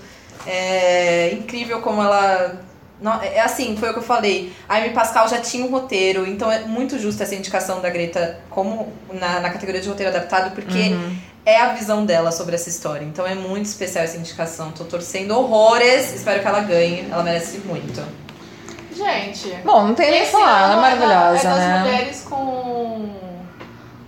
[0.47, 2.59] É incrível como ela.
[3.01, 4.53] Não, é assim, foi o que eu falei.
[4.69, 8.39] A Amy Pascal já tinha um roteiro, então é muito justa essa indicação da Greta
[8.49, 11.17] como na, na categoria de roteiro adaptado, porque Uhum.
[11.45, 13.03] é a visão dela sobre essa história.
[13.03, 14.71] Então é muito especial essa indicação.
[14.71, 17.07] Tô torcendo horrores, espero que ela ganhe.
[17.11, 18.01] Ela merece muito.
[18.95, 21.57] Gente, Bom, não tem nem o que esse falar, ela é ano maravilhosa, é das
[21.59, 21.79] né?
[21.79, 23.09] mulheres com.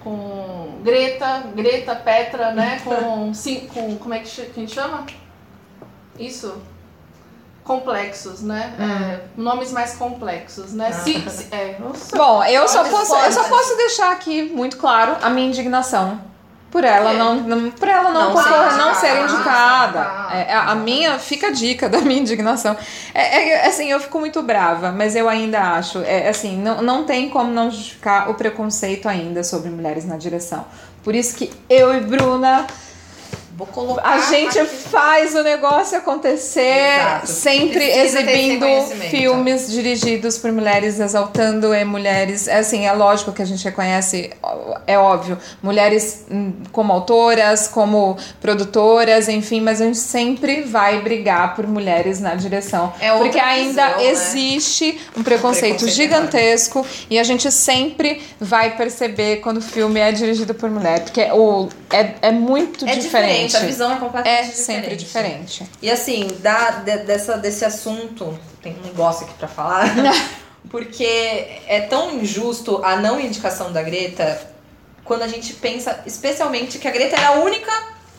[0.04, 2.80] com Greta, Greta, Petra, né?
[2.84, 3.34] Com.
[3.36, 5.06] sim, com como é que a gente chama?
[6.20, 6.62] Isso?
[7.66, 8.74] Complexos, né?
[8.80, 10.92] É, nomes mais complexos, né?
[10.92, 12.16] Se, se- é, nossa.
[12.16, 16.22] Bom, eu só, posso, só, eu só posso deixar aqui muito claro a minha indignação.
[16.70, 17.18] Por ela quê?
[17.18, 19.34] não, não- por ela não, Não concorrer- ser não ser indicada.
[19.34, 20.02] indicada.
[20.02, 20.36] Ah, tá.
[20.38, 22.78] É, a, a minha fica a dica da minha indignação.
[23.16, 27.04] É, é, assim, eu fico muito brava, mas eu ainda acho, é, assim, não, não
[27.06, 30.66] tem como não justificar o preconceito ainda sobre mulheres na direção.
[31.04, 32.68] Por isso que eu e Bruna
[33.58, 34.06] Vou colocar.
[34.06, 34.70] a gente aqui.
[34.70, 37.28] faz o negócio acontecer, Exato.
[37.28, 38.66] sempre Precisa exibindo
[39.10, 42.50] filmes dirigidos por mulheres, exaltando é, mulheres.
[42.50, 44.32] É assim, é lógico que a gente reconhece,
[44.86, 51.56] é óbvio, mulheres hum, como autoras, como produtoras, enfim, mas a gente sempre vai brigar
[51.56, 52.92] por mulheres na direção.
[53.00, 54.08] É porque ainda visão, né?
[54.08, 60.12] existe um preconceito, preconceito gigantesco e a gente sempre vai perceber quando o filme é
[60.12, 63.02] dirigido por mulher, porque o, é, é muito É diferente.
[63.02, 64.62] diferente, a visão é completamente É diferente.
[64.84, 65.64] sempre diferente.
[65.82, 69.86] E assim, da, de- dessa, desse assunto, tem um negócio aqui pra falar,
[70.70, 71.06] porque
[71.68, 74.42] é tão injusto a não indicação da Greta
[75.04, 77.72] quando a gente pensa especialmente que a Greta era a única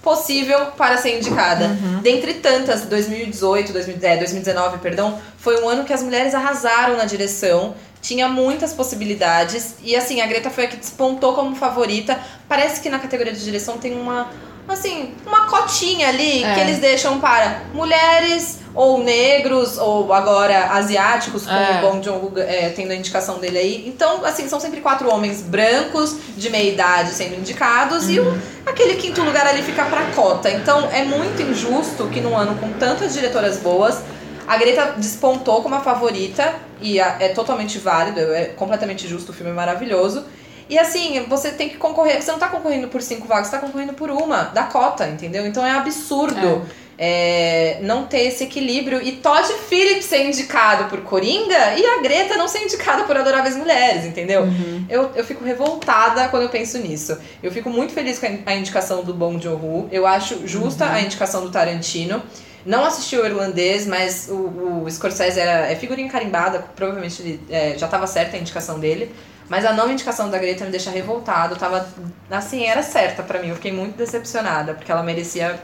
[0.02, 1.76] possível para ser indicada.
[2.00, 7.04] Dentre tantas, 2018, 2000, é, 2019, perdão, foi um ano que as mulheres arrasaram na
[7.04, 7.74] direção.
[8.02, 9.74] Tinha muitas possibilidades.
[9.82, 12.18] E assim, a Greta foi a que despontou como favorita.
[12.48, 14.28] Parece que na categoria de direção tem uma.
[14.68, 16.54] Assim, uma cotinha ali É.
[16.54, 21.78] que eles deixam para mulheres ou negros ou agora asiáticos, como É.
[21.78, 23.84] o Bong Joon-ho é, tendo a indicação dele aí.
[23.88, 28.36] Então, assim, são sempre quatro homens brancos de meia idade sendo indicados e o,
[28.66, 30.50] aquele quinto lugar ali fica pra cota.
[30.50, 34.00] Então, é muito injusto que num ano com tantas diretoras boas,
[34.46, 39.50] a Greta despontou como a favorita e é totalmente válido, é completamente justo, o filme
[39.50, 40.24] é maravilhoso.
[40.68, 43.62] E assim, você tem que concorrer, você não tá concorrendo por cinco vagas, você tá
[43.62, 45.46] concorrendo por uma, da cota, entendeu?
[45.46, 46.66] Então é absurdo
[46.98, 49.00] é, não ter esse equilíbrio.
[49.00, 53.54] E Todd Phillips ser indicado por Coringa e a Greta não ser indicada por Adoráveis
[53.56, 54.42] Mulheres, entendeu?
[54.88, 57.16] Eu, eu fico revoltada quando eu penso nisso.
[57.42, 59.88] Eu fico muito feliz com a in- a indicação do Bong Joon-ho.
[59.92, 62.22] Eu acho justa a indicação do Tarantino.
[62.66, 67.78] Não assisti o irlandês, mas o, o Scorsese era, é figurinha carimbada, provavelmente ele, é,
[67.78, 69.14] já estava certa a indicação dele.
[69.48, 71.54] Mas a não indicação da Greta me deixa revoltado.
[71.54, 71.88] Tava,
[72.28, 73.50] assim, era certa pra mim.
[73.50, 75.60] Eu fiquei muito decepcionada, porque ela merecia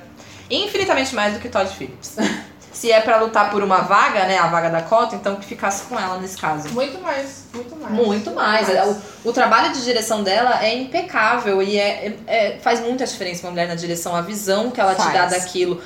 [0.48, 2.16] infinitamente mais do que Todd Phillips.
[2.72, 5.84] Se é pra lutar por uma vaga, né, a vaga da cota, então que ficasse
[5.84, 6.70] com ela nesse caso.
[6.70, 7.94] Muito mais, muito mais.
[7.94, 8.68] Muito mais.
[8.68, 13.50] O, o trabalho de direção dela é impecável e é, é- faz muita diferença uma
[13.50, 15.32] mulher na direção, a visão que ela te dá Faz.
[15.32, 15.82] daquilo.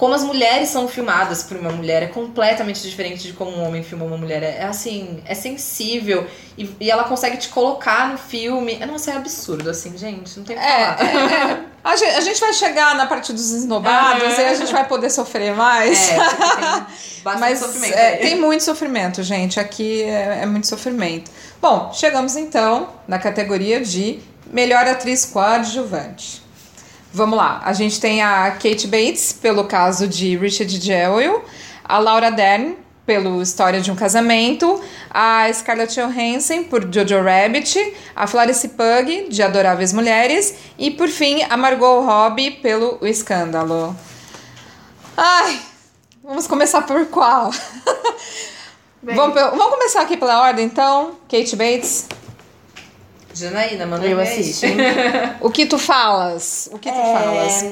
[0.00, 3.82] Como as mulheres são filmadas por uma mulher é completamente diferente de como um homem
[3.82, 4.42] filma uma mulher.
[4.42, 6.26] É, é assim, é sensível
[6.56, 8.78] e, e ela consegue te colocar no filme.
[8.80, 10.38] É, Nossa, é absurdo, assim, gente.
[10.38, 11.02] Não tem o que É, falar.
[11.02, 11.64] é, é.
[11.84, 15.10] A, gente, a gente vai chegar na parte dos esnobados e a gente vai poder
[15.10, 16.08] sofrer mais.
[16.08, 17.94] É, tem Mas sofrimento.
[18.22, 19.60] tem muito sofrimento, gente.
[19.60, 21.30] Aqui é, é muito sofrimento.
[21.60, 24.18] Bom, chegamos então na categoria de
[24.50, 26.39] melhor atriz coadjuvante.
[27.12, 27.60] Vamos lá.
[27.64, 31.44] A gente tem a Kate Bates, pelo caso de Richard Jewell,
[31.84, 34.80] a Laura Dern, pelo História de um Casamento,
[35.10, 41.42] a Scarlett Johansson, por Jojo Rabbit, a Florence Pugh, de Adoráveis Mulheres, e por fim,
[41.50, 43.96] a Margot Robbie, pelo O Escândalo.
[45.16, 45.60] Ai,
[46.22, 47.50] vamos começar por qual?
[49.02, 51.12] Vamos, vamos começar aqui pela ordem, então.
[51.28, 52.06] Kate Bates,
[53.34, 54.66] Janaína, manda Eu assisto.
[55.40, 56.68] o que tu falas?
[56.72, 57.64] O que tu falas?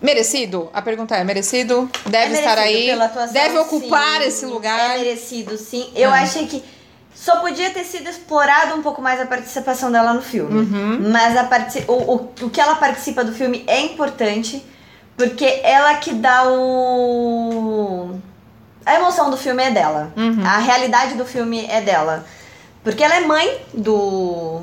[0.00, 0.70] Merecido?
[0.72, 1.88] A pergunta é: merecido?
[2.06, 2.86] Deve É estar merecido aí?
[2.86, 4.28] pela atuação, Deve ocupar sim.
[4.28, 4.78] esse lugar?
[4.96, 5.90] É merecido, sim.
[5.94, 6.20] Eu Ah.
[6.20, 6.62] achei que
[7.14, 10.60] só podia ter sido explorado um pouco mais a participação dela no filme.
[10.60, 11.10] Uhum.
[11.10, 14.62] Mas a partici- o, o, o que ela participa do filme é importante,
[15.16, 18.18] porque ela que dá o.
[18.84, 20.12] A emoção do filme é dela.
[20.16, 20.44] Uhum.
[20.44, 22.26] A realidade do filme é dela.
[22.82, 24.60] Porque ela é mãe do.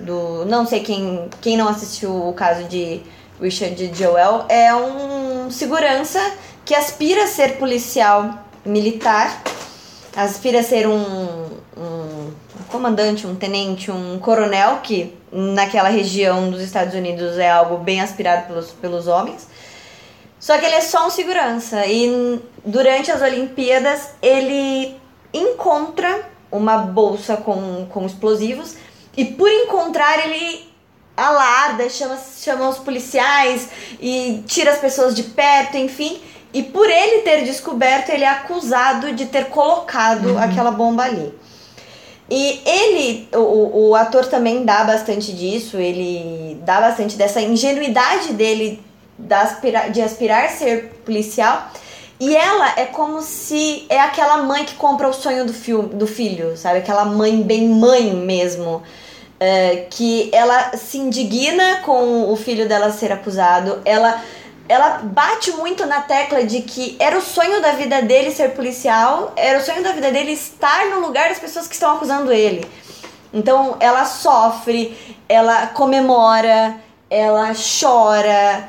[0.00, 3.00] Do não sei quem, quem não assistiu o caso de
[3.40, 4.44] Richard Joel.
[4.48, 6.20] É um segurança
[6.64, 9.42] que aspira a ser policial militar.
[10.16, 11.46] Aspira a ser um,
[11.76, 12.30] um
[12.68, 18.46] comandante, um tenente, um coronel, que naquela região dos Estados Unidos é algo bem aspirado
[18.46, 19.48] pelos, pelos homens.
[20.38, 21.86] Só que ele é só um segurança.
[21.86, 24.96] E durante as Olimpíadas ele
[25.32, 28.74] encontra uma bolsa com, com explosivos.
[29.20, 30.64] E por encontrar, ele
[31.14, 33.68] alarda, chama, chama os policiais
[34.00, 36.18] e tira as pessoas de perto, enfim.
[36.54, 41.34] E por ele ter descoberto, ele é acusado de ter colocado aquela bomba ali.
[42.30, 48.82] E ele, o- o, ator também dá bastante disso, ele dá bastante dessa ingenuidade dele
[49.92, 51.68] de aspirar ser policial.
[52.18, 56.06] E ela é como se é aquela mãe que compra o sonho do, fio, do
[56.06, 56.78] filho, sabe?
[56.78, 58.82] Aquela mãe bem mãe mesmo.
[59.40, 63.80] É, que ela se indigna com o filho dela ser acusado.
[63.86, 64.22] Ela,
[64.68, 69.32] ela bate muito na tecla de que era o sonho da vida dele ser policial,
[69.34, 72.68] era o sonho da vida dele estar no lugar das pessoas que estão acusando ele.
[73.32, 74.96] Então ela sofre,
[75.26, 76.76] ela comemora,
[77.08, 78.68] ela chora,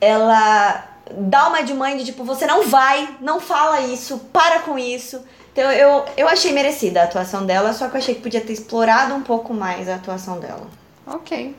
[0.00, 4.78] ela dá uma de mãe de tipo, você não vai, não fala isso, para com
[4.78, 5.22] isso.
[5.58, 8.52] Então eu, eu achei merecida a atuação dela, só que eu achei que podia ter
[8.52, 10.68] explorado um pouco mais a atuação dela.
[11.04, 11.52] Ok,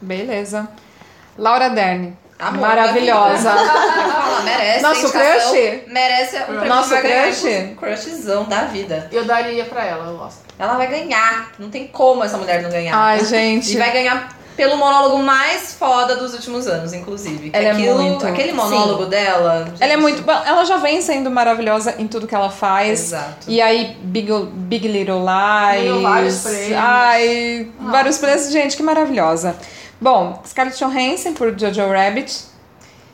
[0.00, 0.68] beleza.
[1.38, 3.52] Laura Dern, Amor, maravilhosa.
[3.52, 4.82] Fala, merece.
[4.82, 5.84] Nosso crush?
[5.86, 7.76] Merece o prêmio Nosso crush?
[7.78, 9.08] Crushzão da vida.
[9.12, 10.40] Eu daria pra ela, eu gosto.
[10.58, 11.52] Ela vai ganhar.
[11.56, 12.92] Não tem como essa mulher não ganhar.
[12.92, 13.72] Ai, gente.
[13.72, 17.50] E vai ganhar pelo monólogo mais foda dos últimos anos, inclusive.
[17.52, 18.26] Ela é aquilo, muito.
[18.26, 19.72] Aquele monólogo dela.
[19.80, 20.22] Ela é gente, muito.
[20.22, 23.00] Bom, ela já vem sendo maravilhosa em tudo que ela faz.
[23.00, 23.48] Exato.
[23.48, 25.82] E aí, Big, Big Little Lies.
[25.82, 26.78] Ganhou vários prêmios.
[26.78, 27.92] Ai, Nossa.
[27.92, 28.50] vários prêmios.
[28.50, 29.56] Gente, que maravilhosa.
[30.00, 32.53] Bom, Scarlett Johansson por Jojo Rabbit.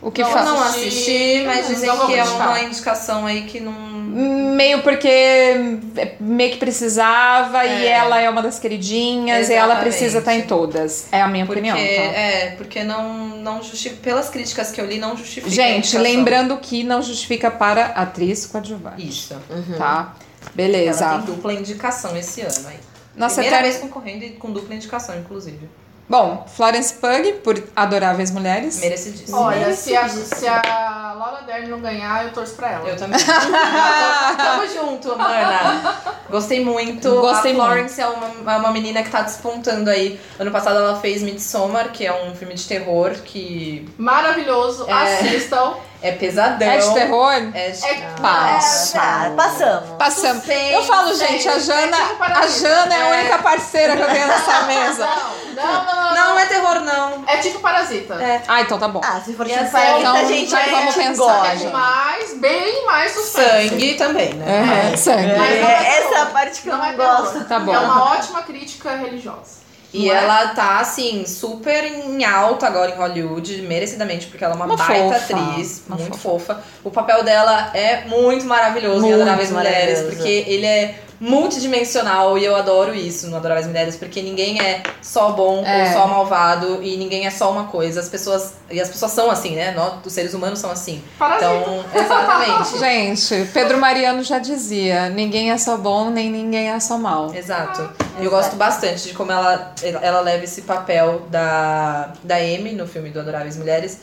[0.03, 3.91] O que Não, fa- Não assisti, mas dizem que é uma indicação aí que não.
[4.11, 5.79] Meio porque
[6.19, 7.91] meio que precisava e É.
[7.93, 9.83] ela é uma das queridinhas e ela Exatamente.
[9.83, 11.07] precisa estar em todas.
[11.13, 11.77] É a minha Porque, opinião.
[11.77, 11.83] Tá?
[11.83, 14.01] é, porque não, não justifica.
[14.03, 15.49] Pelas críticas que eu li, não justifica.
[15.51, 19.07] Gente, lembrando que não justifica para atriz coadjuvante.
[19.07, 19.37] Isso.
[19.79, 20.15] Tá?
[20.55, 21.05] Beleza.
[21.05, 22.77] Ela tem dupla indicação esse ano aí.
[23.17, 25.69] Nossa Primeira eterna- vez concorrendo e com dupla indicação, inclusive.
[26.11, 28.81] Bom, Florence Pug por Adoráveis Mulheres.
[28.81, 29.39] Merecidíssimo.
[29.39, 32.89] Olha, se a, se a Laura Dern não ganhar, eu torço pra ela.
[32.89, 33.21] Eu também.
[34.37, 35.95] Tamo junto, mana.
[36.29, 37.09] Gostei muito.
[37.21, 40.19] Gostei a Florence é uma, é uma menina que tá despontando aí.
[40.37, 44.93] Ano passado ela fez Midsommar, que é um filme de terror que Maravilhoso, É.
[44.93, 45.75] assistam.
[46.03, 46.69] É pesadão.
[46.69, 47.33] É de terror?
[47.55, 47.85] É de...
[47.87, 48.99] É Passa.
[49.01, 49.91] Ah, passamos.
[49.99, 50.45] Passamos.
[50.45, 52.47] Suspense, Eu falo, gente, a Jana, é tipo a.
[52.47, 53.21] Jana é a É.
[53.21, 55.07] única parceira que eu tenho nessa mesa.
[55.07, 56.15] Não, não, não, não.
[56.15, 57.25] Não, não é terror, não.
[57.27, 58.15] É tipo Parasita.
[58.15, 58.43] É.
[58.49, 59.01] Ah, então tá bom.
[59.05, 61.65] Ah, se for tipo essa- Parasita, então, a gente, então a vamos gente pensar, gosta.
[61.67, 63.69] É mais, bem mais suspense.
[63.69, 64.95] Sangue também, né?
[64.97, 65.31] Sangue.
[65.31, 67.45] É É, essa é parte que eu Não é gosto.
[67.45, 67.75] Tá bom.
[67.75, 69.60] É uma ótima crítica religiosa.
[69.93, 70.19] E Não é?
[70.19, 74.77] ela tá, assim, super em alta agora em Hollywood, merecidamente, porque ela é uma, Uma
[74.77, 76.63] baita fofa, atriz, uma muito fofa.
[76.85, 82.45] O papel dela é muito maravilhoso em Muito Adoráveis Mulheres, porque ele é multidimensional e
[82.45, 85.87] eu adoro isso no Adoráveis Mulheres, porque ninguém é só bom É.
[85.89, 88.01] ou só malvado e ninguém é só uma coisa.
[88.01, 89.73] As pessoas, e as pessoas são assim, né?
[89.73, 91.03] Nós, os seres humanos são assim.
[91.19, 91.51] Parasita.
[91.53, 92.79] Então, exatamente.
[92.81, 97.35] Gente, Pedro Mariano já dizia: ninguém é só bom, nem ninguém é só mal.
[97.35, 97.91] Exato.
[98.19, 103.11] Eu gosto bastante de como ela, ela leva esse papel da, da Amy no filme
[103.11, 103.99] do Adoráveis Mulheres.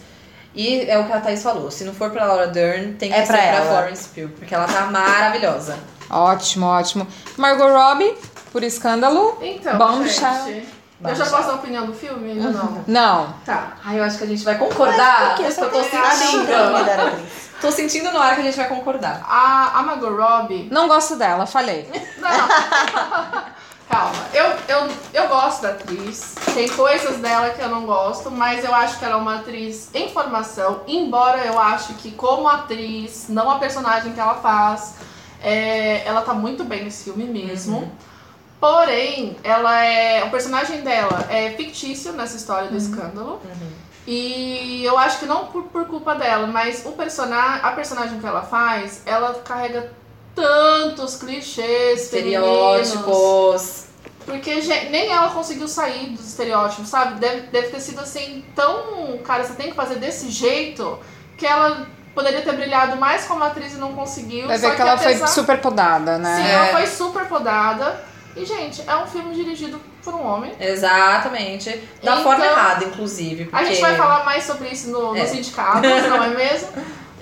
[0.55, 3.15] E é o que a Thaís falou: se não for pra Laura Dern, tem que
[3.15, 3.61] É ser pra pra.
[3.65, 5.75] Florence Pugh, porque ela tá maravilhosa.
[6.09, 7.07] Ótimo, ótimo.
[7.37, 8.15] Margot Robbie
[8.51, 9.37] por Escândalo.
[9.41, 10.45] Então, Bombshell.
[10.45, 10.77] gente.
[11.03, 12.31] Eu já posso dar opinião do filme?
[12.31, 12.83] Ainda não.
[12.87, 13.33] Não.
[13.45, 13.73] Tá.
[13.85, 15.35] Ai, eu acho que a gente vai concordar.
[15.35, 16.47] Que só eu tô a sentindo.
[17.61, 19.23] Tô sentindo no ar que a gente vai concordar.
[19.27, 20.67] A, a Margot Robbie...
[20.71, 21.89] Não gosto dela, falei.
[22.17, 22.47] Não, não.
[23.87, 24.25] Calma.
[24.33, 26.35] Eu, eu, eu gosto da atriz.
[26.53, 29.89] Tem coisas dela que eu não gosto, mas eu acho que ela é uma atriz
[29.93, 30.81] em formação.
[30.87, 34.95] Embora eu acho que como atriz, não a personagem que ela faz,
[35.43, 37.91] é, ela tá muito bem nesse filme mesmo.
[38.59, 40.23] Porém, ela é.
[40.23, 43.39] O personagem dela é fictício nessa história do escândalo.
[44.05, 48.25] E eu acho que não por, por culpa dela, mas o personagem, a personagem que
[48.25, 49.91] ela faz, ela carrega
[50.33, 52.03] tantos clichês.
[52.03, 53.87] Estereótipos.
[54.25, 54.55] Porque
[54.89, 57.19] nem ela conseguiu sair dos estereótipos, sabe?
[57.19, 59.19] Deve, deve ter sido assim, tão.
[59.23, 60.99] Cara, você tem que fazer desse jeito
[61.37, 61.87] que ela
[62.17, 64.47] poderia ter brilhado mais como atriz e não conseguiu.
[64.47, 66.51] Vai só ver que ela foi apesar- super podada, Sim, né?
[66.51, 66.71] ela É.
[66.71, 68.03] foi super podada.
[68.35, 70.51] E, gente, é um filme dirigido por um homem.
[70.59, 71.69] Exatamente.
[72.03, 73.45] Da Então, forma errada, inclusive.
[73.45, 73.55] Porque...
[73.63, 75.25] A gente vai falar mais sobre isso no, no É.
[75.25, 76.67] sindicato, não é mesmo?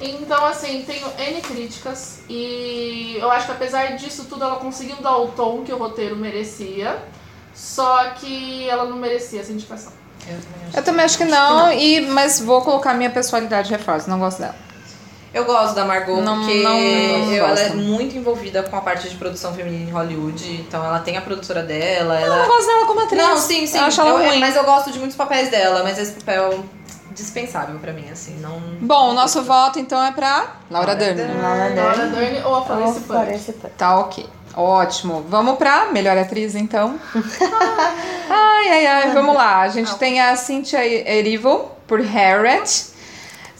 [0.01, 5.17] Então, assim, tenho N críticas e eu acho que apesar disso tudo, ela conseguiu dar
[5.17, 6.97] o tom que o roteiro merecia,
[7.53, 9.93] só que ela não merecia essa indicação.
[10.27, 13.75] Eu também acho, Eu também acho que não, E, mas vou colocar minha personalidade de
[13.75, 14.55] reforço, não gosto dela.
[15.35, 16.79] Eu gosto da Margot Não- porque não- não
[17.33, 20.61] eu- ela é muito envolvida com a parte de produção feminina em Hollywood.
[20.65, 22.21] Então ela tem a produtora dela.
[22.21, 22.47] Eu não Ela...
[22.47, 23.21] gosto dela como atriz.
[23.21, 23.77] Não, sim, sim.
[23.77, 24.39] Eu acho ela Eu- ruim.
[24.39, 26.63] mas eu gosto de muitos papéis dela, mas esse papel
[27.11, 28.61] dispensável pra mim, assim, não.
[28.79, 31.15] Bom, o nosso voto então é pra Laura Laura Dern.
[31.15, 31.41] Dern.
[31.41, 32.15] Laura Laura Dern.
[32.15, 33.05] Dern ou a Florence Pugh.
[33.07, 33.71] Florence Pugh.
[33.77, 34.25] Tá ok.
[34.55, 35.25] Ótimo.
[35.29, 36.97] Vamos pra melhor atriz, então.
[38.29, 39.11] ai, ai, ai.
[39.13, 39.59] Vamos lá.
[39.61, 42.94] A gente tem a Cynthia Erivo por Harriet.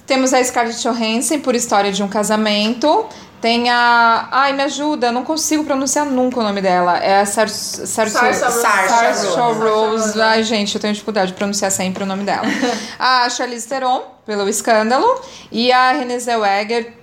[0.06, 3.06] Temos a Scarlett Johansson por História de um Casamento.
[3.42, 4.28] Tem a...
[4.32, 5.12] Ai, me ajuda.
[5.12, 6.98] Não consigo pronunciar nunca o nome dela.
[6.98, 7.50] É a Sar...
[7.50, 8.10] Sar...
[8.10, 10.22] Saoirse Rose.
[10.22, 12.44] Ai, gente, eu tenho dificuldade de pronunciar sempre o nome dela.
[12.98, 15.22] a Charlize Theron, pelo Escândalo.
[15.52, 16.94] E a Renée Zellweger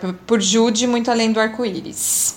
[0.00, 2.36] p- por Jude, Muito Além do Arco-Íris.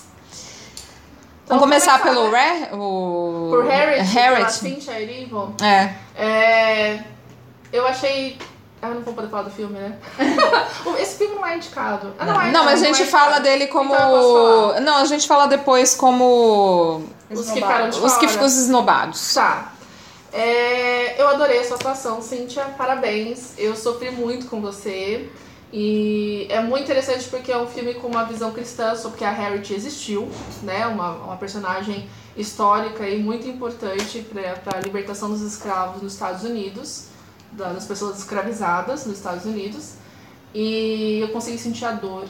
[1.44, 2.68] Então, Vamos começar começar, pelo né?
[2.70, 2.76] Re...
[2.76, 3.48] o...
[3.50, 4.52] Por Harriet, Harriet.
[4.52, 5.54] Cynthia Erivo.
[5.62, 5.94] É.
[6.16, 6.98] É,
[7.72, 8.36] eu achei.
[8.80, 9.98] Ah, eu não vou poder falar do filme, né?
[11.00, 12.14] Esse filme não é indicado.
[12.18, 13.92] Ah, não, é, Não, mas a gente é fala dele como...
[13.92, 14.80] Então posso falar.
[14.80, 17.02] Não, a gente fala depois como...
[17.30, 19.34] Os que ficaram de Os que ficam esnobados.
[19.34, 19.72] Tá.
[20.32, 22.64] É, eu adorei a sua atuação, Cíntia.
[22.76, 23.54] Parabéns.
[23.58, 25.28] Eu sofri muito com você.
[25.72, 29.30] E é muito interessante porque é um filme com uma visão cristã sobre que a
[29.30, 30.28] Harriet existiu,
[30.62, 30.86] né?
[30.86, 34.24] Uma, uma personagem histórica e muito importante
[34.62, 37.08] para a libertação dos escravos nos Estados Unidos,
[37.52, 39.94] das pessoas escravizadas nos Estados Unidos.
[40.54, 42.26] E eu consegui sentir a dor.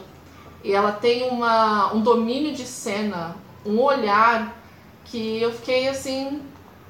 [0.64, 4.56] E ela tem uma, um domínio de cena, um olhar
[5.04, 6.42] que eu fiquei assim.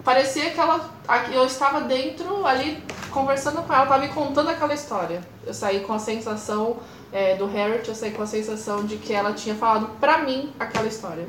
[0.05, 0.89] Parecia que ela,
[1.33, 5.21] eu estava dentro ali conversando com ela, estava me contando aquela história.
[5.47, 6.79] Eu saí com a sensação
[7.13, 10.53] é, do Harriet, eu saí com a sensação de que ela tinha falado pra mim
[10.59, 11.27] aquela história.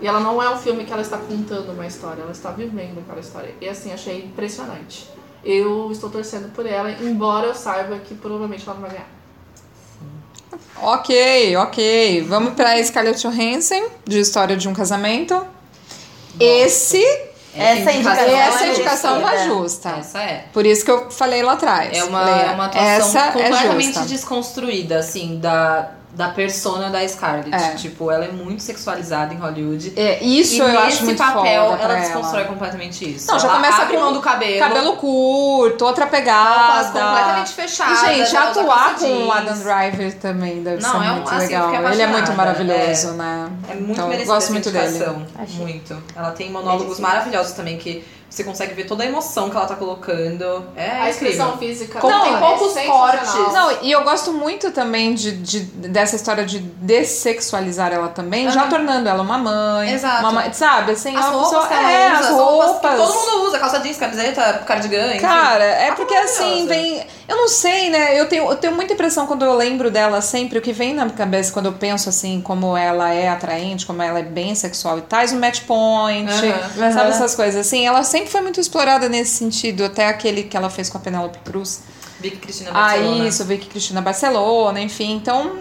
[0.00, 3.00] E ela não é um filme que ela está contando uma história, ela está vivendo
[3.00, 3.54] aquela história.
[3.60, 5.10] E assim, achei impressionante.
[5.44, 9.08] Eu estou torcendo por ela, embora eu saiba que provavelmente ela não vai ganhar.
[10.80, 12.22] Ok, ok.
[12.22, 15.46] Vamos pra Scarlett Johansson, de História de um Casamento.
[16.38, 17.02] Esse...
[17.54, 19.88] Essa indicação Essa é indicação vai justa.
[19.98, 20.44] Essa é.
[20.52, 21.96] Por isso que eu falei lá atrás.
[21.96, 24.04] É uma, Leia, é uma atuação Essa é completamente justa.
[24.04, 27.54] desconstruída, assim, da, da persona da Scarlett.
[27.54, 27.74] É.
[27.74, 29.92] Tipo, ela é muito sexualizada em Hollywood.
[29.96, 32.00] É, isso e eu acho muito papel, foda ela ela.
[32.00, 33.30] desconstrói completamente isso.
[33.30, 34.58] Não, já ela começa abre com mão do cabelo.
[34.58, 37.00] Cabelo curto, outra pegada.
[37.00, 38.02] completamente fechadas.
[38.02, 39.32] E, gente, atuar com o.
[39.32, 41.92] Adam Driver também deve Não, ser é um- muito assim, eu legal.
[41.92, 43.12] Ele é muito maravilhoso, é.
[43.12, 43.50] né?
[43.70, 45.04] É muito então, eu gosto muito dele.
[45.38, 45.56] Achei.
[45.60, 46.02] Muito.
[46.16, 49.74] Ela tem monólogos maravilhosos também que você consegue ver toda a emoção que ela tá
[49.74, 50.64] colocando.
[50.76, 51.68] É a expressão incrível.
[51.76, 52.98] física Como dela tem é poucos sensacional.
[53.00, 53.52] cortes.
[53.54, 58.62] Não, e eu gosto muito também de, de- dessa história de dessexualizar ela também, já
[58.62, 58.70] Aham.
[58.70, 59.92] tornando ela uma mãe.
[59.92, 60.20] Exato.
[60.20, 61.66] Uma mãe, sabe, assim, As roupas pessoa.
[61.68, 65.20] que ela é, usa, as as roupas todo mundo usa, calça jeans, camiseta, cardigan, enfim.
[65.20, 67.06] Cara, é Tá porque assim, vem.
[67.26, 68.18] Eu não sei, né?
[68.18, 71.04] Eu tenho, eu tenho muita impressão quando eu lembro dela sempre, o que vem na
[71.04, 74.98] minha cabeça quando eu penso assim, como ela é atraente, como ela é bem sexual
[74.98, 76.68] e tais, o match point, Aham.
[76.92, 77.08] sabe Aham.
[77.08, 77.86] essas coisas assim.
[77.86, 81.38] Ela sempre foi muito explorada nesse sentido, até aquele que ela fez com a Penélope
[81.44, 81.82] Cruz.
[82.20, 83.28] Vicky Cristina Ah, Barcelona.
[83.28, 85.12] isso, Vicky Cristina Barcelona, enfim.
[85.14, 85.52] Então.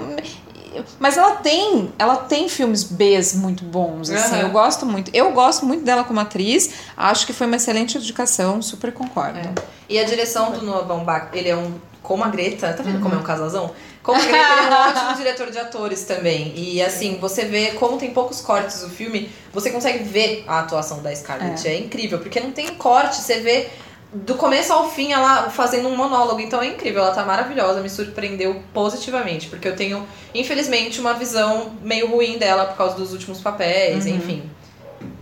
[0.99, 4.35] Mas ela tem, ela tem filmes Bs muito bons, assim.
[4.35, 4.41] Aham.
[4.43, 5.09] Eu gosto muito.
[5.13, 6.69] Eu gosto muito dela como atriz.
[6.95, 9.39] Acho que foi uma excelente indicação, super concordo.
[9.39, 9.53] É.
[9.89, 11.73] E a direção do Noah Baumbach, ele é um.
[12.03, 13.19] Como a Greta, tá vendo como Uhum.
[13.19, 13.71] é um casalzão?
[14.07, 16.53] Como ele é um ótimo diretor de atores também.
[16.55, 21.01] E assim, você vê como tem poucos cortes o filme, você consegue ver a atuação
[21.03, 21.67] da Scarlett.
[21.67, 23.67] É, incrível, porque não tem corte, você vê
[24.13, 26.39] do começo ao fim ela fazendo um monólogo.
[26.39, 29.49] Então é incrível, ela tá maravilhosa, me surpreendeu positivamente.
[29.49, 34.15] Porque eu tenho, infelizmente, uma visão meio ruim dela por causa dos últimos papéis, Uhum.
[34.15, 34.49] enfim.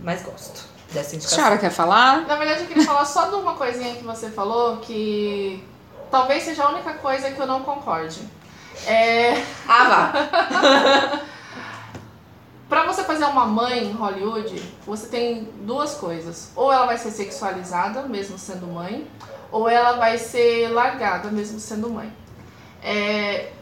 [0.00, 2.24] Mas gosto dessa A senhora quer falar?
[2.24, 5.60] Na verdade, eu queria falar só de uma coisinha que você falou, que
[6.08, 8.20] talvez seja a única coisa que eu não concorde.
[8.86, 11.22] É, Ah, vá!
[12.68, 16.50] pra você fazer uma mãe em Hollywood, você tem duas coisas.
[16.54, 19.06] Ou ela vai ser sexualizada, mesmo sendo mãe,
[19.50, 22.12] ou ela vai ser largada, mesmo sendo mãe.
[22.82, 23.52] É,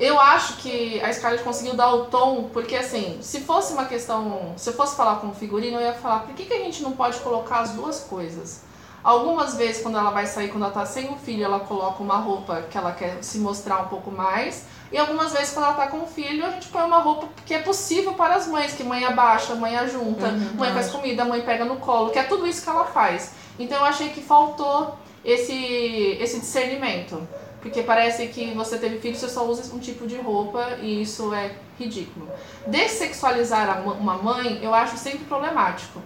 [0.00, 4.54] eu acho que a Scarlett conseguiu dar o tom, porque assim, se fosse uma questão.
[4.56, 6.82] Se eu fosse falar com o figurino, eu ia falar, por que, que a gente
[6.82, 8.62] não pode colocar as duas coisas?
[9.02, 12.16] Algumas vezes, quando ela vai sair, quando ela tá sem o filho, ela coloca uma
[12.16, 14.64] roupa que ela quer se mostrar um pouco mais.
[14.92, 17.52] E algumas vezes, quando ela tá com o filho, a gente põe uma roupa que
[17.52, 21.64] é possível para as mães, que mãe abaixa, mãe ajunta, mãe faz comida, mãe pega
[21.64, 23.32] no colo, que é tudo isso que ela faz.
[23.58, 27.26] Então eu achei que faltou esse, esse discernimento.
[27.60, 31.32] Porque parece que você teve filho, você só usa um tipo de roupa e isso
[31.32, 32.28] é ridículo.
[32.66, 36.00] Dessexualizar uma mãe, eu acho sempre problemático.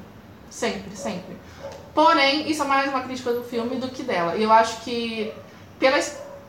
[0.51, 1.37] Sempre, sempre.
[1.97, 4.37] Porém, isso é mais uma crítica do filme do que dela.
[4.37, 5.33] E eu acho que
[5.79, 5.99] pela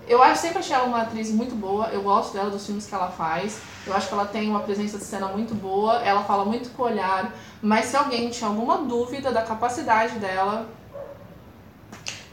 [0.05, 2.93] eu acho, sempre achei ela uma atriz muito boa, eu gosto dela, dos filmes que
[2.93, 3.61] ela faz.
[3.85, 6.83] Eu acho que ela tem uma presença de cena muito boa, ela fala muito com
[6.83, 7.33] o olhar.
[7.61, 10.67] Mas se alguém tinha alguma dúvida da capacidade dela,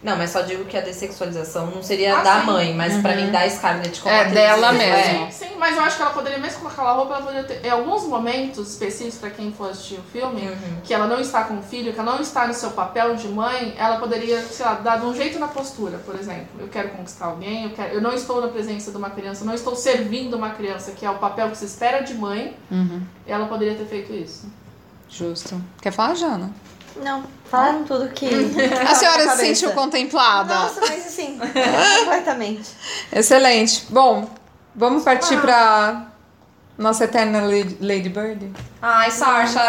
[0.05, 2.47] Não, mas só digo que a dessexualização não seria Ah, da sim.
[2.47, 4.73] mãe, mas pra mim da Scarlett como É, dela é.
[4.73, 5.33] mesmo.
[5.33, 7.65] Sim, sim, mas eu acho que ela poderia, mesmo com aquela roupa, ela poderia ter.
[7.67, 10.81] Em alguns momentos específicos, pra quem for assistir o filme, Uhum.
[10.85, 13.29] que ela não está com o filho, que ela não está no seu papel de
[13.29, 16.49] mãe, ela poderia, sei lá, dar um jeito na postura, por exemplo.
[16.61, 19.47] Eu quero conquistar alguém, eu, quero, eu não estou na presença de uma criança, eu
[19.47, 23.01] não estou servindo uma criança, que é o papel que se espera de mãe, Uhum.
[23.27, 24.47] ela poderia ter feito isso.
[25.09, 25.59] Justo.
[25.81, 26.51] Quer falar, Jana?
[26.97, 28.27] Não, falaram tudo que.
[28.89, 30.55] A senhora se sentiu contemplada?
[30.55, 32.71] Nossa, mas assim, completamente.
[33.13, 33.87] Excelente.
[33.89, 34.29] Bom,
[34.75, 36.15] vamos partir pra
[36.77, 38.53] nossa eterna Lady Lady Bird?
[38.83, 39.61] Ai, Sarsha,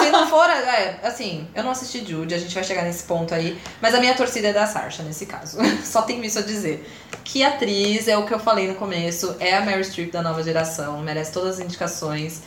[0.00, 3.34] se não for, é, assim, eu não assisti Jude, a gente vai chegar nesse ponto
[3.34, 5.58] aí, mas a minha torcida é da Sarsha nesse caso.
[5.82, 6.88] Só tenho isso a dizer.
[7.24, 10.42] Que atriz, é o que eu falei no começo, é a Mary Streep da nova
[10.42, 12.42] geração, merece todas as indicações.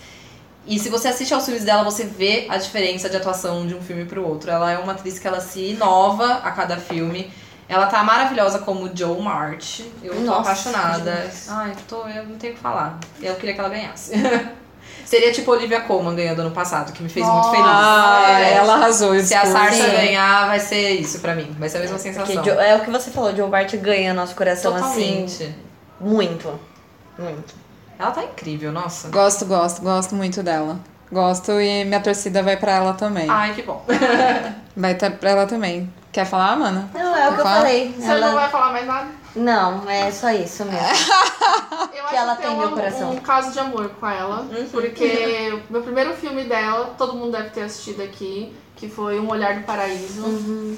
[0.65, 3.81] E se você assiste aos filmes dela, você vê a diferença de atuação de um
[3.81, 4.49] filme pro outro.
[4.49, 7.31] Ela é uma atriz que ela se inova a cada filme.
[7.67, 9.81] Ela tá maravilhosa como Joe March.
[10.01, 11.11] Eu tô Nossa, apaixonada.
[11.11, 11.47] demais.
[11.49, 12.97] Ai, tô, eu não tenho o que falar.
[13.21, 14.13] Eu queria que ela ganhasse.
[15.05, 17.51] Seria tipo Olivia Colman ganhando ano passado, que me fez muito Nossa.
[17.51, 17.67] feliz.
[17.67, 18.53] Ah, É.
[18.53, 19.19] ela arrasou.
[19.19, 19.81] Se a Sim.
[19.91, 21.53] ganhar, vai ser isso pra mim.
[21.59, 22.59] Vai ser a mesma Porque sensação.
[22.61, 25.25] É o que você falou, Joe Bart ganha nosso coração assim.
[25.25, 25.55] Totalmente.
[25.99, 26.59] Muito.
[27.17, 27.53] Muito.
[28.03, 29.07] Ela tá incrível, nossa.
[29.07, 30.77] Gosto, gosto, gosto muito dela.
[31.09, 33.29] Gosto e minha torcida vai pra ela também.
[33.29, 33.85] Ai, que bom.
[34.75, 35.93] Vai tá pra ela também.
[36.11, 36.89] Quer falar, mana?
[36.93, 37.93] Não, é o que eu falei.
[37.93, 38.33] Você não Ela...
[38.33, 39.07] vai falar mais nada?
[39.35, 40.79] Não, é só isso mesmo.
[41.93, 43.11] Eu acho ela que tem um, meu coração.
[43.11, 47.51] um caso de amor com ela, porque o meu primeiro filme dela, todo mundo deve
[47.51, 50.77] ter assistido aqui, que foi Um Olhar do Paraíso.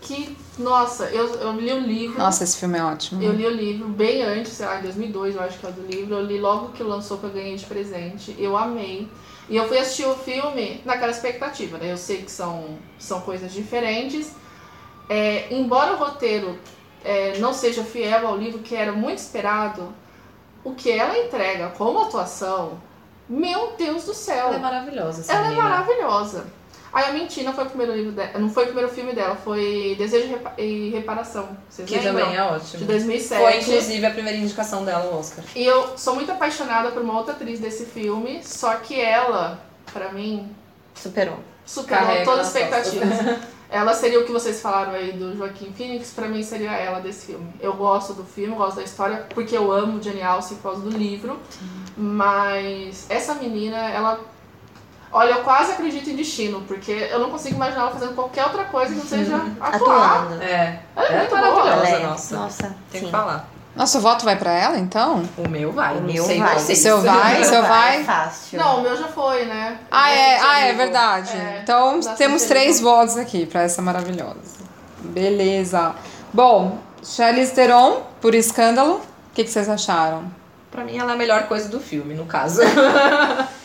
[0.00, 2.18] Que, nossa, eu, eu li o livro.
[2.18, 3.22] Nossa, esse filme é ótimo.
[3.22, 5.72] Eu li o livro bem antes, sei lá, em 2002 eu acho que é o
[5.72, 6.14] do livro.
[6.14, 8.36] Eu li logo que lançou que eu ganhei de presente.
[8.38, 9.08] Eu amei.
[9.48, 11.90] E eu fui assistir o filme naquela expectativa, né?
[11.90, 14.32] Eu sei que são, são coisas diferentes.
[15.08, 16.58] É, embora o roteiro
[17.04, 19.92] é, não seja fiel ao livro, que era muito esperado,
[20.64, 22.80] o que ela entrega como atuação,
[23.28, 24.48] meu Deus do céu!
[24.48, 25.68] Ela é maravilhosa, essa Ela é menina.
[25.68, 26.46] maravilhosa.
[26.92, 29.34] Aí a Mentira não foi o primeiro livro dela, não foi o primeiro filme dela,
[29.34, 30.52] foi Desejo e Repa-
[30.98, 31.48] Reparação.
[31.68, 32.12] Vocês Que lembram?
[32.26, 32.84] também é De ótimo.
[32.86, 33.40] 2007.
[33.42, 35.42] Foi, inclusive, a primeira indicação dela ao Oscar.
[35.56, 39.58] E eu sou muito apaixonada por uma outra atriz desse filme, só que ela,
[39.92, 40.50] pra mim,
[40.94, 41.38] Superou.
[41.64, 43.08] superou Carrega todas as expectativas.
[43.70, 47.24] ela seria o que vocês falaram aí do Joaquim Phoenix, pra mim seria ela desse
[47.24, 47.46] filme.
[47.58, 50.90] Eu gosto do filme, gosto da história, porque eu amo Jenny Alce por causa do
[50.90, 51.40] livro.
[51.96, 54.20] Mas essa menina, ela.
[55.12, 58.64] Olha, eu quase acredito em destino, porque eu não consigo imaginar ela fazendo qualquer outra
[58.64, 60.22] coisa que não seja atuar.
[60.24, 60.42] Atuando.
[60.42, 60.80] É.
[60.96, 61.40] Ela é Ela é muito boa.
[61.64, 62.36] maravilhosa, Ela é- nossa.
[62.36, 63.06] Nossa, Tem sim.
[63.06, 63.48] que falar.
[63.76, 65.22] Nosso voto vai pra ela, então?
[65.38, 65.96] O meu vai.
[65.96, 66.58] O meu sei vai.
[66.58, 66.78] vocês.
[66.78, 67.44] O seu vai?
[67.44, 68.04] seu vai?
[68.04, 68.58] Fácil.
[68.58, 69.78] Não, o meu já foi, né?
[69.90, 71.36] Ah, é, ah, é verdade.
[71.36, 72.96] É, então temos três Ligou.
[72.96, 74.62] votos aqui pra essa maravilhosa.
[75.00, 75.94] Beleza.
[76.32, 78.94] Bom, Charlize Theron, por escândalo.
[78.96, 80.24] O que, que vocês acharam?
[80.70, 82.60] Pra mim, ela é a melhor coisa do filme, no caso.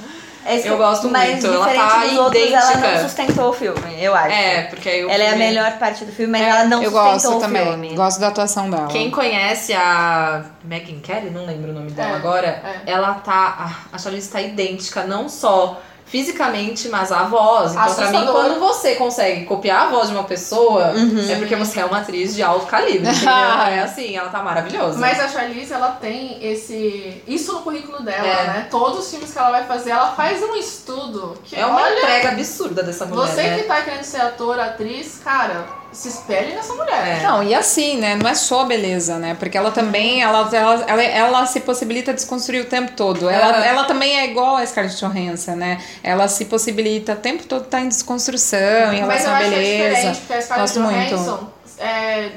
[0.47, 2.91] É isso Eu que- gosto mas muito, ela tá dos outros, ela idêntica.
[2.93, 4.27] não sustentou o filme, eu acho.
[4.33, 6.89] É, porque aí o Ela é a melhor parte do filme, mas ela não Eu
[6.91, 7.63] sustentou gosto o também.
[7.65, 7.95] filme.
[7.95, 8.87] Gosto da atuação dela.
[8.87, 12.91] Quem conhece a Megan Kelly, não lembro o nome dela É, agora, é.
[12.91, 13.73] ela tá.
[13.91, 17.71] A a Charlize tá idêntica, não só fisicamente, mas a voz.
[17.71, 18.33] Então, pra mim, Assustador.
[18.33, 21.25] quando você consegue copiar a voz de uma pessoa, Uhum.
[21.29, 23.07] é porque você é uma atriz de alto calibre,
[23.71, 24.97] é assim, ela tá maravilhosa.
[24.99, 28.43] Mas a Charlize, ela tem esse isso no currículo dela, É.
[28.47, 28.67] né?
[28.71, 31.97] Todos os filmes que ela vai fazer, ela faz um estudo que é uma olha,
[31.99, 33.27] entrega absurda dessa mulher.
[33.27, 33.57] você né?
[33.57, 35.65] que tá querendo ser ator, atriz, cara,
[35.97, 37.19] se espelhe nessa mulher.
[37.19, 37.23] É.
[37.23, 38.15] Não, e assim, né?
[38.15, 39.35] Não é só beleza, né?
[39.39, 43.27] Porque ela também, ela, ela, ela, ela se possibilita desconstruir o tempo todo.
[43.27, 43.65] Ela, Aham.
[43.65, 45.81] ela também é igual a Scarlett Johansson, né?
[46.03, 48.59] Ela se possibilita o tempo todo estar em desconstrução,
[48.93, 49.95] em Mas relação eu à acho que é beleza.
[49.95, 51.09] diferente, porque a Scarlett Gosto muito.
[51.15, 51.49] Johansson,
[51.79, 52.31] é,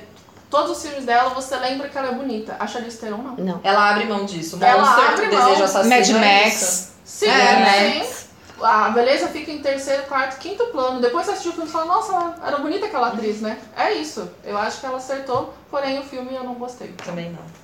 [0.49, 2.57] todos os filmes dela, você lembra que ela é bonita.
[2.59, 3.37] A Charlize Theron, não.
[3.37, 3.61] Não.
[3.63, 4.59] Ela abre mão disso.
[4.61, 5.45] Ela Monster, abre mão.
[5.49, 5.95] Desejo Assassino.
[5.95, 6.93] Mad é Max.
[7.05, 8.15] Sim, É, sim.
[8.63, 11.01] A beleza fica em terceiro, quarto, quinto plano.
[11.01, 13.59] Depois você assistiu o filme e fala, nossa, ela era bonita aquela atriz, né?
[13.77, 14.31] É isso.
[14.45, 16.95] Eu acho que ela acertou, porém o filme eu não gostei.
[17.05, 17.61] Também não.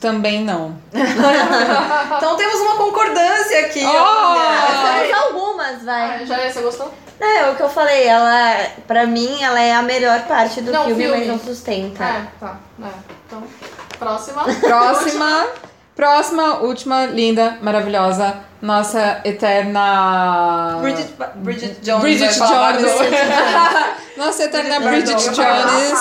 [0.00, 0.76] Também não.
[2.16, 3.84] Então temos uma concordância aqui.
[3.84, 3.88] Oh!
[3.88, 5.02] olha.
[5.02, 6.22] Temos algumas, vai.
[6.22, 6.92] Ah, já você gostou?
[7.20, 10.86] É, o que eu falei, ela, pra mim, ela é a melhor parte do Não,
[10.86, 11.18] filme, filme.
[11.18, 12.02] mas não sustenta.
[12.02, 12.58] É, tá.
[12.82, 12.88] É.
[13.26, 13.42] Então,
[13.98, 14.44] próxima.
[14.60, 15.46] Próxima.
[15.94, 18.34] Próxima, última, linda, maravilhosa.
[18.62, 20.78] Nossa eterna.
[20.80, 22.82] Bridget, Bridget Jones Bridget Jones.
[22.82, 25.98] do- Nossa eterna Bridget Bridget Jones.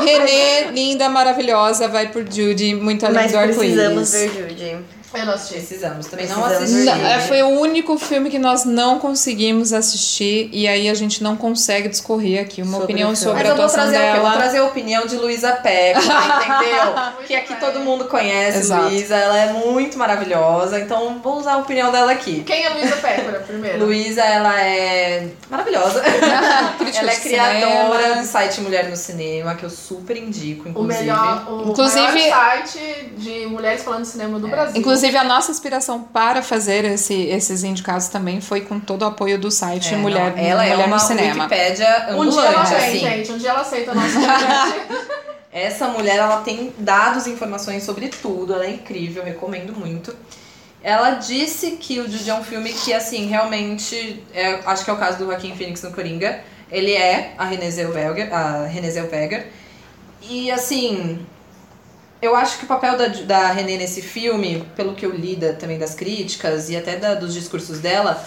[0.00, 4.34] Renê, linda, maravilhosa, vai por Judy, muito além Mas do precisamos arco-íris.
[4.34, 4.84] ver Judy.
[5.14, 5.54] Eu não assisti.
[5.54, 6.06] Precisamos.
[6.06, 6.84] Também não Precisamos assisti.
[7.02, 11.22] Não, é, foi o único filme que nós não conseguimos assistir e aí a gente
[11.22, 13.96] não consegue discorrer aqui uma Sobre opinião o sobre Mas a atuação o quê?
[13.96, 14.32] Eu vou dela.
[14.32, 16.94] trazer a opinião de Luísa Peck, entendeu?
[17.26, 18.72] que aqui todo mundo conhece.
[18.72, 22.42] Luísa, ela é muito maravilhosa, então vou usar a opinião dela aqui.
[22.44, 23.84] Quem é Luísa Pécora, primeiro?
[23.84, 26.02] Luísa, ela é maravilhosa.
[26.96, 28.22] Ela é criadora cinema.
[28.22, 31.00] do site Mulher no Cinema, que eu super indico, O inclusive.
[31.00, 34.78] melhor, o Inclusive- maior site de mulheres falando de cinema do Brasil.
[34.80, 39.38] Inclusive, a nossa inspiração para fazer esse- esses indicados também foi com todo o apoio
[39.38, 41.44] do site É, Mulher, não, ela Mulher é uma no Cinema.
[41.44, 42.98] Wikipédia um dia ela vem, assim.
[42.98, 43.32] gente.
[43.32, 44.14] Um dia ela aceita o nosso.
[45.52, 50.14] Essa mulher, ela tem dados e informações sobre tudo, ela é incrível, eu recomendo muito.
[50.82, 54.92] Ela disse que o Judy é um filme que, assim, realmente, é, acho que é
[54.92, 56.40] o caso do Joaquim Phoenix no Coringa,
[56.70, 59.46] ele é a Renée Zellweger, a Renée Zellweger.
[60.22, 61.24] E, assim,
[62.24, 65.52] eu acho que o papel da, da Renée nesse filme, pelo que eu li da-
[65.52, 68.24] também das críticas e até da- dos discursos dela,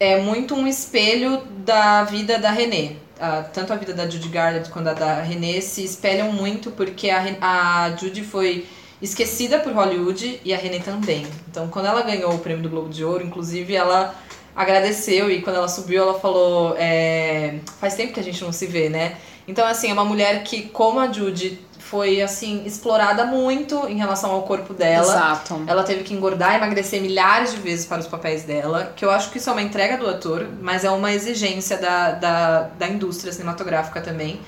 [0.00, 2.96] é muito um espelho da vida da Renée.
[3.20, 7.10] Ah, tanto a vida da Judy Garland quanto a da Renée se espelham muito porque
[7.10, 8.66] a, a Judy foi
[9.02, 11.26] esquecida por Hollywood e a Renée também.
[11.50, 14.14] Então, quando ela ganhou o prêmio do Globo de Ouro, inclusive, ela
[14.54, 18.66] agradeceu e quando ela subiu, ela falou: é, faz tempo que a gente não se
[18.66, 19.16] vê, né?
[19.48, 21.58] Então, assim, é uma mulher que, como a Judy,
[21.90, 25.06] foi, assim, explorada muito em relação ao corpo dela.
[25.06, 25.64] Exato.
[25.66, 29.10] Ela teve que engordar e emagrecer milhares de vezes para os papéis dela, que eu
[29.10, 32.88] acho que isso é uma entrega do ator, mas é uma exigência da, da, da
[32.88, 34.38] indústria cinematográfica também.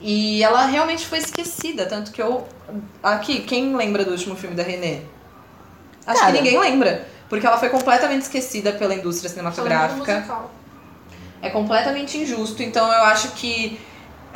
[0.00, 2.46] E ela realmente foi esquecida, tanto que eu.
[3.02, 5.04] Aqui, quem lembra do último filme da Renée?
[6.06, 6.32] Acho Cara.
[6.32, 7.08] que ninguém lembra.
[7.28, 10.50] Porque ela foi completamente esquecida pela indústria cinematográfica musical.
[11.42, 12.62] é completamente injusto.
[12.62, 13.78] Então eu acho que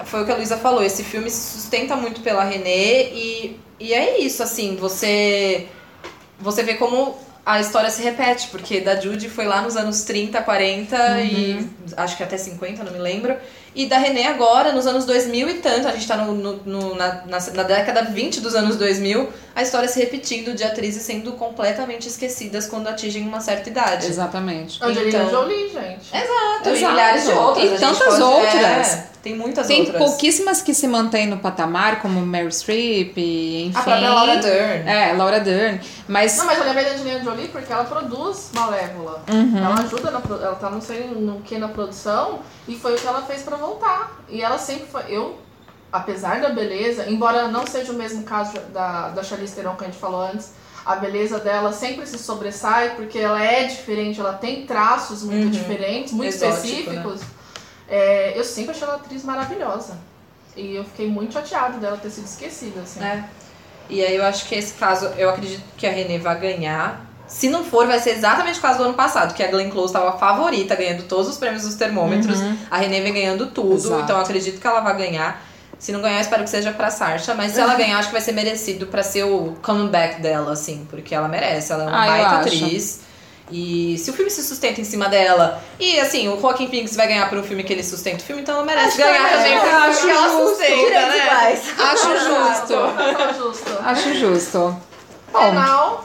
[0.04, 0.82] foi o que a Luísa falou.
[0.82, 5.66] Esse filme se sustenta muito pela Renée e, e é isso, assim, você
[6.40, 10.40] você vê como a história se repete, porque da Judy foi lá nos anos 30,
[10.42, 11.66] 40 e
[11.96, 13.36] acho que até 50, não me lembro.
[13.74, 16.94] E da Renée agora, nos anos 2000 e tanto, a gente tá no, no- no-
[16.94, 21.32] na, na, na década 20 dos anos 2000, a história se repetindo de atrizes sendo
[21.32, 24.06] completamente esquecidas quando atingem uma certa idade.
[24.06, 24.78] Exatamente.
[24.82, 26.14] Angelina Então- Jolie, gente.
[26.14, 26.92] Exato, e Exato.
[26.92, 27.64] milhares de outras.
[27.72, 28.94] E tantas pode- outras.
[28.94, 29.98] é, tem muitas Tem outras.
[29.98, 33.72] pouquíssimas que se mantêm no patamar, como Meryl Streep, enfim.
[33.74, 34.88] A própria Laura Dern.
[34.90, 35.80] É, Laura Dern.
[36.08, 39.22] Mas Não, mas eu lembrei da Angelina Jolie porque ela produz Malévola.
[39.30, 39.58] Uhum.
[39.58, 43.06] Ela ajuda, na, ela tá não sei no que na produção e foi o que
[43.06, 44.20] ela fez pra voltar.
[44.28, 45.02] E ela sempre foi.
[45.08, 45.38] Eu,
[45.92, 49.86] apesar da beleza, embora não seja o mesmo caso da, da Charlize Theron que a
[49.86, 50.50] gente falou antes,
[50.84, 55.50] a beleza dela sempre se sobressai porque ela é diferente, ela tem traços muito Uhum.
[55.50, 57.20] diferentes, muito Exótico, específicos.
[57.94, 59.98] É, eu sempre achei ela atriz maravilhosa.
[60.56, 63.04] E eu fiquei muito chateada dela ter sido esquecida, assim.
[63.04, 63.22] É.
[63.90, 67.04] E aí eu acho que esse caso, eu acredito que a Renée vai ganhar.
[67.26, 69.92] Se não for, vai ser exatamente o caso do ano passado, que a Glenn Close
[69.92, 72.38] estava favorita, ganhando todos os prêmios dos termômetros.
[72.70, 74.02] A Renée vem ganhando tudo, Exato.
[74.02, 75.42] então eu acredito que ela vai ganhar.
[75.78, 78.12] Se não ganhar, eu espero que seja pra Sarsha, mas se ela ganhar, acho que
[78.12, 82.04] vai ser merecido pra ser o comeback dela, assim, porque ela merece, ela é uma
[82.04, 83.00] Ah, baita atriz.
[83.52, 87.06] E se o filme se sustenta em cima dela, e assim, o Joaquin Phoenix vai
[87.06, 89.58] ganhar por um filme que ele sustenta o filme, então ela merece Acho ganhar também
[89.58, 90.48] um Acho que ela justo.
[90.48, 91.30] sustenta, né?
[91.78, 93.16] acho justo.
[93.16, 93.78] Tá justo.
[93.84, 94.82] Acho justo.
[95.32, 96.00] Bom, não.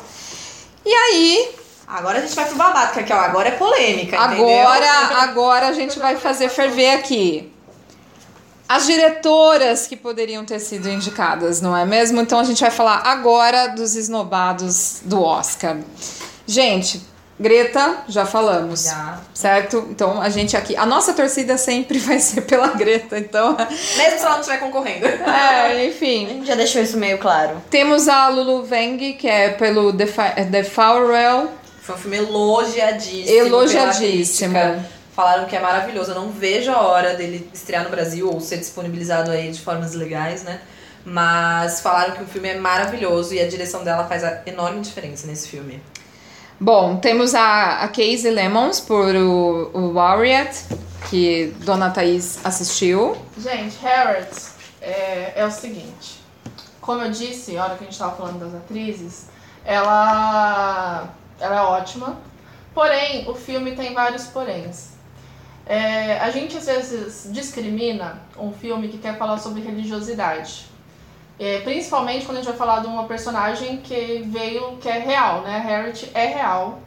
[0.86, 1.56] e aí,
[1.88, 4.60] Agora a gente vai pro babado, que aqui, ó, agora é polêmica, entendeu?
[4.60, 7.50] agora, agora a gente vai fazer ferver aqui.
[8.68, 12.20] As diretoras que poderiam ter sido indicadas, não é mesmo?
[12.20, 15.78] Então a gente vai falar agora dos esnobados do Oscar.
[16.46, 17.02] Gente,
[17.40, 18.84] Greta, já falamos.
[18.86, 19.20] Já.
[19.34, 19.88] Certo?
[19.92, 20.76] Então a gente aqui.
[20.76, 23.56] A nossa torcida sempre vai ser pela Greta, então.
[23.56, 25.06] Mesmo se ela não estiver concorrendo.
[25.28, 26.28] É, A enfim.
[26.28, 27.62] gente já deixou isso meio claro.
[27.70, 31.52] Temos a Lulu Wang, que é pelo The, Fa The Farewell.
[31.82, 33.30] Foi um filme elogiadíssimo.
[33.38, 34.86] Elogiadíssimo.
[35.16, 36.12] Falaram que é maravilhoso.
[36.12, 39.94] Eu não vejo a hora dele estrear no Brasil ou ser disponibilizado aí de formas
[39.94, 40.60] legais, né?
[41.06, 45.26] Mas falaram que o filme é maravilhoso e a direção dela faz a enorme diferença
[45.26, 45.82] nesse filme.
[46.60, 50.48] Bom, temos a, a Casey Lemons por o, o Warrior,
[51.08, 53.16] que Dona Thaís assistiu.
[53.38, 54.32] Gente, Harriet
[54.82, 56.20] é, é o seguinte.
[56.82, 59.28] Como eu disse, a hora que a gente tava falando das atrizes,
[59.64, 62.18] ela, ela é ótima.
[62.74, 64.98] Porém, o filme tem vários poréns.
[65.68, 70.67] É, a gente às vezes discrimina um filme que quer falar sobre religiosidade.
[71.40, 75.42] É, principalmente quando a gente vai falar de uma personagem que veio, que é real,
[75.42, 75.60] né?
[75.60, 76.80] Harriet é real.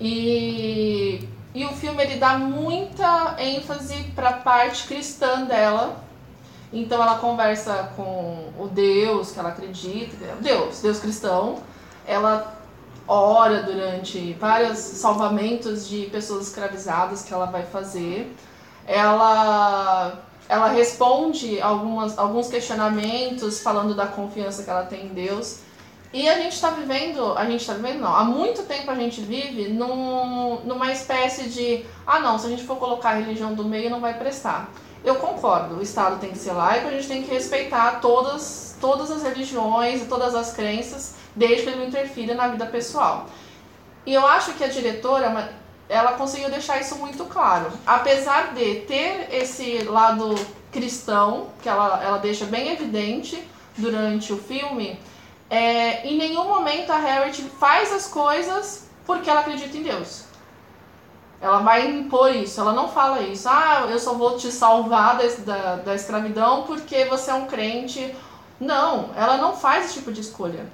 [0.00, 6.02] E e o filme ele dá muita ênfase para a parte cristã dela.
[6.72, 11.58] Então ela conversa com o Deus que ela acredita, Deus, Deus cristão.
[12.06, 12.54] Ela
[13.06, 18.34] ora durante vários salvamentos de pessoas escravizadas que ela vai fazer.
[18.86, 25.60] Ela ela responde algumas, alguns questionamentos falando da confiança que ela tem em Deus.
[26.12, 29.22] E a gente está vivendo, a gente está vivendo não, há muito tempo a gente
[29.22, 33.64] vive num, numa espécie de, ah não, se a gente for colocar a religião do
[33.64, 34.68] meio não vai prestar.
[35.02, 39.10] Eu concordo, o Estado tem que ser laico, a gente tem que respeitar todas, todas
[39.10, 43.26] as religiões e todas as crenças, desde que ele não interfira na vida pessoal.
[44.04, 45.52] E eu acho que a diretora,
[45.92, 47.70] ela conseguiu deixar isso muito claro.
[47.86, 50.34] Apesar de ter esse lado
[50.72, 53.46] cristão, que ela, ela deixa bem evidente
[53.76, 54.98] durante o filme,
[55.50, 60.24] é, em nenhum momento a Harriet faz as coisas porque ela acredita em Deus.
[61.42, 63.46] Ela vai impor isso, ela não fala isso.
[63.48, 68.14] Ah, eu só vou te salvar da, da, escravidão porque você é um crente.
[68.58, 70.64] Não, ela não faz esse tipo de escolha.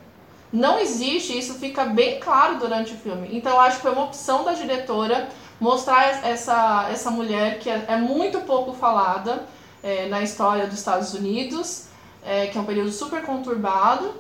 [0.53, 3.29] Não existe, isso fica bem claro durante o filme.
[3.33, 5.29] Então acho que foi uma opção da diretora
[5.61, 9.45] mostrar essa, essa mulher que é, é muito pouco falada
[9.83, 11.87] é, na história dos Estados Unidos,
[12.25, 14.15] é, que é um período super conturbado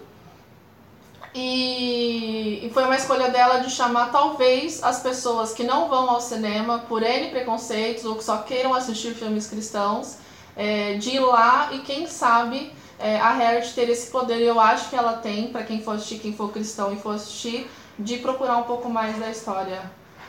[1.34, 6.20] e, e, foi uma escolha dela de chamar talvez as pessoas que não vão ao
[6.20, 10.16] cinema por N preconceitos ou que só queiram assistir filmes cristãos,
[10.56, 14.90] é, de ir lá e quem sabe é, a Harriet ter esse poder, eu acho
[14.90, 18.56] que ela tem, para quem for assistir, quem for cristão e for assistir, de procurar
[18.58, 19.80] um pouco mais da história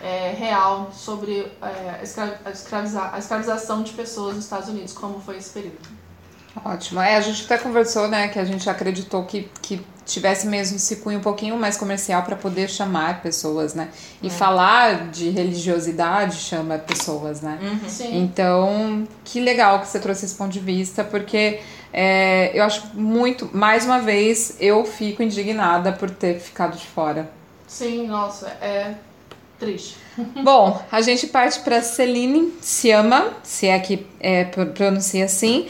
[0.01, 1.99] é, real sobre é,
[2.45, 5.99] a, escraviza a escravização de pessoas nos Estados Unidos, como foi esse período.
[6.63, 6.99] Ótimo.
[6.99, 10.97] É, a gente até conversou, né, que a gente acreditou que, que tivesse mesmo esse
[10.97, 13.89] cunho um pouquinho mais comercial para poder chamar pessoas, né?
[14.21, 14.29] E é.
[14.29, 17.59] falar de religiosidade chama pessoas, né?
[17.61, 18.17] Uhum.
[18.17, 21.59] Então, que legal que você trouxe esse ponto de vista, porque
[21.91, 27.29] é, eu acho muito, mais uma vez, eu fico indignada por ter ficado de fora.
[27.67, 28.93] Sim, nossa, é
[29.59, 29.95] triste.
[30.43, 35.67] Bom, a gente parte para Celine Siama, se é que é, pronuncia assim,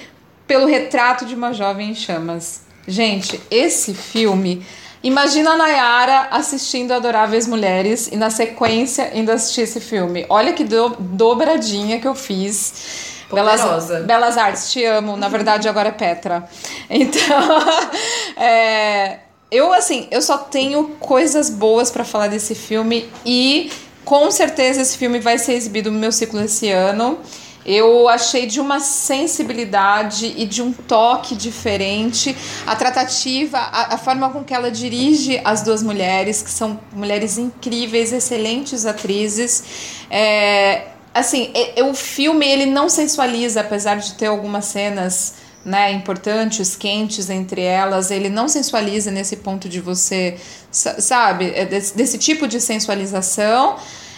[0.47, 2.61] pelo retrato de uma jovem em chamas.
[2.87, 4.65] Gente, esse filme.
[5.01, 10.25] Imagina a Nayara assistindo Adoráveis Mulheres e na sequência ainda assistir esse filme.
[10.27, 13.18] Olha que do, dobradinha que eu fiz.
[13.31, 15.15] Belas, Belas Artes, te amo.
[15.15, 16.47] Na verdade, agora é Petra.
[16.89, 17.61] Então,
[18.35, 19.19] é,
[19.51, 23.71] eu assim, eu só tenho coisas boas para falar desse filme e
[24.03, 27.19] com certeza esse filme vai ser exibido no meu ciclo esse ano.
[27.65, 32.35] Eu achei de uma sensibilidade e de um toque diferente
[32.65, 37.37] a tratativa, a, a, forma com que ela dirige as duas mulheres, que são mulheres
[37.37, 39.63] incríveis, excelentes atrizes.
[40.09, 45.91] É, assim, é, é, o filme ele não sensualiza, apesar de ter algumas cenas né,
[45.91, 50.37] importantes, quentes entre elas, ele não sensualiza nesse ponto de você,
[50.71, 53.75] sabe, é desse, desse tipo de sensualização.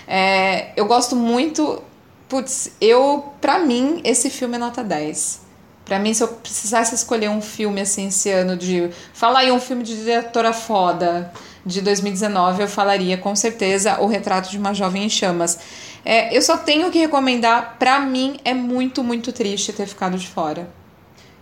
[0.08, 1.82] É, eu gosto muito
[2.32, 5.42] Putz, eu, pra mim, esse filme é nota 10.
[5.84, 8.90] Pra mim, se eu precisasse escolher um filme assim esse ano de.
[9.14, 11.30] Falar aí um filme de diretora foda
[11.66, 15.60] de 2019, eu falaria com certeza O Retrato de uma Jovem em Chamas.
[16.04, 20.28] É, eu só tenho que recomendar, pra mim é muito, muito triste ter ficado de
[20.28, 20.70] fora.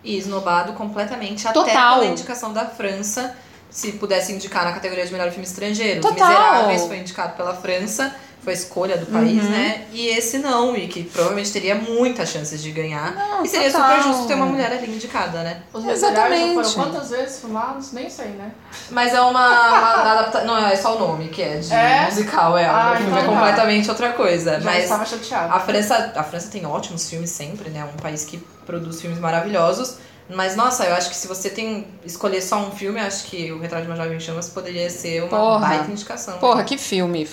[0.03, 1.63] E esnobado completamente, Total.
[1.63, 3.35] até pela indicação da França,
[3.69, 6.01] se pudesse indicar na categoria de melhor filme estrangeiro.
[6.01, 6.27] Total.
[6.27, 8.15] Miseráveis foi indicado pela França
[8.49, 9.49] foi a escolha do país, uhum.
[9.49, 9.85] né?
[9.91, 13.13] E esse não, e que provavelmente teria muitas chances de ganhar.
[13.13, 13.97] Não, e seria total.
[13.97, 15.61] super justo ter uma mulher ali indicada, né?
[15.73, 16.53] Os Exatamente.
[16.53, 17.91] foram quantas vezes filmados?
[17.91, 18.51] Nem sei, né?
[18.89, 20.47] Mas é uma, uma adaptação.
[20.47, 22.05] Não, é só o nome que é de é?
[22.05, 22.65] musical, é.
[22.65, 23.27] Ah, o filme então é tá.
[23.27, 23.91] completamente tá.
[23.91, 24.59] outra coisa.
[24.59, 25.53] Já mas estava chateada.
[25.53, 27.81] A França, a França tem ótimos filmes sempre, né?
[27.81, 29.97] É um país que produz filmes maravilhosos.
[30.29, 33.59] Mas, nossa, eu acho que se você tem escolher só um filme, acho que o
[33.59, 36.37] Retrato de uma Jovem em Chamas poderia ser uma porra, baita indicação.
[36.37, 36.63] Porra, né?
[36.65, 37.27] que filme.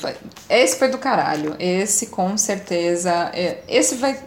[0.48, 1.54] Esse foi do caralho.
[1.58, 3.30] Esse, com certeza.
[3.34, 4.18] É, esse vai.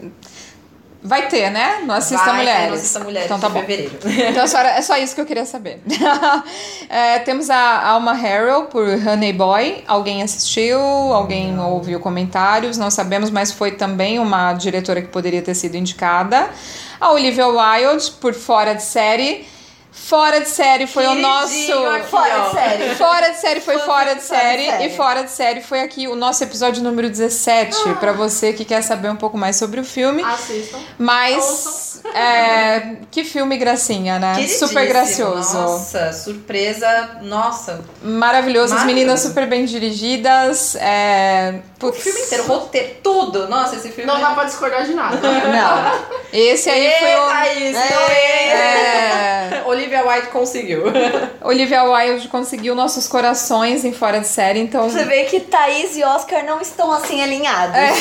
[1.02, 1.80] Vai ter, né?
[1.86, 2.62] No Assista vai Mulheres.
[2.62, 3.62] Ter no Assista Mulheres então, tá bom.
[3.62, 3.98] fevereiro.
[4.30, 5.82] Então, é só isso que eu queria saber.
[6.90, 9.84] é, temos a Alma Harrell por Honey Boy.
[9.88, 10.78] Alguém assistiu?
[10.78, 11.72] Alguém Não.
[11.72, 12.78] ouviu comentários?
[12.78, 16.50] Não sabemos, mas foi também uma diretora que poderia ter sido indicada.
[17.00, 19.48] A Olivia Wilde, por Fora de Série.
[19.92, 21.74] Fora de série foi o nosso.
[21.74, 22.96] Aqui, fora de série.
[22.96, 24.86] Fora de série foi fora de série, série.
[24.86, 27.76] E fora de série foi aqui o nosso episódio número 17.
[27.76, 27.94] Ah.
[27.96, 30.24] para você que quer saber um pouco mais sobre o filme.
[30.24, 30.80] Assistam.
[30.98, 34.48] Mas é, que filme gracinha, né?
[34.48, 35.58] Super gracioso.
[35.58, 37.18] Nossa, surpresa.
[37.22, 37.82] Nossa.
[38.02, 40.76] Maravilhoso, as meninas super bem dirigidas.
[40.76, 43.48] É, O filme inteiro, roteiro, tudo.
[43.48, 44.12] Nossa, esse filme.
[44.12, 45.18] Não dá pra discordar de nada.
[45.22, 46.20] Não.
[46.32, 47.28] Esse aí foi o.
[47.30, 47.94] Thaís, É.
[47.94, 48.50] é.
[48.50, 50.84] É, Olivia White conseguiu.
[51.42, 56.04] Olivia Wilde conseguiu nossos corações em fora de série, então Você vê que Thaís e
[56.04, 57.76] Oscar não estão assim alinhados.
[57.76, 57.92] É.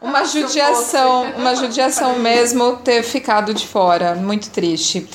[0.00, 5.06] uma judiação, uma judiação mesmo ter ficado de fora, muito triste.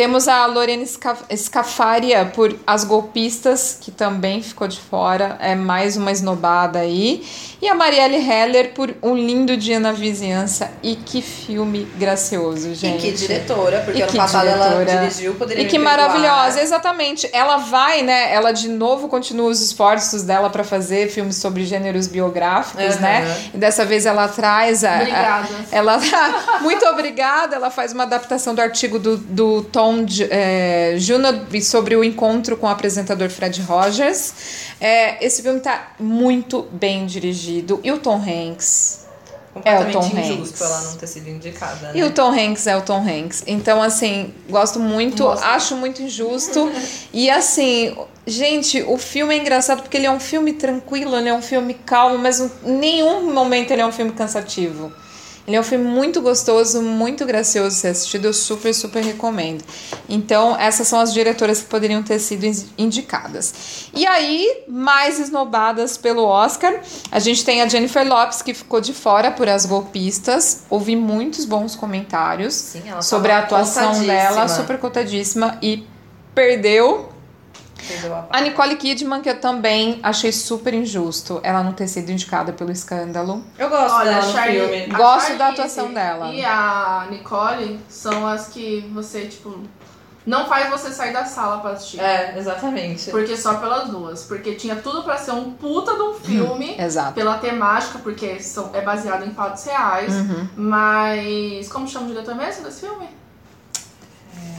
[0.00, 5.94] Temos a Lorena Sca- Scafaria por As Golpistas, que também ficou de fora, é mais
[5.94, 7.22] uma esnobada aí.
[7.60, 10.70] E a Marielle Heller por Um Lindo Dia na Vizinhança.
[10.82, 13.02] E que filme gracioso, E gente.
[13.02, 15.98] que diretora, porque E ano passado ela dirigiu, poderia E que Perdoar.
[15.98, 17.28] maravilhosa, exatamente.
[17.30, 18.32] Ela vai, né?
[18.32, 23.00] Ela de novo continua os esforços dela para fazer filmes sobre gêneros biográficos, Uhum.
[23.02, 23.50] né?
[23.52, 24.92] E dessa vez ela traz a.
[24.92, 25.48] a- Obrigada.
[25.70, 26.00] ela
[26.62, 27.56] muito obrigada.
[27.56, 31.26] Ela faz uma adaptação do artigo do, do Tom J- é, Juno
[31.62, 34.32] sobre o encontro com o apresentador Fred Rogers.
[34.80, 37.80] É, esse filme tá muito bem dirigido.
[37.82, 39.00] E o Tom Hanks.
[39.52, 40.60] Completamente É o Tom Hanks.
[40.60, 41.92] ela não ter sido indicada, né?
[41.94, 43.42] E o Tom Hanks é o Tom Hanks.
[43.48, 46.70] Então, assim, gosto muito, acho muito injusto.
[47.12, 51.34] e assim, gente, o filme é engraçado porque ele é um filme tranquilo, ele é
[51.34, 54.92] um filme calmo, mas em nenhum momento ele é um filme cansativo.
[55.50, 59.64] Ele é um filme muito gostoso, muito gracioso de ser assistido, eu super, super recomendo.
[60.08, 63.52] Então, essas são as diretoras que poderiam ter sido in- indicadas.
[63.92, 66.72] E aí, mais esnobadas pelo Oscar,
[67.10, 70.62] a gente tem a Jennifer Lopes, que ficou de fora por As Golpistas.
[70.70, 75.84] Ouvi muitos bons comentários Sim, sobre a atuação dela, super cotadíssima, e
[76.32, 77.08] perdeu.
[78.30, 82.70] A Nicole Kidman, que eu também achei super injusto ela não ter sido indicada pelo
[82.70, 83.44] escândalo.
[83.58, 84.86] Eu gosto Olha, dela filme.
[84.86, 86.28] Gosto da atuação dela.
[86.28, 89.62] E a Nicole são as que você, tipo,
[90.26, 92.00] não faz você sair da sala pra assistir.
[92.00, 93.10] É, exatamente.
[93.10, 94.24] Porque só pelas duas.
[94.24, 96.76] Porque tinha tudo pra ser um puta de um filme.
[96.78, 97.14] Exato.
[97.14, 100.14] Pela temática, porque são, é baseado em fatos reais.
[100.14, 100.48] Uhum.
[100.56, 101.68] Mas.
[101.68, 103.08] Como chama o diretor mesmo desse filme?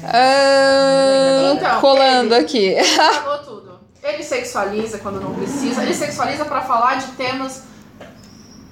[0.03, 2.75] Ah, Então, colando ele- aqui.
[2.83, 3.79] Falou tudo.
[4.03, 5.83] Ele sexualiza quando não precisa.
[5.83, 7.63] Ele sexualiza pra falar de temas.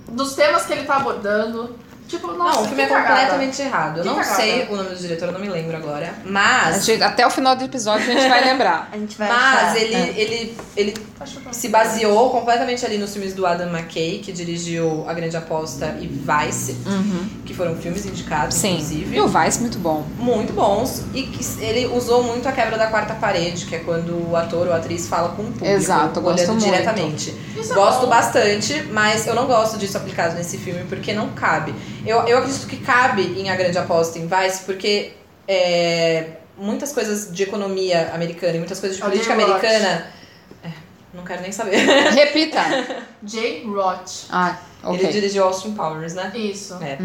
[0.08, 1.78] Dos temas que ele tá abordando.
[2.10, 3.08] Tipo, nossa, não, o filme é cagada.
[3.08, 3.98] completamente errado.
[4.00, 4.36] Eu não cagada.
[4.36, 6.14] sei o nome do diretor, eu não me lembro agora.
[6.26, 6.84] Mas.
[6.84, 8.90] gente- até o final do episódio a gente vai lembrar.
[8.92, 9.78] A gente vai Mas achar.
[9.78, 10.14] ele, É.
[10.18, 10.94] ele, ele
[11.52, 16.08] se baseou completamente ali nos filmes do Adam McKay, que dirigiu A Grande Aposta e
[16.08, 16.76] Vice,
[17.46, 18.74] que foram filmes indicados, Sim.
[18.74, 19.16] inclusive.
[19.16, 20.04] E o Vice, muito bom.
[20.18, 24.30] muito bons e que ele usou muito a quebra da quarta parede, que é quando
[24.32, 26.64] o ator ou a atriz fala com o público, Exato, eu gosto olhando muito.
[26.66, 27.36] diretamente.
[27.58, 28.08] Isso é gosto bom.
[28.08, 31.74] bastante, mas eu não gosto disso aplicado nesse filme porque não cabe.
[32.06, 35.12] Eu, eu acredito que cabe em A Grande Aposta em Vice porque
[35.48, 36.28] é,
[36.58, 40.08] muitas coisas de economia americana e muitas coisas de política Jay americana.
[40.64, 40.70] é,
[41.14, 41.78] não quero nem saber.
[41.78, 42.60] Repita.
[43.24, 44.28] Jay Roth.
[44.30, 45.12] Ah, Ele ok.
[45.12, 46.32] dirigiu Austin Powers, né?
[46.36, 46.78] Isso.
[46.82, 46.98] É.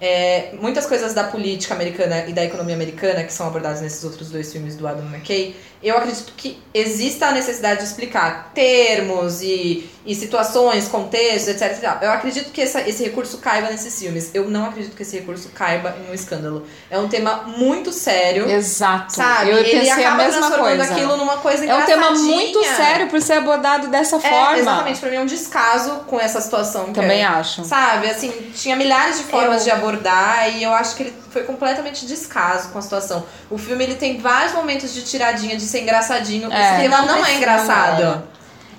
[0.00, 4.30] É, muitas coisas da política americana e da economia americana que são abordadas nesses outros
[4.30, 9.88] dois filmes do Adam McKay, eu acredito que exista a necessidade de explicar termos e,
[10.04, 11.98] e situações, contextos, etc.
[12.02, 14.30] Eu acredito que essa- esse recurso caiba nesses filmes.
[14.34, 16.66] Eu não acredito que esse recurso caiba em um escândalo.
[16.90, 18.48] É um tema muito sério.
[18.50, 19.12] Exato.
[19.14, 19.50] Sabe?
[19.50, 20.92] Eu Ele pensei a acaba mesma transformando coisa.
[20.92, 24.58] aquilo numa coisa É um tema muito sério por ser abordado dessa É, forma.
[24.58, 25.00] exatamente.
[25.00, 26.92] Pra mim é um descaso com essa situação.
[26.92, 27.24] Também é.
[27.26, 27.64] acho.
[27.64, 31.42] Sabe, assim, tinha milhares de formas Eu- de abordar e eu acho que ele foi
[31.44, 33.24] completamente descaso com a situação.
[33.50, 36.52] O filme ele tem vários momentos de tiradinha, de ser engraçadinho.
[36.52, 36.72] É.
[36.72, 38.22] Esse tema Não não, é precisa, engraçado.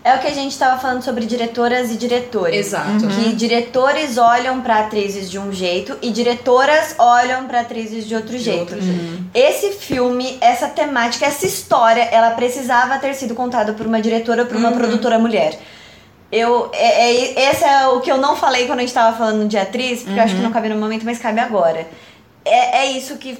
[0.02, 2.68] É o que a gente tava falando sobre diretoras e diretores.
[2.68, 2.90] Exato.
[3.06, 3.10] Uhum.
[3.10, 8.32] Que diretores olham pra atrizes de um jeito e diretoras olham pra atrizes de outro
[8.32, 8.60] De jeito.
[8.62, 9.24] outro jeito.
[9.34, 14.48] Esse filme, essa temática, essa história, ela precisava ter sido contada por uma diretora ou
[14.48, 14.78] por uma Uhum.
[14.78, 15.60] produtora mulher.
[16.32, 19.48] Eu, é, é- esse é o que eu não falei quando a gente tava falando
[19.50, 21.86] de atriz, porque eu acho que não cabe no momento, mas cabe agora.
[22.46, 23.38] É, é isso que.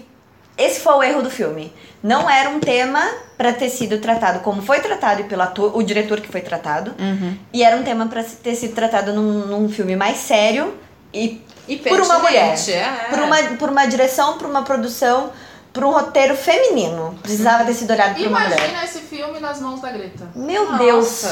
[0.60, 1.74] Esse foi o erro do filme.
[2.04, 3.02] Não era um tema
[3.38, 6.94] pra ter sido tratado como foi tratado e pelo ator, o diretor que foi tratado.
[7.00, 7.38] Uhum.
[7.54, 10.78] E era um tema pra ter sido tratado num, num filme mais sério
[11.14, 12.56] e E Por uma mulher.
[12.70, 13.10] É.
[13.10, 15.32] por uma, por uma direção, por uma produção,
[15.72, 17.18] por um roteiro feminino.
[17.22, 18.58] Precisava ter sido olhado por uma mulher.
[18.58, 20.30] Imagina esse filme nas mãos da Greta.
[20.36, 20.78] Meu Nossa.
[20.78, 21.26] Deus.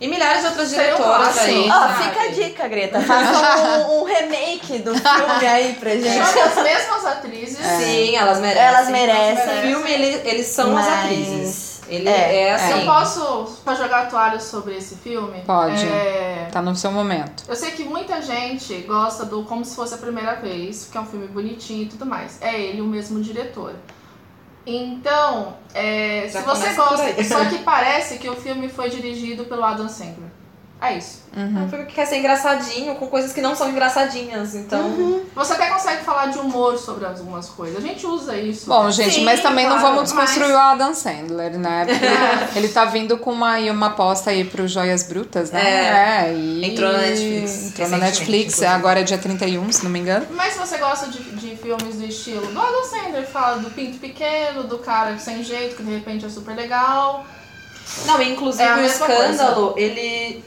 [0.00, 1.68] E milhares de outras diretoras aí.
[1.68, 2.04] Ó, sabe?
[2.04, 3.00] fica a dica, Greta.
[3.02, 6.08] Faça um, um remake do filme aí pra gente.
[6.26, 7.58] Chame as mesmas atrizes.
[7.58, 8.62] Sim, elas merecem.
[8.66, 9.58] Elas merecem.
[9.58, 11.70] O filme, ele- eles são as Mas atrizes.
[11.86, 12.80] Ele É, é, assim.
[12.80, 15.42] Eu posso pra jogar a toalha sobre esse filme?
[15.44, 15.84] Pode.
[15.86, 17.42] É, Tá no seu momento.
[17.48, 21.00] Eu sei que muita gente gosta do Como Se Fosse a Primeira Vez, que é
[21.00, 22.38] um filme bonitinho e tudo mais.
[22.40, 23.74] É ele o mesmo diretor.
[24.66, 27.24] Então, é, se você gosta.
[27.24, 30.30] Só que parece que o filme foi dirigido pelo Adam Sandler.
[30.82, 31.20] É isso.
[31.36, 34.54] É um filme que quer ser engraçadinho, com coisas que não são engraçadinhas.
[34.54, 35.22] Então.
[35.34, 37.76] Você até consegue falar de humor sobre algumas coisas.
[37.76, 38.66] A gente usa isso.
[38.66, 41.84] Bom, gente, Sim, mas também não claro, vamos desconstruir mas- o Adam Sandler, né?
[41.86, 46.26] Porque ele tá vindo com uma, uma aposta aí pro Joias Brutas, né?
[46.28, 46.34] É.
[46.34, 46.64] e...
[46.64, 48.66] Entrou na Netflix, Entrou na Netflix, inclusive.
[48.66, 50.26] agora é dia 31, se não me engano.
[50.30, 53.98] Mas se você gosta de, de filmes do estilo do Adam Sandler, fala do pinto
[53.98, 57.24] pequeno, do cara sem jeito, que de repente é super legal.
[58.06, 60.42] Não, inclusive É a o escândalo, ele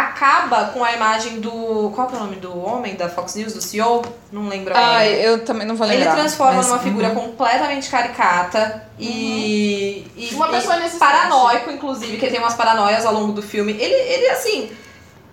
[0.00, 1.90] acaba com a imagem do.
[1.94, 4.02] Qual que é o nome do homem da Fox News, do CEO?
[4.32, 4.96] Não lembro agora.
[4.98, 6.14] Ai, eu também não vou Ele lembrar.
[6.16, 7.14] transforma mas- numa figura uhum.
[7.14, 10.98] completamente caricata e, e- Uma e pessoa inexistente.
[11.00, 13.72] paranoico, inclusive, que ele tem umas paranoias ao longo do filme.
[13.72, 14.70] Ele, ele assim,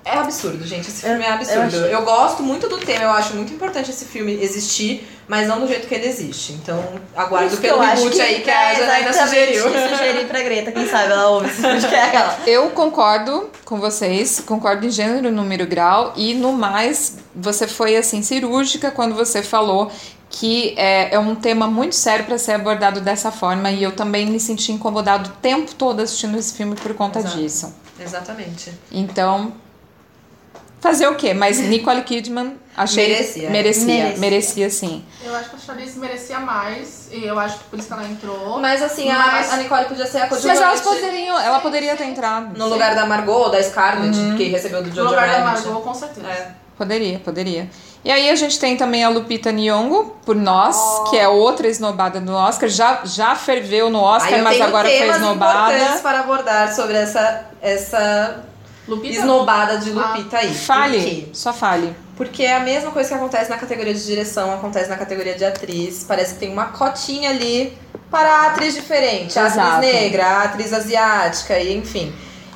[0.05, 0.89] é absurdo, gente.
[0.89, 1.75] Esse filme é eu absurdo.
[1.77, 2.05] Eu, achei.
[2.05, 5.87] gosto muito do tema, eu acho muito importante esse filme existir, mas não do jeito
[5.87, 6.53] que ele existe.
[6.53, 6.83] Então,
[7.15, 9.89] aguardo pelo eu reboot aí que a é Janaína exatamente sugeriu.
[9.89, 12.41] sugerir pra Greta, quem sabe ela ouve esse podcast.
[12.49, 17.95] Eu concordo com vocês, concordo em gênero, número e grau, e no mais, você foi
[17.95, 19.89] assim cirúrgica quando você falou
[20.29, 24.25] que é, é um tema muito sério para ser abordado dessa forma, e eu também
[24.25, 27.37] me senti incomodado o tempo todo assistindo esse filme por conta Exato.
[27.37, 27.73] disso.
[27.99, 28.73] Exatamente.
[28.91, 29.53] Então,
[30.83, 31.33] fazer o quê?
[31.33, 33.49] Mas Nicole Kidman, achei Merecia.
[33.49, 34.19] merecia, Merecia.
[34.19, 35.03] merecia sim.
[35.23, 38.03] Eu acho que a Charlize merecia mais, e eu acho que por isso que ela
[38.05, 38.59] entrou.
[38.59, 41.95] Mas assim, a- Mas- A, Nicole podia ser a Mas coadjuvante elas poderiam, ela poderia
[41.95, 42.57] ter entrado.
[42.57, 45.65] no lugar da Margot, da Scarlett, que recebeu do no Jojo lugar da Rabbit.
[45.65, 46.27] Margot, com certeza.
[46.27, 46.51] É.
[46.77, 47.69] Poderia, poderia.
[48.03, 50.75] E aí a gente tem também a Lupita Nyong'o, por Nós,
[51.09, 52.67] que é outra esnobada do Oscar.
[52.67, 56.01] Já, já ferveu no Oscar, mas agora foi temas importantes esnobada.
[56.01, 58.43] para abordar sobre essa, essa
[58.87, 60.49] Lupita esnobada de Lupita aí.
[60.49, 61.95] Por Fale, só fale.
[62.17, 65.45] Porque é a mesma coisa que acontece na categoria de direção, acontece na categoria de
[65.45, 66.03] atriz.
[66.07, 67.77] Parece que tem uma cotinha ali
[68.11, 69.37] para a atriz diferente.
[69.39, 72.13] A atriz negra, a atriz asiática, e enfim.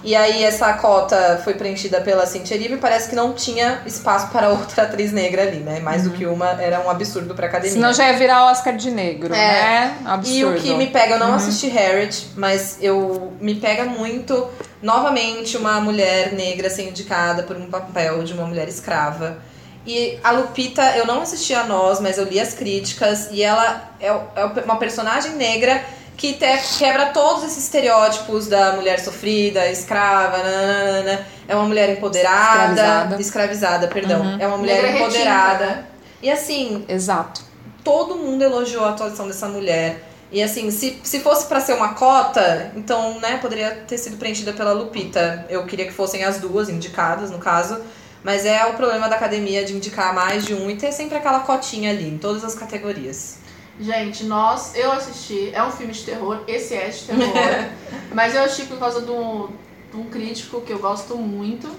[0.08, 4.30] E aí essa cota foi preenchida pela Cynthia Erivo e parece que não tinha espaço
[4.30, 5.82] para outra atriz negra ali, né?
[5.82, 7.74] Mais do que uma, era um absurdo pra academia.
[7.74, 9.38] Senão já ia virar Oscar de negro, É.
[9.38, 9.98] né?
[10.06, 10.38] Absurdo.
[10.38, 14.48] E o que me pega, eu não assisti Harriet, mas eu me pega muito
[14.82, 19.40] novamente uma mulher negra ser indicada por um papel de uma mulher escrava.
[19.86, 23.92] E a Lupita, eu não assisti a nós, mas eu li as críticas e ela
[24.00, 25.84] é, é uma personagem negra
[26.18, 31.26] que te- quebra todos esses estereótipos da mulher sofrida, escrava, nananana.
[31.48, 33.22] é uma mulher empoderada, Escravizada.
[33.22, 35.64] escravizada, perdão, é uma mulher Negra empoderada.
[35.66, 35.86] retinta, né?
[36.22, 37.42] E assim, Exato.
[37.84, 40.04] todo mundo elogiou a atuação dessa mulher.
[40.30, 44.52] E assim, se, se fosse pra ser uma cota, então, né, poderia ter sido preenchida
[44.52, 45.46] pela Lupita.
[45.48, 47.80] Eu queria que fossem as duas indicadas, no caso.
[48.24, 51.40] Mas é o problema da academia de indicar mais de um e ter sempre aquela
[51.42, 53.38] cotinha ali, em todas as categorias.
[53.80, 57.70] Gente, nós, eu assisti, é um filme de terror, esse é de terror,
[58.14, 59.48] mas eu assisti por causa de um,
[59.92, 61.70] de um crítico que eu gosto muito.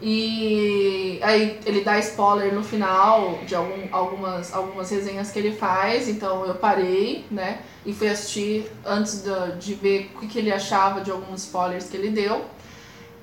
[0.00, 6.08] E aí ele dá spoiler no final de algum, algumas, algumas resenhas que ele faz,
[6.08, 7.62] então eu parei, né?
[7.84, 11.88] E fui assistir antes da- de ver o que, que ele achava de alguns spoilers
[11.88, 12.44] que ele deu.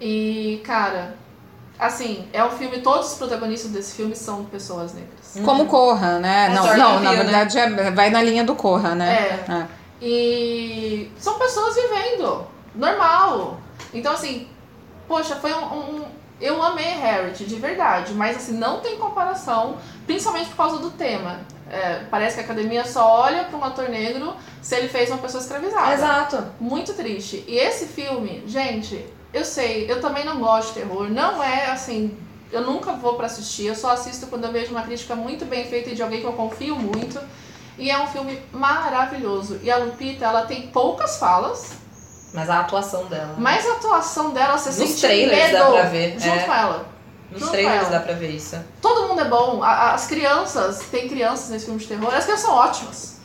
[0.01, 1.15] E, cara,
[1.79, 5.39] assim, é um filme, todos os protagonistas desse filme são pessoas negras.
[5.43, 6.45] Como Corra, né?
[6.45, 7.17] É não, não, na né?
[7.17, 9.13] verdade é- vai na linha do Corra, né?
[9.47, 9.51] É.
[9.51, 9.67] É.
[10.01, 13.59] E são pessoas vivendo, normal.
[13.93, 14.47] Então, assim,
[15.07, 15.65] poxa, foi um.
[15.65, 16.05] um-
[16.39, 21.39] eu amei Harriet, de verdade, mas assim, não tem comparação, principalmente por causa do tema.
[21.71, 25.17] É, parece que a academia só olha para um ator negro se ele fez uma
[25.17, 25.93] pessoa escravizada.
[25.93, 26.43] Exato.
[26.59, 27.43] Muito triste.
[27.47, 29.03] E esse filme, gente,
[29.35, 31.09] eu sei, eu também não gosto de terror.
[31.09, 32.17] Não é assim.
[32.51, 35.65] Eu nunca vou pra assistir, eu só assisto quando eu vejo uma crítica muito bem
[35.65, 37.19] feita e de alguém que eu confio muito.
[37.77, 39.59] E é um filme maravilhoso.
[39.61, 41.73] E a Lupita, ela tem poucas falas,
[42.33, 43.35] Mas a atuação dela.
[43.37, 46.43] mas a atuação dela, você Nos sente trailers medo dá pra ver, junto é.
[46.43, 46.87] com ela.
[47.29, 48.57] Nos junto trailers dá pra ver isso.
[48.81, 49.61] Todo mundo é bom.
[49.61, 53.15] As crianças, tem crianças nesse filme de terror, as crianças são ótimas.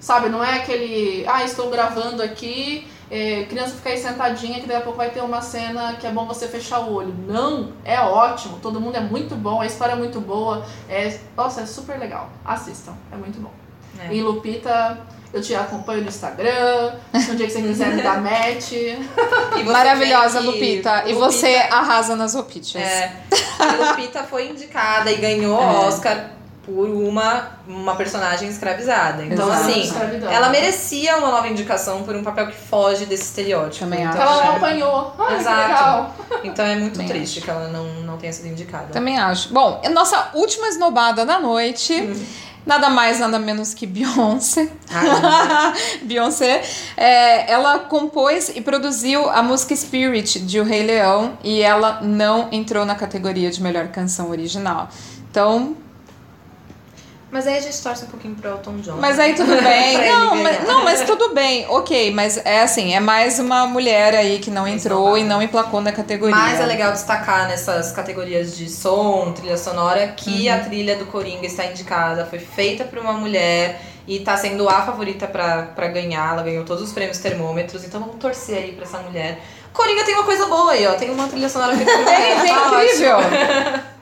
[0.00, 4.80] Sabe, não é aquele, ah, estou gravando aqui, é, criança fica aí sentadinha que daqui
[4.80, 7.14] a pouco vai ter uma cena que é bom você fechar o olho.
[7.26, 11.62] Não, é ótimo, todo mundo é muito bom, a história é muito boa, é, nossa,
[11.62, 12.28] é super legal.
[12.44, 13.50] Assistam, é muito bom.
[13.98, 14.14] É.
[14.14, 15.00] E Lupita,
[15.32, 18.72] eu te acompanho no Instagram, se um dia que você quiser me dar match.
[18.72, 21.04] E Maravilhosa, Lupita.
[21.06, 22.80] E Lupita- você arrasa nas Opichas.
[22.80, 23.12] É,
[23.58, 25.64] a Lupita foi indicada e ganhou É.
[25.88, 26.30] Oscar
[26.68, 29.24] por uma, uma personagem escravizada.
[29.24, 29.70] Então, Exato.
[29.70, 30.30] assim, Escravidão.
[30.30, 33.86] ela merecia uma nova indicação por um papel que foge desse estereótipo.
[33.86, 35.14] Também então, Ela não apanhou.
[35.18, 35.68] Ai, que Exato.
[35.68, 36.16] legal.
[36.44, 38.88] Então é muito Também triste que ela não, não tenha sido indicada.
[38.92, 39.52] Também acho.
[39.52, 41.94] Bom, nossa última esnobada da noite.
[42.66, 44.68] Nada mais, nada menos que Beyoncé.
[44.92, 45.72] Ah,
[46.04, 46.62] Beyoncé,
[46.98, 52.48] é, ela compôs e produziu a música Spirit de O Rei Leão e ela não
[52.52, 54.90] entrou na categoria de melhor canção original.
[55.30, 55.74] Então,
[57.30, 58.96] Mas aí a gente torce um pouquinho pro Elton John.
[58.96, 59.98] mas aí tudo bem.
[60.10, 62.10] Não, mas, não, mas tudo bem, ok.
[62.12, 65.92] Mas é assim, é mais uma mulher aí que não entrou e não emplacou na
[65.92, 66.34] categoria.
[66.34, 70.54] Mas é legal destacar nessas categorias de som, trilha sonora, que Uhum.
[70.54, 74.80] a trilha do Coringa está indicada, foi feita por uma mulher e tá sendo a
[74.80, 76.32] favorita pra ganhar.
[76.32, 79.38] Ela ganhou todos os prêmios termômetros, então vamos torcer aí pra essa mulher.
[79.72, 80.94] Coringa tem uma coisa boa aí, ó.
[80.94, 81.86] Tem uma trilha sonora mulher.
[82.04, 83.16] Tem, tem tá incrível.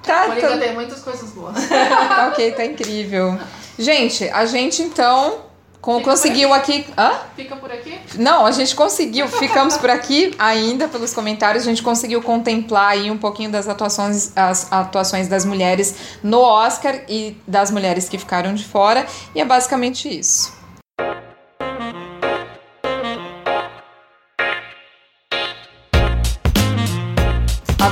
[0.02, 1.55] Tá, Coringa tá, tem muitas coisas boas.
[1.68, 3.38] tá ok, tá incrível.
[3.78, 5.38] Gente, a gente então
[5.80, 6.86] com- conseguiu aqui.
[6.97, 7.12] Hã?
[7.36, 7.98] Fica por aqui.
[8.14, 13.10] Não, a gente conseguiu, ficamos por aqui ainda pelos comentários, a gente conseguiu contemplar aí
[13.10, 18.55] um pouquinho das atuações, as atuações das mulheres no Oscar e das mulheres que ficaram
[18.55, 20.56] de fora, e é basicamente isso.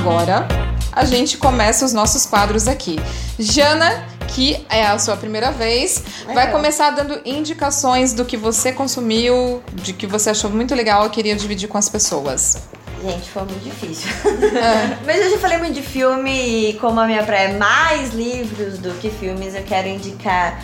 [0.05, 0.47] Agora
[0.91, 2.99] a gente começa os nossos quadros aqui.
[3.39, 6.51] Jana, que é a sua primeira vez, vai É.
[6.51, 11.35] começar dando indicações do que você consumiu, de que você achou muito legal e queria
[11.35, 12.59] dividir com as pessoas.
[13.03, 14.07] Gente, foi muito difícil.
[14.55, 14.95] É.
[15.07, 18.77] Mas eu já falei muito de filme e como a minha praia é mais livros
[18.77, 20.61] do que filmes, eu quero indicar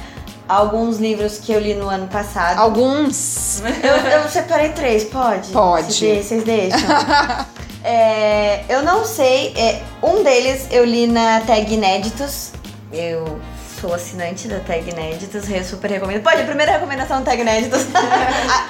[0.47, 2.59] alguns livros que eu li no ano passado.
[2.59, 3.59] Alguns.
[3.81, 5.49] Eu, eu separei três, pode?
[5.49, 5.91] Pode.
[5.93, 6.79] Vocês deixam?
[7.83, 12.51] É, eu não sei, é, um deles eu li na tag Inéditos.
[12.93, 13.39] Eu
[13.79, 16.21] sou assinante da tag Inéditos, eu super recomendo.
[16.21, 17.81] Pode, a primeira recomendação tag Inéditos.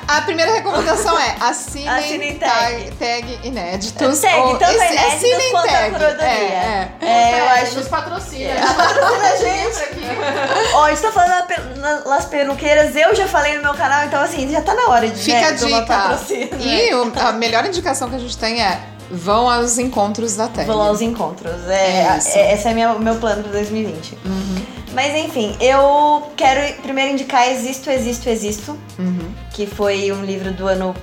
[0.08, 2.92] A, a primeira recomendação é assinem, Assinem tag.
[2.92, 2.92] tag.
[3.00, 4.20] tag inéditos.
[4.20, 5.92] Tag, ou tanto esse- inéditos assinem quanto a tag.
[5.92, 6.26] curadoria.
[6.28, 7.06] É, é.
[7.06, 7.76] É, eu É, acho.
[7.80, 8.54] Nos patrocina.
[8.76, 10.74] Patrocina a gente.
[10.74, 14.22] Ó, a gente tá falando na nas peruqueiras, eu já falei no meu canal, então
[14.22, 15.82] assim, já tá na hora de Fica né, a dica.
[15.86, 16.50] patrocínio.
[16.60, 18.80] E o- a melhor indicação que a gente tem é
[19.12, 20.66] vão aos encontros da tag.
[20.68, 21.68] Vou aos encontros.
[21.68, 22.38] É, É isso.
[22.38, 24.18] é- esse é minha- o meu plano pra 2020.
[24.26, 24.62] Uhum,
[24.94, 29.32] Mas enfim, eu quero primeiro indicar Existo, Existo, Existo, uhum.
[29.54, 30.94] que foi um livro do ano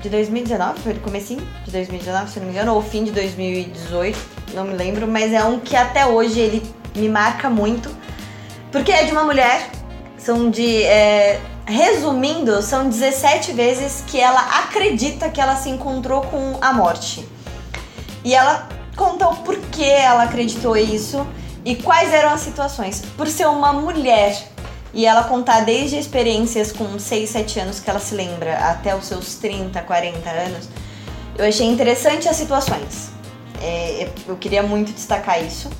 [0.00, 4.18] de 2019, foi do comecinho de 2019, se não me engano, ou fim de 2018,
[4.54, 6.62] não me lembro, mas é um que até hoje ele
[6.96, 7.88] me marca muito,
[8.72, 9.70] porque é de uma mulher,
[10.16, 10.82] são de...
[10.84, 17.26] é, resumindo, são 17 vezes que ela acredita que ela se encontrou com a morte.
[18.28, 21.26] E ela conta o porquê ela acreditou isso
[21.64, 23.02] e quais eram as situações.
[23.16, 24.38] Por ser uma mulher
[24.92, 29.06] e ela contar desde experiências com 6, 7 anos que ela se lembra até os
[29.06, 30.68] seus 30, 40 anos,
[31.38, 33.08] eu achei interessante as situações.
[33.62, 35.70] É, eu queria muito destacar isso.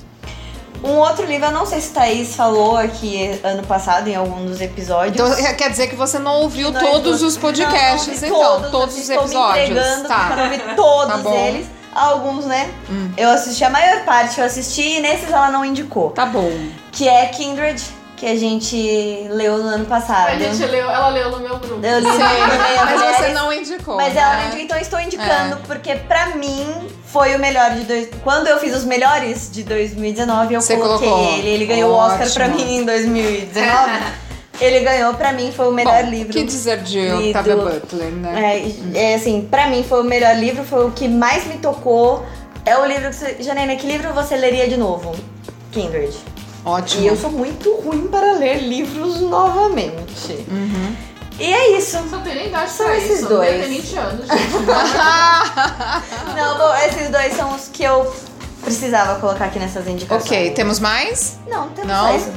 [0.83, 4.59] Um outro livro, eu não sei se Thaís falou aqui ano passado em algum dos
[4.59, 5.13] episódios.
[5.37, 8.71] Então quer dizer que você não ouviu Nós todos os podcasts, Não, não então, todos,
[8.71, 9.69] todos os estou me episódios.
[9.69, 10.35] entregando porque eu Tá.
[10.35, 11.78] não vi todos Tá eles.
[11.93, 12.69] Alguns, né?
[12.89, 13.11] Hum.
[13.17, 16.11] Eu assisti a maior parte, eu assisti e nesses ela não indicou.
[16.11, 16.51] Tá bom.
[16.91, 17.81] Que é Kindred,
[18.15, 20.29] que a gente leu no ano passado.
[20.29, 21.85] A gente leu, ela leu no meu grupo.
[21.85, 23.95] Eu li no Meia mas você Mulheres, não indicou.
[23.95, 24.21] Mas né?
[24.21, 25.57] ela não indicou, então eu estou indicando, É.
[25.65, 28.09] porque pra mim foi o melhor de dois.
[28.23, 31.33] Quando eu fiz os melhores de 2019, eu Você coloquei colocou.
[31.37, 31.47] ele.
[31.49, 33.91] Ele ganhou o Oscar pra mim em 2019.
[34.61, 36.33] ele ganhou, pra mim, foi o melhor Bom, livro.
[36.33, 37.27] que dizer de lido.
[37.39, 38.63] Octavia Butler, né?
[38.93, 42.25] É, é assim, pra mim foi o melhor livro, foi o que mais me tocou.
[42.65, 43.37] É o livro que você.
[43.39, 45.15] Janena, que livro você leria de novo?
[45.71, 46.13] Kindred.
[46.65, 47.03] Ótimo.
[47.03, 50.33] E eu sou muito ruim para ler livros novamente.
[50.49, 50.95] Uhum.
[51.39, 51.97] E é isso.
[52.09, 53.29] Só tem nem idade São pra esses isso.
[53.29, 53.53] dois.
[53.53, 54.49] Eu tenho 20 anos, gente.
[56.35, 58.13] Não, bom, esses dois são os que eu
[58.61, 60.25] precisava colocar aqui nessas indicações.
[60.25, 61.37] ok, temos mais?
[61.47, 62.15] Não, temos Não?
[62.17, 62.29] isso.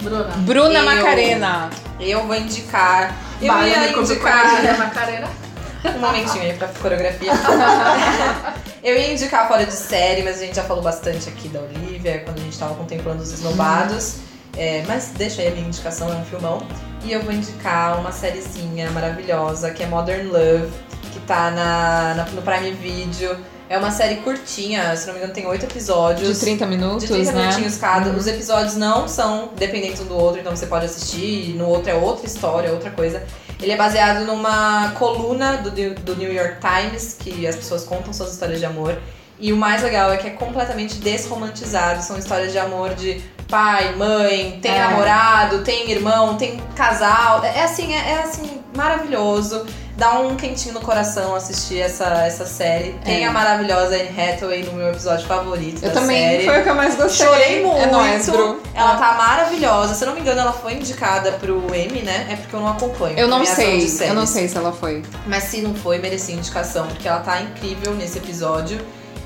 [0.00, 0.24] Bruna.
[0.38, 1.70] Bruna Eu- Macarena.
[1.98, 3.14] Eu vou indicar.
[3.40, 4.78] Eu Vai, ia indicar.
[4.78, 5.28] Macarena.
[5.82, 7.32] Um momentinho aí pra coreografia.
[8.84, 12.20] eu ia indicar fora de série, mas a gente já falou bastante aqui da Olivia,
[12.24, 14.16] quando a gente tava contemplando os esnobados.
[14.56, 16.62] É, mas deixa aí a minha indicação, é um filmão.
[17.02, 20.70] E eu vou indicar uma sériezinha maravilhosa, que é Modern Love,
[21.12, 23.38] que tá na, na- no Prime Video.
[23.70, 26.40] É uma série curtinha, se não me engano tem oito episódios.
[26.40, 27.40] De 30 minutos, De 30 né?
[27.42, 28.10] minutinhos cada.
[28.10, 28.16] Uhum.
[28.16, 31.54] Os episódios não são dependentes um do outro, então você pode assistir.
[31.54, 33.22] No outro é outra história, outra coisa.
[33.62, 38.32] Ele é baseado numa coluna do, do New York Times, que as pessoas contam suas
[38.32, 38.98] histórias de amor.
[39.38, 42.02] E o mais legal é que é completamente desromantizado.
[42.02, 44.78] São histórias de amor de pai, mãe, tem É.
[44.80, 47.44] namorado, tem irmão, tem casal.
[47.44, 49.64] É assim, é, é, assim, maravilhoso.
[50.00, 52.92] Dá um quentinho no coração assistir essa, essa série.
[53.04, 53.26] Tem É.
[53.26, 56.44] a maravilhosa Anne Hathaway no meu episódio favorito Eu da também, série.
[56.46, 57.26] foi o que eu mais gostei.
[57.26, 57.76] Chorei muito.
[57.82, 58.62] É nóis, Bru.
[58.74, 59.92] Ela tá maravilhosa.
[59.92, 62.28] Se eu não me engano, ela foi indicada pro Emmy, né?
[62.30, 63.18] É porque eu não acompanho.
[63.18, 65.02] Eu não sei, eu não sei se ela foi.
[65.26, 68.80] Mas se não foi, merecia indicação, porque ela tá incrível nesse episódio.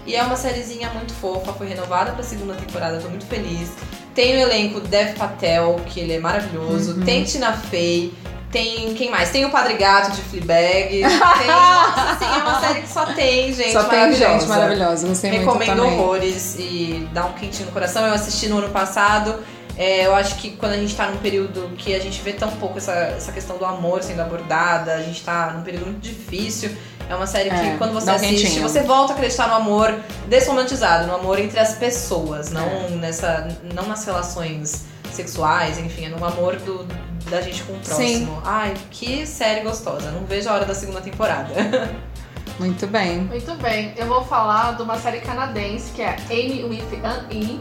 [0.05, 3.71] E é uma sériezinha muito fofa, foi renovada pra segunda temporada, tô muito feliz.
[4.13, 6.95] Tem o elenco Dev Patel, que ele é maravilhoso.
[6.99, 7.05] Uhum.
[7.05, 8.13] Tem Tina Fey.
[8.55, 9.31] Tem quem mais?
[9.31, 10.89] Tem o Padre Gato de Fleabag.
[11.03, 14.39] Tem, nossa, assim, é uma série que só tem gente Só tem maravilhosa.
[14.39, 15.99] gente maravilhosa, gostei muito Recomendo também.
[15.99, 18.07] horrores e dá um quentinho no coração.
[18.07, 19.41] Eu assisti no ano passado.
[19.77, 22.49] É, eu acho que quando a gente tá num período que a gente vê tão
[22.53, 26.71] pouco essa, essa questão do amor sendo abordada, a gente tá num período muito difícil.
[27.11, 28.63] É uma série que É, quando você assiste, quentinho.
[28.63, 29.93] você volta a acreditar no amor
[30.29, 32.89] desromantizado, no amor entre as pessoas, não É.
[32.91, 36.85] nessa, não nas relações sexuais, enfim, é no amor do,
[37.31, 38.43] da gente com o próximo.
[38.45, 40.11] Ai, que série gostosa.
[40.11, 41.53] Não vejo a hora da segunda temporada.
[42.59, 43.21] Muito bem.
[43.23, 47.61] Muito bem, eu vou falar de uma série canadense que é Amy with an E.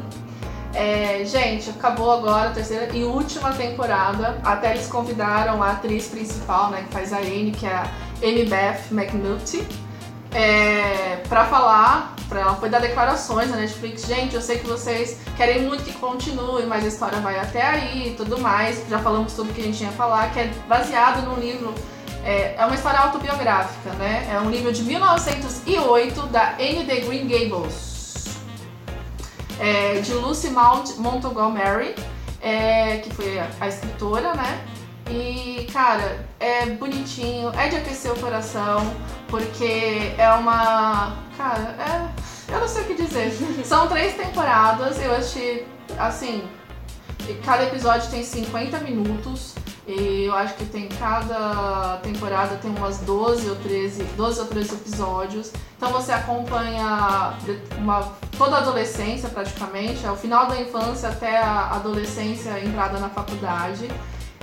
[0.75, 4.39] É, gente, acabou agora a terceira e última temporada.
[4.43, 7.88] Até eles convidaram a atriz principal, né, que faz a Amy, que é a
[8.23, 9.67] Amy Beth McNulty,
[10.34, 14.05] é, pra falar, pra ela foi dar declarações na Netflix.
[14.05, 18.10] Gente, eu sei que vocês querem muito que continue, mas a história vai até aí
[18.10, 18.84] e tudo mais.
[18.89, 21.73] Já falamos tudo que a gente tinha a falar, que é baseado num livro
[22.23, 24.27] é, é uma história autobiográfica, né?
[24.31, 27.01] É um livro de 1908 da N.D.
[27.01, 28.38] Green Gables,
[29.60, 31.95] é, de Lucy Mount Montgomery,
[32.41, 34.65] é, que foi a escritora, né?
[35.10, 38.81] E, cara, é bonitinho, é de aquecer o coração,
[39.34, 41.18] porque é uma.
[41.35, 42.53] Cara, é.
[42.53, 43.31] Eu não sei o que dizer.
[43.65, 46.47] São três temporadas, eu achei, assim.
[47.43, 49.55] Cada episódio tem 50 minutos.
[49.88, 54.76] E eu acho que tem cada temporada tem umas 12 ou 13, 12 ou 13
[54.76, 55.51] episódios.
[55.76, 57.34] Então você acompanha
[57.80, 62.97] uma, toda a adolescência praticamente, é o final da infância até a adolescência, a entrada
[62.97, 63.89] na faculdade.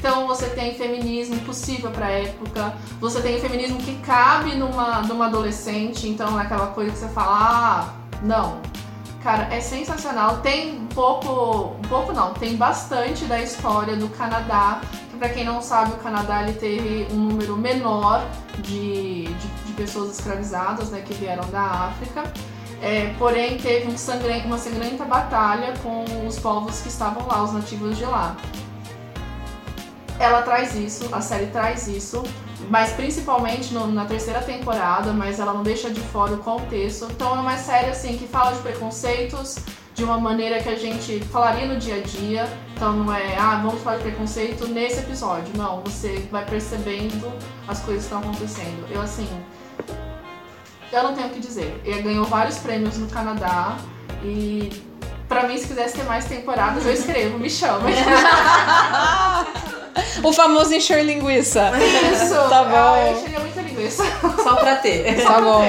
[0.00, 6.08] Então você tem feminismo possível para época, você tem feminismo que cabe numa, numa adolescente,
[6.08, 8.58] então é aquela coisa que você fala, ah, não.
[9.22, 10.38] Cara, é sensacional.
[10.38, 14.80] Tem um pouco, um pouco não, tem bastante da história do Canadá.
[15.10, 18.26] Que para quem não sabe, o Canadá ele teve um número menor
[18.62, 22.32] de, de, de pessoas escravizadas, né, que vieram da África.
[22.80, 27.98] É, porém, teve um uma sangrenta batalha com os povos que estavam lá, os nativos
[27.98, 28.34] de lá.
[30.20, 32.22] Ela traz isso, a série traz isso,
[32.68, 37.06] mas principalmente no- na terceira temporada, mas ela não deixa de fora o contexto.
[37.10, 39.56] Então é uma série assim que fala de preconceitos
[39.94, 42.46] de uma maneira que a gente falaria no dia a dia.
[42.76, 45.52] Então não é, ah, vamos falar de preconceito nesse episódio.
[45.56, 47.32] Não, você vai percebendo
[47.66, 48.86] as coisas que estão acontecendo.
[48.90, 49.26] Eu assim,
[50.92, 51.80] eu não tenho o que dizer.
[51.82, 53.74] Ele ganhou vários prêmios no Canadá
[54.22, 54.70] e
[55.26, 57.88] pra mim se quisesse ter mais temporadas eu escrevo, me chama.
[60.22, 61.70] O famoso encher linguiça.
[62.12, 62.34] Isso.
[62.48, 62.96] Tá bom.
[62.96, 64.04] Eu encheria muita linguiça.
[64.42, 65.22] Só pra ter.
[65.22, 65.64] Tá bom.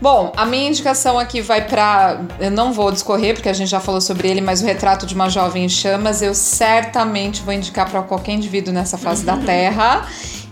[0.00, 2.20] Bom, a minha indicação aqui vai pra.
[2.38, 5.14] Eu não vou discorrer, porque a gente já falou sobre ele, mas o retrato de
[5.14, 10.06] uma jovem em chamas eu certamente vou indicar pra qualquer indivíduo nessa face da Terra.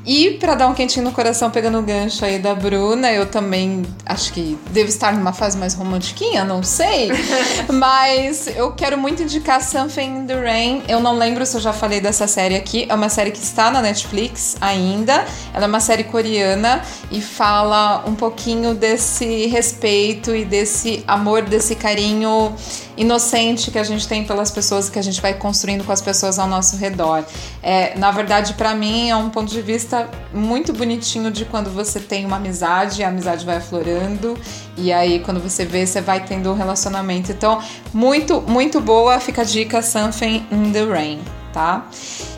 [0.06, 3.82] E pra dar um quentinho no coração, pegando o gancho aí da Bruna, eu também
[4.04, 7.10] acho que devo estar numa fase mais romantiquinha, não sei.
[7.72, 10.82] mas eu quero muito indicar Something in the Rain.
[10.88, 12.86] Eu não lembro se eu já falei dessa série aqui.
[12.88, 15.24] É uma série que está na Netflix ainda.
[15.54, 21.74] Ela é uma série coreana e fala um pouquinho desse respeito e desse amor, desse
[21.74, 22.54] carinho
[22.96, 26.38] inocente que a gente tem pelas pessoas que a gente vai construindo com as pessoas
[26.38, 27.24] ao nosso redor.
[27.62, 32.00] É, na verdade, para mim, é um ponto de vista muito bonitinho de quando você
[32.00, 34.38] tem uma amizade, a amizade vai aflorando
[34.76, 37.32] e aí quando você vê, você vai tendo um relacionamento.
[37.32, 37.62] Então,
[37.92, 39.20] muito, muito boa.
[39.20, 41.20] Fica a dica Something in the Rain,
[41.52, 41.86] tá?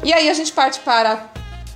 [0.02, 1.30] E aí a gente parte para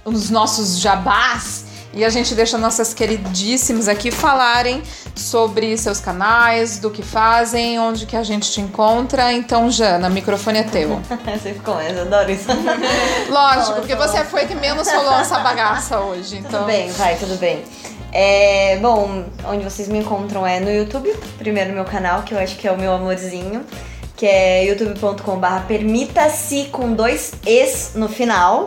[0.04, 4.82] os nossos jabás e a gente deixa nossas queridíssimas aqui falarem
[5.14, 9.32] sobre seus canais, do que fazem, onde que a gente te encontra.
[9.32, 11.00] Então, Jana, o microfone é teu.
[11.26, 12.46] Você ficou mais, eu adoro isso.
[13.28, 16.38] Lógico, porque você foi que menos falou essa bagaça hoje.
[16.38, 17.62] Então, Tudo bem, vai, tudo bem.
[18.12, 22.56] É, bom, onde vocês me encontram é no YouTube, primeiro meu canal, que eu acho
[22.56, 23.64] que é o meu amorzinho,
[24.16, 28.66] que é youtube.com.br permita-se com dois es no final.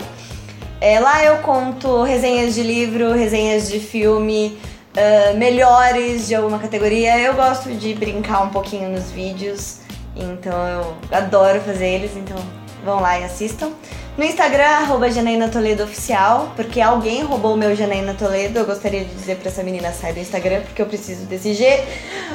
[0.83, 4.59] É, lá eu conto resenhas de livro, resenhas de filme,
[4.97, 7.17] ah, melhores de alguma categoria.
[7.17, 9.79] Eu gosto de brincar um pouquinho nos vídeos
[10.13, 12.35] Então eu adoro fazer eles, então
[12.83, 13.71] vão lá e assistam.
[14.15, 18.59] No Instagram, arroba Janaína Toledo Oficial, porque alguém roubou o meu Janaína Toledo.
[18.59, 21.83] Eu gostaria de dizer pra essa menina sair do Instagram, porque eu preciso desse G.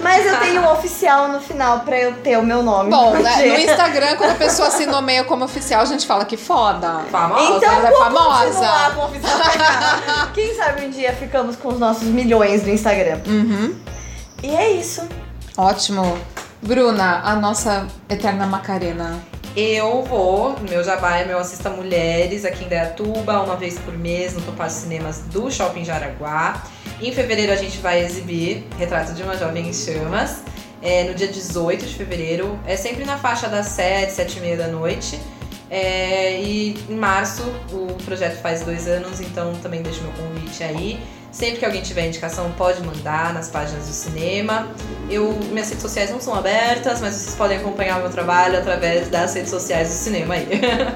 [0.03, 2.91] Mas eu tenho um oficial no final pra eu ter o meu nome.
[2.91, 3.49] Bom, no né, G.
[3.49, 7.03] no Instagram, quando a pessoa se nomeia como oficial, a gente fala que foda.
[7.13, 7.57] Famosa.
[7.59, 8.93] Então ela é vou famosa.
[8.97, 9.39] com o oficial.
[10.35, 13.21] Quem sabe um dia ficamos com os nossos milhões no Instagram.
[13.25, 13.77] Uhum.
[14.43, 15.07] E é isso.
[15.57, 16.19] Ótimo.
[16.61, 19.21] Bruna, a nossa eterna Macarena.
[19.61, 24.33] Eu vou, meu jabá é meu Assista Mulheres aqui em Dayatuba, uma vez por mês
[24.33, 26.63] no Topaz Cinemas do Shopping Jaraguá.
[27.03, 30.45] Em fevereiro a gente vai exibir Retrato de uma Jovem em Chamas,
[30.81, 32.57] é, no dia 18 de fevereiro.
[32.69, 35.19] É sempre na faixa das 7, 7 e meia da noite.
[35.69, 41.01] É, e em março o projeto faz dois anos, então também deixo meu convite aí.
[41.39, 44.67] Sempre que alguém tiver indicação, pode mandar nas páginas do cinema.
[45.09, 49.09] Eu, minhas redes sociais não são abertas, mas vocês podem acompanhar o meu trabalho através
[49.09, 50.49] das redes sociais do cinema aí.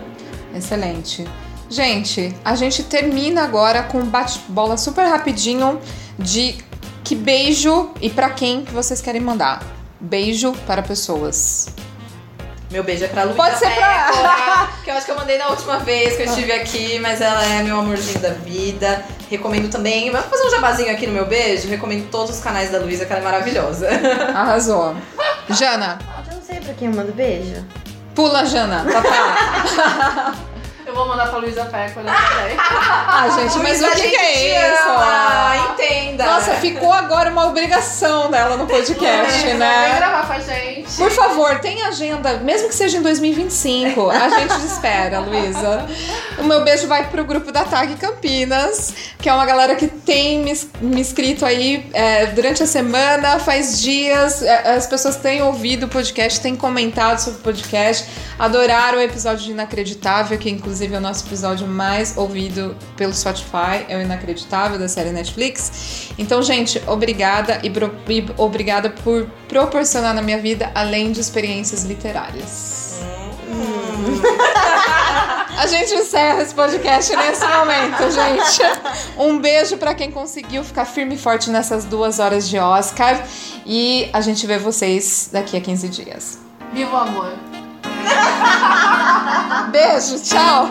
[0.53, 1.25] Excelente.
[1.71, 5.81] Gente, a gente termina agora com um bate-bola super rapidinho
[6.19, 6.57] de
[7.05, 9.65] que beijo e pra quem que vocês querem mandar.
[10.01, 11.69] Beijo para pessoas.
[12.73, 15.37] Meu beijo é pra Luísa Pode ser pra- Pécora, que eu acho que eu mandei
[15.39, 19.05] na última vez que eu estive aqui, mas ela é meu amorzinho da vida.
[19.31, 21.69] Recomendo também, vamos fazer um jabazinho aqui no meu beijo?
[21.69, 23.89] Recomendo todos os canais da Luísa, que ela é maravilhosa.
[24.35, 24.97] Arrasou.
[25.51, 25.99] Jana,
[26.31, 27.63] Eu não sei pra quem eu mando beijo.
[28.15, 28.85] pula, Jana.
[28.91, 30.35] Tá, tá.
[30.93, 32.57] Eu vou mandar pra Luísa Pécora também.
[33.15, 34.89] Ah, gente, mas Luísa, o que, que é isso?
[34.89, 36.25] ama, entenda.
[36.25, 39.95] Nossa, ficou agora uma obrigação dela no podcast, Vem né?
[39.97, 40.93] gravar com a gente.
[40.97, 45.87] Por favor, tem agenda, mesmo que seja em 2025, a gente te espera, Luísa.
[46.39, 50.41] O meu beijo vai pro grupo da TAG Campinas, que é uma galera que tem
[50.41, 54.43] me, me escrito aí é, durante a semana, faz dias.
[54.43, 58.09] é, As pessoas têm ouvido o podcast, têm comentado sobre o podcast,
[58.39, 63.85] adoraram o episódio de Inacreditável, que inclusive é o nosso episódio mais ouvido pelo Spotify,
[63.89, 66.11] é o Inacreditável da série Netflix.
[66.19, 71.85] Então, gente, obrigada e, bro- e obrigada por proporcionar na minha vida além de experiências
[71.85, 73.01] literárias.
[75.59, 78.63] A gente encerra esse podcast nesse momento, gente.
[79.17, 83.23] Um beijo pra quem conseguiu ficar firme e forte nessas duas horas de Oscar.
[83.65, 86.39] E a gente vê vocês daqui a 15 dias.
[86.73, 87.62] Viva o amor.
[89.71, 90.69] Beijo, tchau.